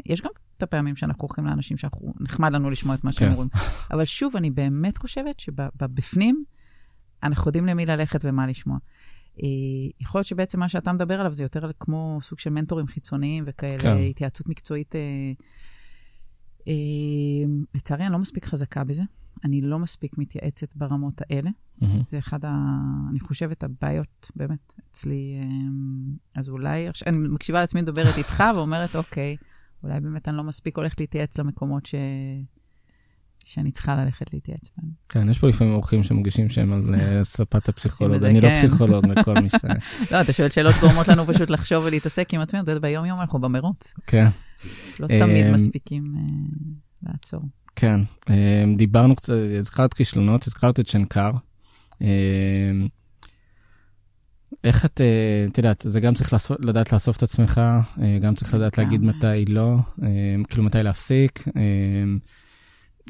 יש 0.06 0.22
גם 0.22 0.32
את 0.58 0.64
הפעמים 0.64 0.96
שאנחנו 0.96 1.22
הולכים 1.22 1.46
לאנשים 1.46 1.78
שאנחנו, 1.78 2.14
נחמד 2.20 2.54
לנו 2.54 2.70
לשמוע 2.70 2.96
את 2.96 3.04
מה 3.04 3.12
שהם 3.12 3.28
כן. 3.28 3.32
אומרים. 3.32 3.50
אבל 3.92 4.06
שוב, 4.06 4.36
אני 4.36 4.52
באמת 4.52 4.98
חושבת 4.98 5.40
שבפנים, 5.40 6.44
אנחנו 7.24 7.50
יודעים 7.50 7.66
למי 7.66 7.86
ללכת 7.86 8.20
ומה 8.24 8.48
לשמוע. 8.48 8.78
אה, 9.44 9.48
יכול 10.00 10.20
להיות 10.20 10.28
שבעצם 10.28 10.60
מה 10.60 10.70
שאתה 10.70 10.94
מדבר 10.94 11.20
עליו 11.20 11.34
זה 11.34 11.44
יותר 11.44 11.72
כמו 11.80 12.20
סוג 12.22 12.40
של 12.40 12.50
מנטורים 12.50 12.88
חיצוניים 12.88 13.44
וכאלה, 13.48 13.82
כן. 13.82 13.98
התייעצות 14.10 14.48
מקצועית. 14.48 14.96
אה, 14.96 15.02
אה, 16.68 16.74
לצערי, 17.76 18.06
אני 18.06 18.14
לא 18.14 18.20
מספיק 18.20 18.46
חזקה 18.46 18.84
בזה. 18.84 19.04
אני 19.46 19.62
לא 19.62 19.80
מספיק 19.80 20.18
מתייעצת 20.18 20.76
ברמות 20.76 21.22
האלה. 21.22 21.50
Mm-hmm. 21.50 21.86
זה 21.98 22.20
אחד, 22.20 22.46
ה, 22.46 22.78
אני 23.10 23.20
חושבת, 23.20 23.64
הבעיות 23.64 24.32
באמת 24.36 24.74
אצלי. 24.92 25.42
אז 26.36 26.50
אולי, 26.50 26.88
אני 27.08 27.18
מקשיבה 27.28 27.60
לעצמי 27.60 27.82
מדברת 27.82 28.18
איתך 28.18 28.44
ואומרת, 28.56 28.96
אוקיי, 28.96 29.36
אולי 29.84 30.00
באמת 30.00 30.28
אני 30.28 30.38
לא 30.38 30.44
מספיק 30.44 30.78
הולכת 30.78 31.00
להתייעץ 31.00 31.38
למקומות 31.38 31.86
ש... 31.86 31.96
שאני 33.46 33.72
צריכה 33.72 33.96
ללכת 33.96 34.34
להתייעץ 34.34 34.70
בהם. 34.78 34.90
כן, 35.10 35.30
יש 35.30 35.40
פה 35.40 35.48
לפעמים 35.48 35.74
אורחים 35.74 36.04
שמרגישים 36.04 36.50
שהם 36.50 36.74
על 36.74 36.96
אה, 36.96 37.24
ספת 37.24 37.70
הפסיכולוג. 37.70 38.24
אני 38.24 38.42
לא 38.42 38.48
כן. 38.48 38.56
פסיכולוג 38.56 39.06
לכל 39.06 39.34
מי 39.34 39.50
ש... 39.50 39.54
לא, 40.12 40.22
אתה 40.22 40.34
שואל 40.34 40.50
שאלות 40.50 40.76
גורמות 40.82 41.08
לנו 41.08 41.26
פשוט 41.26 41.50
לחשוב 41.50 41.84
ולהתעסק 41.86 42.34
עם 42.34 42.42
עצמנו, 42.42 42.64
אתה 42.64 42.72
יודע, 42.72 42.82
ביום-יום 42.82 43.20
אנחנו 43.22 43.40
במרוץ. 43.40 43.94
כן. 44.08 44.28
לא 45.00 45.08
תמיד 45.08 45.46
אמ, 45.46 45.54
מספיקים 45.54 46.04
אה, 46.16 46.22
לעצור. 47.04 47.42
כן, 47.76 48.00
דיברנו 48.78 49.16
קצת, 49.16 49.34
הזכרת 49.60 49.94
כישלונות, 49.94 50.48
הזכרת 50.48 50.80
את 50.80 50.88
שנקר. 50.88 51.32
איך 54.64 54.86
את, 54.86 55.02
אה, 55.02 55.46
את 55.52 55.58
יודעת, 55.58 55.82
זה 55.88 56.00
גם 56.00 56.14
צריך 56.14 56.34
לעשות, 56.34 56.66
לדעת 56.66 56.94
לאסוף 56.94 57.18
את 57.18 57.24
עצמך, 57.24 57.62
אה, 58.02 58.20
גם 58.22 58.36
צריך 58.36 58.54
לדעת 58.54 58.78
להגיד 58.78 59.06
מתי 59.06 59.46
לא, 59.48 59.76
אה, 60.04 60.36
כאילו 60.50 60.64
מתי 60.64 60.84
להפסיק. 60.84 61.44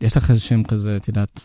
יש 0.01 0.17
לך 0.17 0.29
איזה 0.29 0.41
שהם 0.41 0.63
כזה, 0.63 0.97
את 0.97 1.07
יודעת, 1.07 1.41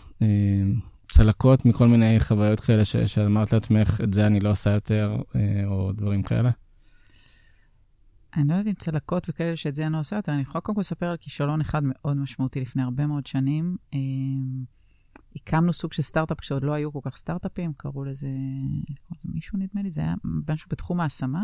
צלקות 1.12 1.64
מכל 1.64 1.88
מיני 1.88 2.20
חוויות 2.20 2.60
כאלה 2.60 2.84
ש, 2.84 2.96
שאמרת 2.96 3.52
לעצמך, 3.52 4.00
את 4.04 4.12
זה 4.12 4.26
אני 4.26 4.40
לא 4.40 4.50
עושה 4.50 4.70
יותר, 4.70 5.16
או 5.66 5.92
דברים 5.92 6.22
כאלה? 6.22 6.50
אני 8.36 8.48
לא 8.48 8.52
יודעת 8.52 8.66
אם 8.66 8.74
צלקות 8.74 9.28
וכאלה 9.28 9.56
שאת 9.56 9.74
זה 9.74 9.86
אני 9.86 9.92
לא 9.92 10.00
עושה 10.00 10.16
יותר, 10.16 10.32
אני 10.32 10.42
יכולה 10.42 10.60
קודם 10.60 10.76
כל 10.76 10.80
לספר 10.80 11.06
על 11.06 11.16
כישלון 11.16 11.60
אחד 11.60 11.82
מאוד 11.84 12.16
משמעותי 12.16 12.60
לפני 12.60 12.82
הרבה 12.82 13.06
מאוד 13.06 13.26
שנים. 13.26 13.76
הקמנו 15.36 15.72
סוג 15.72 15.92
של 15.92 16.02
סטארט-אפ 16.02 16.40
כשעוד 16.40 16.62
לא 16.62 16.72
היו 16.72 16.92
כל 16.92 16.98
כך 17.02 17.16
סטארט-אפים, 17.16 17.72
קראו 17.76 18.04
לזה, 18.04 18.28
קראו 18.94 19.18
לזה 19.18 19.28
מישהו 19.34 19.58
נדמה 19.58 19.82
לי, 19.82 19.90
זה 19.90 20.00
היה 20.00 20.14
משהו 20.24 20.68
בתחום 20.70 21.00
ההשמה, 21.00 21.42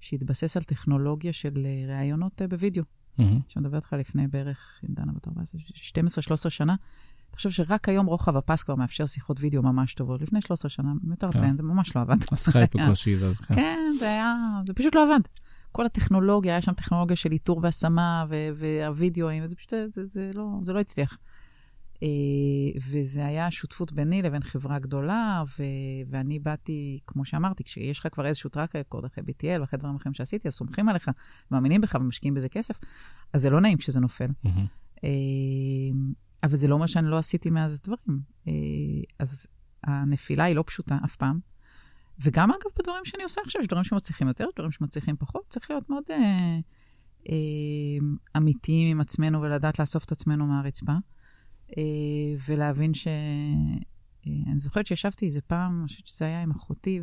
שהתבסס 0.00 0.56
על 0.56 0.62
טכנולוגיה 0.62 1.32
של 1.32 1.66
אה, 1.66 1.96
ראיונות 1.96 2.42
אה, 2.42 2.48
בווידאו. 2.48 2.82
Mm-hmm. 2.82 3.22
שאני 3.48 3.64
מדברת 3.64 3.82
איתך 3.82 3.92
לפני 3.92 4.28
בערך, 4.28 4.80
אם 4.88 4.94
דנה 4.94 5.12
בת 5.12 5.28
12-13 5.28 6.50
שנה. 6.50 6.74
חושב 7.38 7.50
שרק 7.50 7.88
היום 7.88 8.06
רוחב 8.06 8.36
הפס 8.36 8.62
כבר 8.62 8.74
מאפשר 8.74 9.06
שיחות 9.06 9.36
וידאו 9.40 9.62
ממש 9.62 9.94
טובות. 9.94 10.22
לפני 10.22 10.42
13 10.42 10.68
שנה, 10.68 10.92
מיותר 11.02 11.28
לציין, 11.28 11.56
זה 11.56 11.62
ממש 11.62 11.96
לא 11.96 12.00
עבד. 12.00 12.16
חי 12.34 12.64
בקושי 12.74 13.16
זז, 13.16 13.40
כן. 13.40 13.54
כן, 13.54 13.78
זה 13.98 14.10
היה, 14.10 14.34
זה 14.66 14.74
פשוט 14.74 14.94
לא 14.94 15.04
עבד. 15.04 15.20
כל 15.72 15.86
הטכנולוגיה, 15.86 16.52
היה 16.52 16.62
שם 16.62 16.72
טכנולוגיה 16.72 17.16
של 17.16 17.32
איתור 17.32 17.60
והשמה 17.62 18.24
והווידאוים, 18.56 19.44
וזה 19.44 19.56
פשוט, 19.56 19.72
זה, 19.92 20.04
זה, 20.04 20.30
לא, 20.34 20.46
זה 20.62 20.72
לא 20.72 20.80
הצליח. 20.80 21.18
אה, 22.02 22.08
וזה 22.90 23.26
היה 23.26 23.50
שותפות 23.50 23.92
ביני 23.92 24.22
לבין 24.22 24.42
חברה 24.42 24.78
גדולה, 24.78 25.42
ו- 25.58 25.62
ואני 26.10 26.38
באתי, 26.38 26.98
כמו 27.06 27.24
שאמרתי, 27.24 27.64
כשיש 27.64 27.98
לך 27.98 28.08
כבר 28.12 28.26
איזשהו 28.26 28.50
טראק 28.50 28.76
רקורד 28.76 29.04
אחרי 29.04 29.24
BTL 29.24 29.60
ואחרי 29.60 29.78
דברים 29.78 29.94
אחרים 29.94 30.14
שעשיתי, 30.14 30.48
אז 30.48 30.54
סומכים 30.54 30.88
עליך, 30.88 31.10
מאמינים 31.50 31.80
בך 31.80 31.96
ומשקיעים 32.00 32.34
בזה 32.34 32.48
כסף, 32.48 32.78
אז 33.32 33.42
זה 33.42 33.50
לא 33.50 33.60
נעים 33.60 33.78
כשזה 33.78 34.00
נופל. 34.00 34.28
Mm-hmm. 34.44 35.06
אבל 36.42 36.56
זה 36.56 36.68
לא 36.68 36.74
אומר 36.74 36.86
שאני 36.86 37.10
לא 37.10 37.18
עשיתי 37.18 37.50
מאז 37.50 37.80
דברים. 37.80 38.20
אה, 38.48 38.52
אז 39.18 39.46
הנפילה 39.84 40.44
היא 40.44 40.56
לא 40.56 40.64
פשוטה 40.66 40.98
אף 41.04 41.16
פעם. 41.16 41.40
וגם, 42.20 42.50
אגב, 42.50 42.70
בדברים 42.78 43.04
שאני 43.04 43.22
עושה 43.22 43.40
עכשיו, 43.44 43.60
יש 43.62 43.68
דברים 43.68 43.84
שמצליחים 43.84 44.28
יותר, 44.28 44.46
דברים 44.56 44.70
שמצליחים 44.70 45.16
פחות, 45.16 45.42
צריך 45.48 45.70
להיות 45.70 45.90
מאוד 45.90 46.02
אה, 46.10 46.58
אה, 47.28 48.06
אמיתיים 48.36 48.88
עם 48.88 49.00
עצמנו 49.00 49.42
ולדעת 49.42 49.78
לאסוף 49.78 50.04
את 50.04 50.12
עצמנו 50.12 50.46
מהרצפה. 50.46 50.92
אה, 51.78 51.82
ולהבין 52.48 52.94
ש... 52.94 53.06
אה, 54.26 54.32
אני 54.50 54.58
זוכרת 54.58 54.86
שישבתי 54.86 55.26
איזה 55.26 55.40
פעם, 55.40 55.78
אני 55.80 55.88
חושבת 55.88 56.06
שזה 56.06 56.24
היה 56.24 56.42
עם 56.42 56.50
אחותי, 56.50 57.00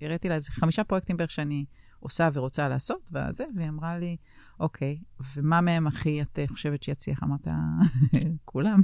והראיתי 0.00 0.28
לה 0.28 0.34
איזה 0.34 0.50
חמישה 0.52 0.84
פרויקטים 0.84 1.16
בערך 1.16 1.30
שאני 1.30 1.64
עושה 2.00 2.28
ורוצה 2.32 2.68
לעשות, 2.68 3.10
וזה, 3.12 3.44
והיא 3.56 3.68
אמרה 3.68 3.98
לי, 3.98 4.16
אוקיי, 4.60 4.98
ומה 5.36 5.60
מהם 5.60 5.86
הכי 5.86 6.22
את 6.22 6.38
חושבת 6.48 6.82
שיצליח? 6.82 7.22
אמרת, 7.22 7.46
כולם. 8.44 8.80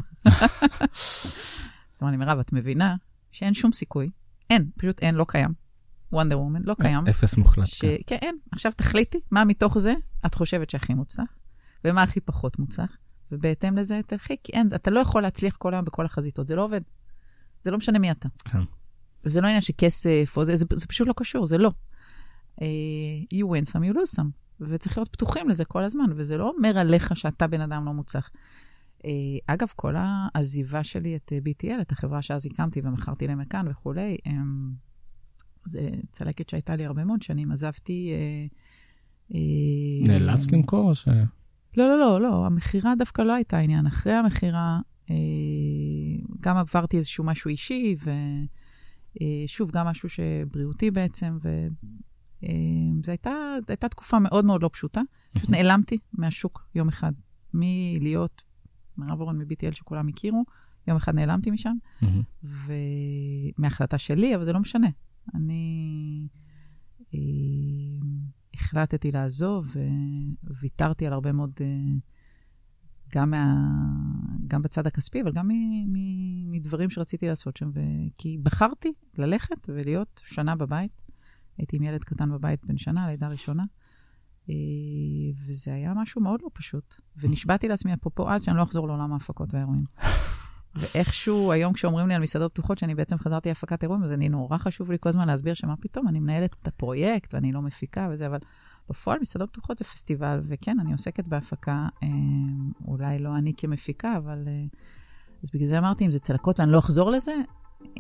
אז 1.95 2.03
אמרה 2.03 2.11
לי, 2.11 2.17
מירב, 2.17 2.39
את 2.39 2.53
מבינה 2.53 2.97
שאין 3.33 3.55
שום 3.55 3.73
סיכוי, 3.73 4.11
אין, 4.51 4.71
פשוט 4.79 5.01
אין, 5.03 5.15
לא 5.15 5.27
קיים. 5.29 5.65
וונדר 6.13 6.41
וומן, 6.41 6.63
לא 6.63 6.75
קיים. 6.81 7.07
אפס 7.07 7.37
מוחלט. 7.37 7.67
ש... 7.67 7.81
כן. 7.81 7.97
כן, 8.07 8.17
אין. 8.23 8.39
עכשיו 8.53 8.73
תחליטי 8.73 9.19
מה 9.31 9.45
מתוך 9.45 9.79
זה 9.79 9.95
את 10.27 10.35
חושבת 10.35 10.71
שהכי 10.71 10.95
מוצלח, 10.95 11.29
ומה 11.85 12.03
הכי 12.03 12.21
פחות 12.21 12.59
מוצלח, 12.59 12.97
ובהתאם 13.33 13.77
לזה 13.77 14.01
תלכי, 14.07 14.37
כי 14.43 14.53
אין, 14.53 14.69
אתה 14.75 14.91
לא 14.91 15.01
יכול 15.01 15.23
להצליח 15.23 15.57
כל 15.57 15.75
היום 15.75 15.85
בכל 15.85 16.05
החזיתות, 16.05 16.49
זה 16.49 16.57
לא 16.57 16.65
עובד. 16.65 16.81
זה 17.65 17.71
לא 17.71 17.79
משנה 17.79 17.99
מי 17.99 18.11
אתה. 18.11 18.29
כן. 18.45 18.59
וזה 19.25 19.41
לא 19.41 19.47
עניין 19.47 19.61
של 19.61 19.73
כסף, 19.79 20.35
או 20.37 20.45
זה, 20.45 20.57
זה, 20.57 20.65
זה 20.73 20.87
פשוט 20.87 21.09
לא 21.09 21.15
קשור, 21.17 21.47
זה 21.47 21.59
לא. 21.59 21.71
Uh, 22.61 22.63
you 23.35 23.45
win 23.45 23.71
some, 23.71 23.93
you 23.93 23.95
lose 23.95 24.19
some. 24.19 24.27
וצריך 24.61 24.99
להיות 24.99 25.13
פתוחים 25.13 25.49
לזה 25.49 25.65
כל 25.65 25.83
הזמן, 25.83 26.11
וזה 26.17 26.39
לא 26.39 26.53
אומר 26.57 26.79
עליך 26.79 27.17
שאתה 27.17 27.47
בן 27.47 27.61
אדם 27.61 27.85
לא 27.85 27.93
מוצלח. 27.93 28.31
אה, 29.05 29.11
אגב, 29.47 29.69
כל 29.77 29.95
העזיבה 29.99 30.85
שלי 30.85 31.17
את 31.17 31.33
אה, 31.33 31.39
BTL, 31.39 31.81
את 31.81 31.93
החברה 31.93 32.23
שאז 32.23 32.47
הקמתי 32.47 32.81
ומכרתי 32.85 33.27
למכאן 33.27 33.69
וכולי, 33.71 34.17
זה 35.67 35.91
צלקת 36.13 36.49
שהייתה 36.49 36.77
לי 36.77 36.85
הרבה 36.85 37.05
מאוד 37.05 37.23
שנים. 37.23 37.53
עזבתי... 37.53 38.13
נאלצת 40.07 40.53
למכור 40.53 40.89
או 40.89 40.95
ש... 40.95 41.09
לא, 41.77 41.89
לא, 41.89 41.99
לא, 41.99 42.21
לא, 42.21 42.47
המכירה 42.47 42.95
דווקא 42.99 43.23
לא 43.23 43.33
הייתה 43.33 43.59
העניין. 43.59 43.87
אחרי 43.87 44.13
המכירה, 44.13 44.81
גם 46.41 46.57
עברתי 46.57 46.97
איזשהו 46.97 47.25
משהו 47.25 47.49
אישי, 47.49 47.97
ושוב, 49.47 49.71
גם 49.71 49.87
משהו 49.87 50.09
שבריאותי 50.09 50.91
בעצם, 50.91 51.39
וזו 51.43 53.11
הייתה, 53.11 53.31
הייתה 53.69 53.89
תקופה 53.89 54.19
מאוד 54.19 54.45
מאוד 54.45 54.63
לא 54.63 54.71
פשוטה. 54.73 55.01
פשוט 55.35 55.51
נעלמתי 55.51 55.99
מהשוק 56.13 56.67
יום 56.75 56.89
אחד, 56.89 57.13
מלהיות 57.55 58.43
מירב 58.99 59.21
אורן 59.21 59.39
מ-BTL 59.39 59.73
שכולם 59.73 60.09
הכירו, 60.09 60.45
יום 60.89 60.97
אחד 60.97 61.15
נעלמתי 61.15 61.51
משם, 61.51 61.75
ומהחלטה 63.59 63.99
שלי, 63.99 64.35
אבל 64.35 64.45
זה 64.45 64.53
לא 64.53 64.61
משנה. 64.61 64.89
אני 65.35 66.29
אה, 67.15 67.19
החלטתי 68.65 69.13
לעזוב, 69.13 69.77
וויתרתי 70.61 71.07
על 71.07 71.13
הרבה 71.13 71.33
מאוד, 71.33 71.53
אה, 71.61 71.67
גם, 73.15 73.31
מה, 73.31 73.55
גם 74.47 74.63
בצד 74.63 74.87
הכספי, 74.87 75.23
אבל 75.23 75.33
גם 75.33 75.49
מ, 75.49 75.53
מ, 75.93 76.51
מדברים 76.51 76.91
שרציתי 76.91 77.27
לעשות 77.27 77.57
שם, 77.57 77.71
ו... 77.75 77.81
כי 78.19 78.39
בחרתי 78.43 78.93
ללכת 79.19 79.69
ולהיות 79.69 80.21
שנה 80.25 80.57
בבית. 80.57 81.03
הייתי 81.59 81.77
עם 81.77 81.83
ילד 81.83 82.05
קטן 82.05 82.33
בבית 82.33 82.65
בן 82.65 82.79
שנה, 82.79 83.07
לידה 83.07 83.29
ראשונה. 83.29 83.65
אה, 84.51 84.55
וזה 85.47 85.75
היה 85.75 85.95
משהו 85.95 86.23
מאוד 86.23 86.41
לא 86.43 86.49
פשוט. 86.53 86.95
ונשבעתי 87.17 87.69
לעצמי, 87.69 87.95
אפרופו 87.95 88.31
אז, 88.31 88.43
שאני 88.43 88.57
לא 88.57 88.63
אחזור 88.63 88.89
לעולם 88.89 89.13
ההפקות 89.13 89.55
והאירועים. 89.55 89.85
ואיכשהו, 90.77 91.53
היום 91.53 91.73
כשאומרים 91.73 92.09
לי 92.09 92.15
על 92.15 92.23
מסעדות 92.23 92.53
פתוחות, 92.53 92.79
שאני 92.79 92.95
בעצם 92.95 93.19
חזרתי 93.19 93.49
להפקת 93.49 93.83
אירועים, 93.83 94.05
אז 94.05 94.13
אני 94.13 94.29
נורא 94.29 94.59
חשוב 94.59 94.91
לי 94.91 94.97
כל 95.01 95.09
הזמן 95.09 95.27
להסביר 95.27 95.55
שמה 95.55 95.77
פתאום, 95.77 96.09
אני 96.09 96.21
מנהלת 96.21 96.57
את 96.63 96.69
הפרויקט 96.69 97.35
ואני 97.35 97.53
לא 97.53 97.63
מפיקה 97.63 98.09
וזה, 98.11 98.27
אבל 98.27 98.39
בפועל 98.91 99.19
מסעדות 99.21 99.51
פתוחות 99.51 99.79
זה 99.79 99.85
פסטיבל, 99.85 100.41
וכן, 100.49 100.77
אני 100.81 100.93
עוסקת 100.93 101.29
בהפקה, 101.29 101.87
אה, 102.03 102.09
אולי 102.89 103.19
לא 103.19 103.37
אני 103.37 103.53
כמפיקה, 103.57 104.17
אבל... 104.17 104.45
אה, 104.47 104.65
אז 105.45 105.51
בגלל 105.55 105.67
זה 105.67 105.79
אמרתי, 105.79 106.07
אם 106.07 106.11
זה 106.11 106.21
צלקות 106.21 106.61
ואני 106.61 106.73
לא 106.73 106.79
אחזור 106.79 107.11
לזה, 107.11 107.35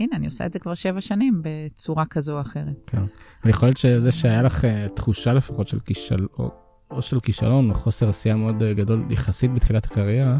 הנה, 0.00 0.16
אני 0.16 0.26
עושה 0.26 0.46
את 0.46 0.52
זה 0.52 0.58
כבר 0.58 0.74
שבע 0.74 1.00
שנים 1.00 1.42
בצורה 1.44 2.06
כזו 2.06 2.36
או 2.36 2.40
אחרת. 2.40 2.74
כן. 2.86 3.02
ויכול 3.44 3.68
להיות 3.68 3.76
שזה 3.76 4.12
שהיה 4.12 4.42
לך 4.42 4.64
uh, 4.64 4.88
תחושה 4.88 5.32
לפחות 5.32 5.68
של 5.68 5.80
כישלון, 5.80 6.26
או, 6.38 6.50
או 6.90 7.02
של 7.02 7.20
כישלון, 7.20 7.70
או 7.70 7.74
חוסר 7.74 8.08
עשייה 8.08 8.36
מאוד 8.36 8.62
uh, 8.62 8.64
גדול 8.76 9.02
יחסית 9.10 9.54
בתחילת 9.54 9.84
הקריירה, 9.84 10.38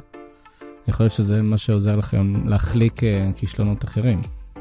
יכול 0.88 1.04
להיות 1.04 1.12
שזה 1.12 1.42
מה 1.42 1.58
שעוזר 1.58 1.96
לכם 1.96 2.46
להחליק 2.46 3.00
uh, 3.00 3.04
כישלונות 3.36 3.84
אחרים, 3.84 4.20
uh, 4.54 4.58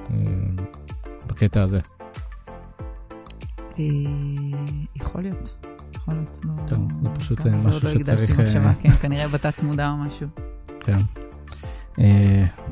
בקטע 1.27 1.63
הזה. 1.63 1.79
יכול 4.95 5.21
להיות. 5.21 5.65
יכול 5.95 6.13
להיות. 6.13 6.39
לא, 6.43 6.67
טוב, 6.67 6.79
זה 7.01 7.09
פשוט 7.09 7.45
משהו 7.45 7.87
לא 7.87 7.99
שצריך... 7.99 8.41
כן, 8.81 8.91
כנראה 8.91 9.27
בתת 9.27 9.63
מודע 9.63 9.89
או 9.89 9.97
משהו. 9.97 10.27
כן. 10.79 10.97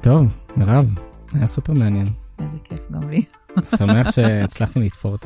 טוב, 0.01 0.33
מירב, 0.57 0.89
היה 1.33 1.47
סופר 1.47 1.73
מעניין. 1.73 2.07
איזה 2.39 2.57
כיף, 2.63 2.79
גם 2.91 3.09
לי. 3.09 3.25
שמח 3.77 4.11
שהצלחנו 4.11 4.81
לתפור. 4.81 5.17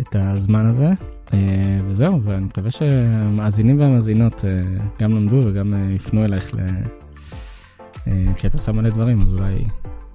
את 0.00 0.16
הזמן 0.16 0.66
הזה. 0.66 0.92
אה, 1.32 1.78
וזהו, 1.86 2.22
ואני 2.22 2.44
מקווה 2.44 2.70
שהמאזינים 2.70 3.80
והמאזינות 3.80 4.44
אה, 4.44 4.62
גם 5.00 5.10
למדו 5.10 5.40
וגם 5.44 5.74
אה, 5.74 5.90
יפנו 5.90 6.24
אלייך, 6.24 6.54
ל... 6.54 6.58
כי 8.36 8.46
אתה 8.46 8.58
שם 8.58 8.76
מלא 8.76 8.90
דברים, 8.90 9.20
אז 9.20 9.28
אולי, 9.28 9.64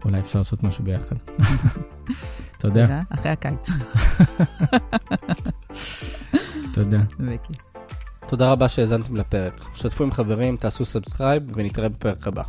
אולי 0.05 0.19
אפשר 0.19 0.39
לעשות 0.39 0.63
משהו 0.63 0.83
ביחד. 0.83 1.15
תודה. 2.59 2.81
תודה, 2.81 3.01
אחרי 3.09 3.31
הקיץ. 3.31 3.69
תודה. 6.73 7.01
תודה 8.29 8.51
רבה 8.51 8.69
שהאזנתם 8.69 9.15
לפרק. 9.15 9.53
שתפו 9.75 10.03
עם 10.03 10.11
חברים, 10.11 10.57
תעשו 10.57 10.85
subscribe 10.85 11.43
ונתראה 11.53 11.89
בפרק 11.89 12.27
הבא. 12.27 12.43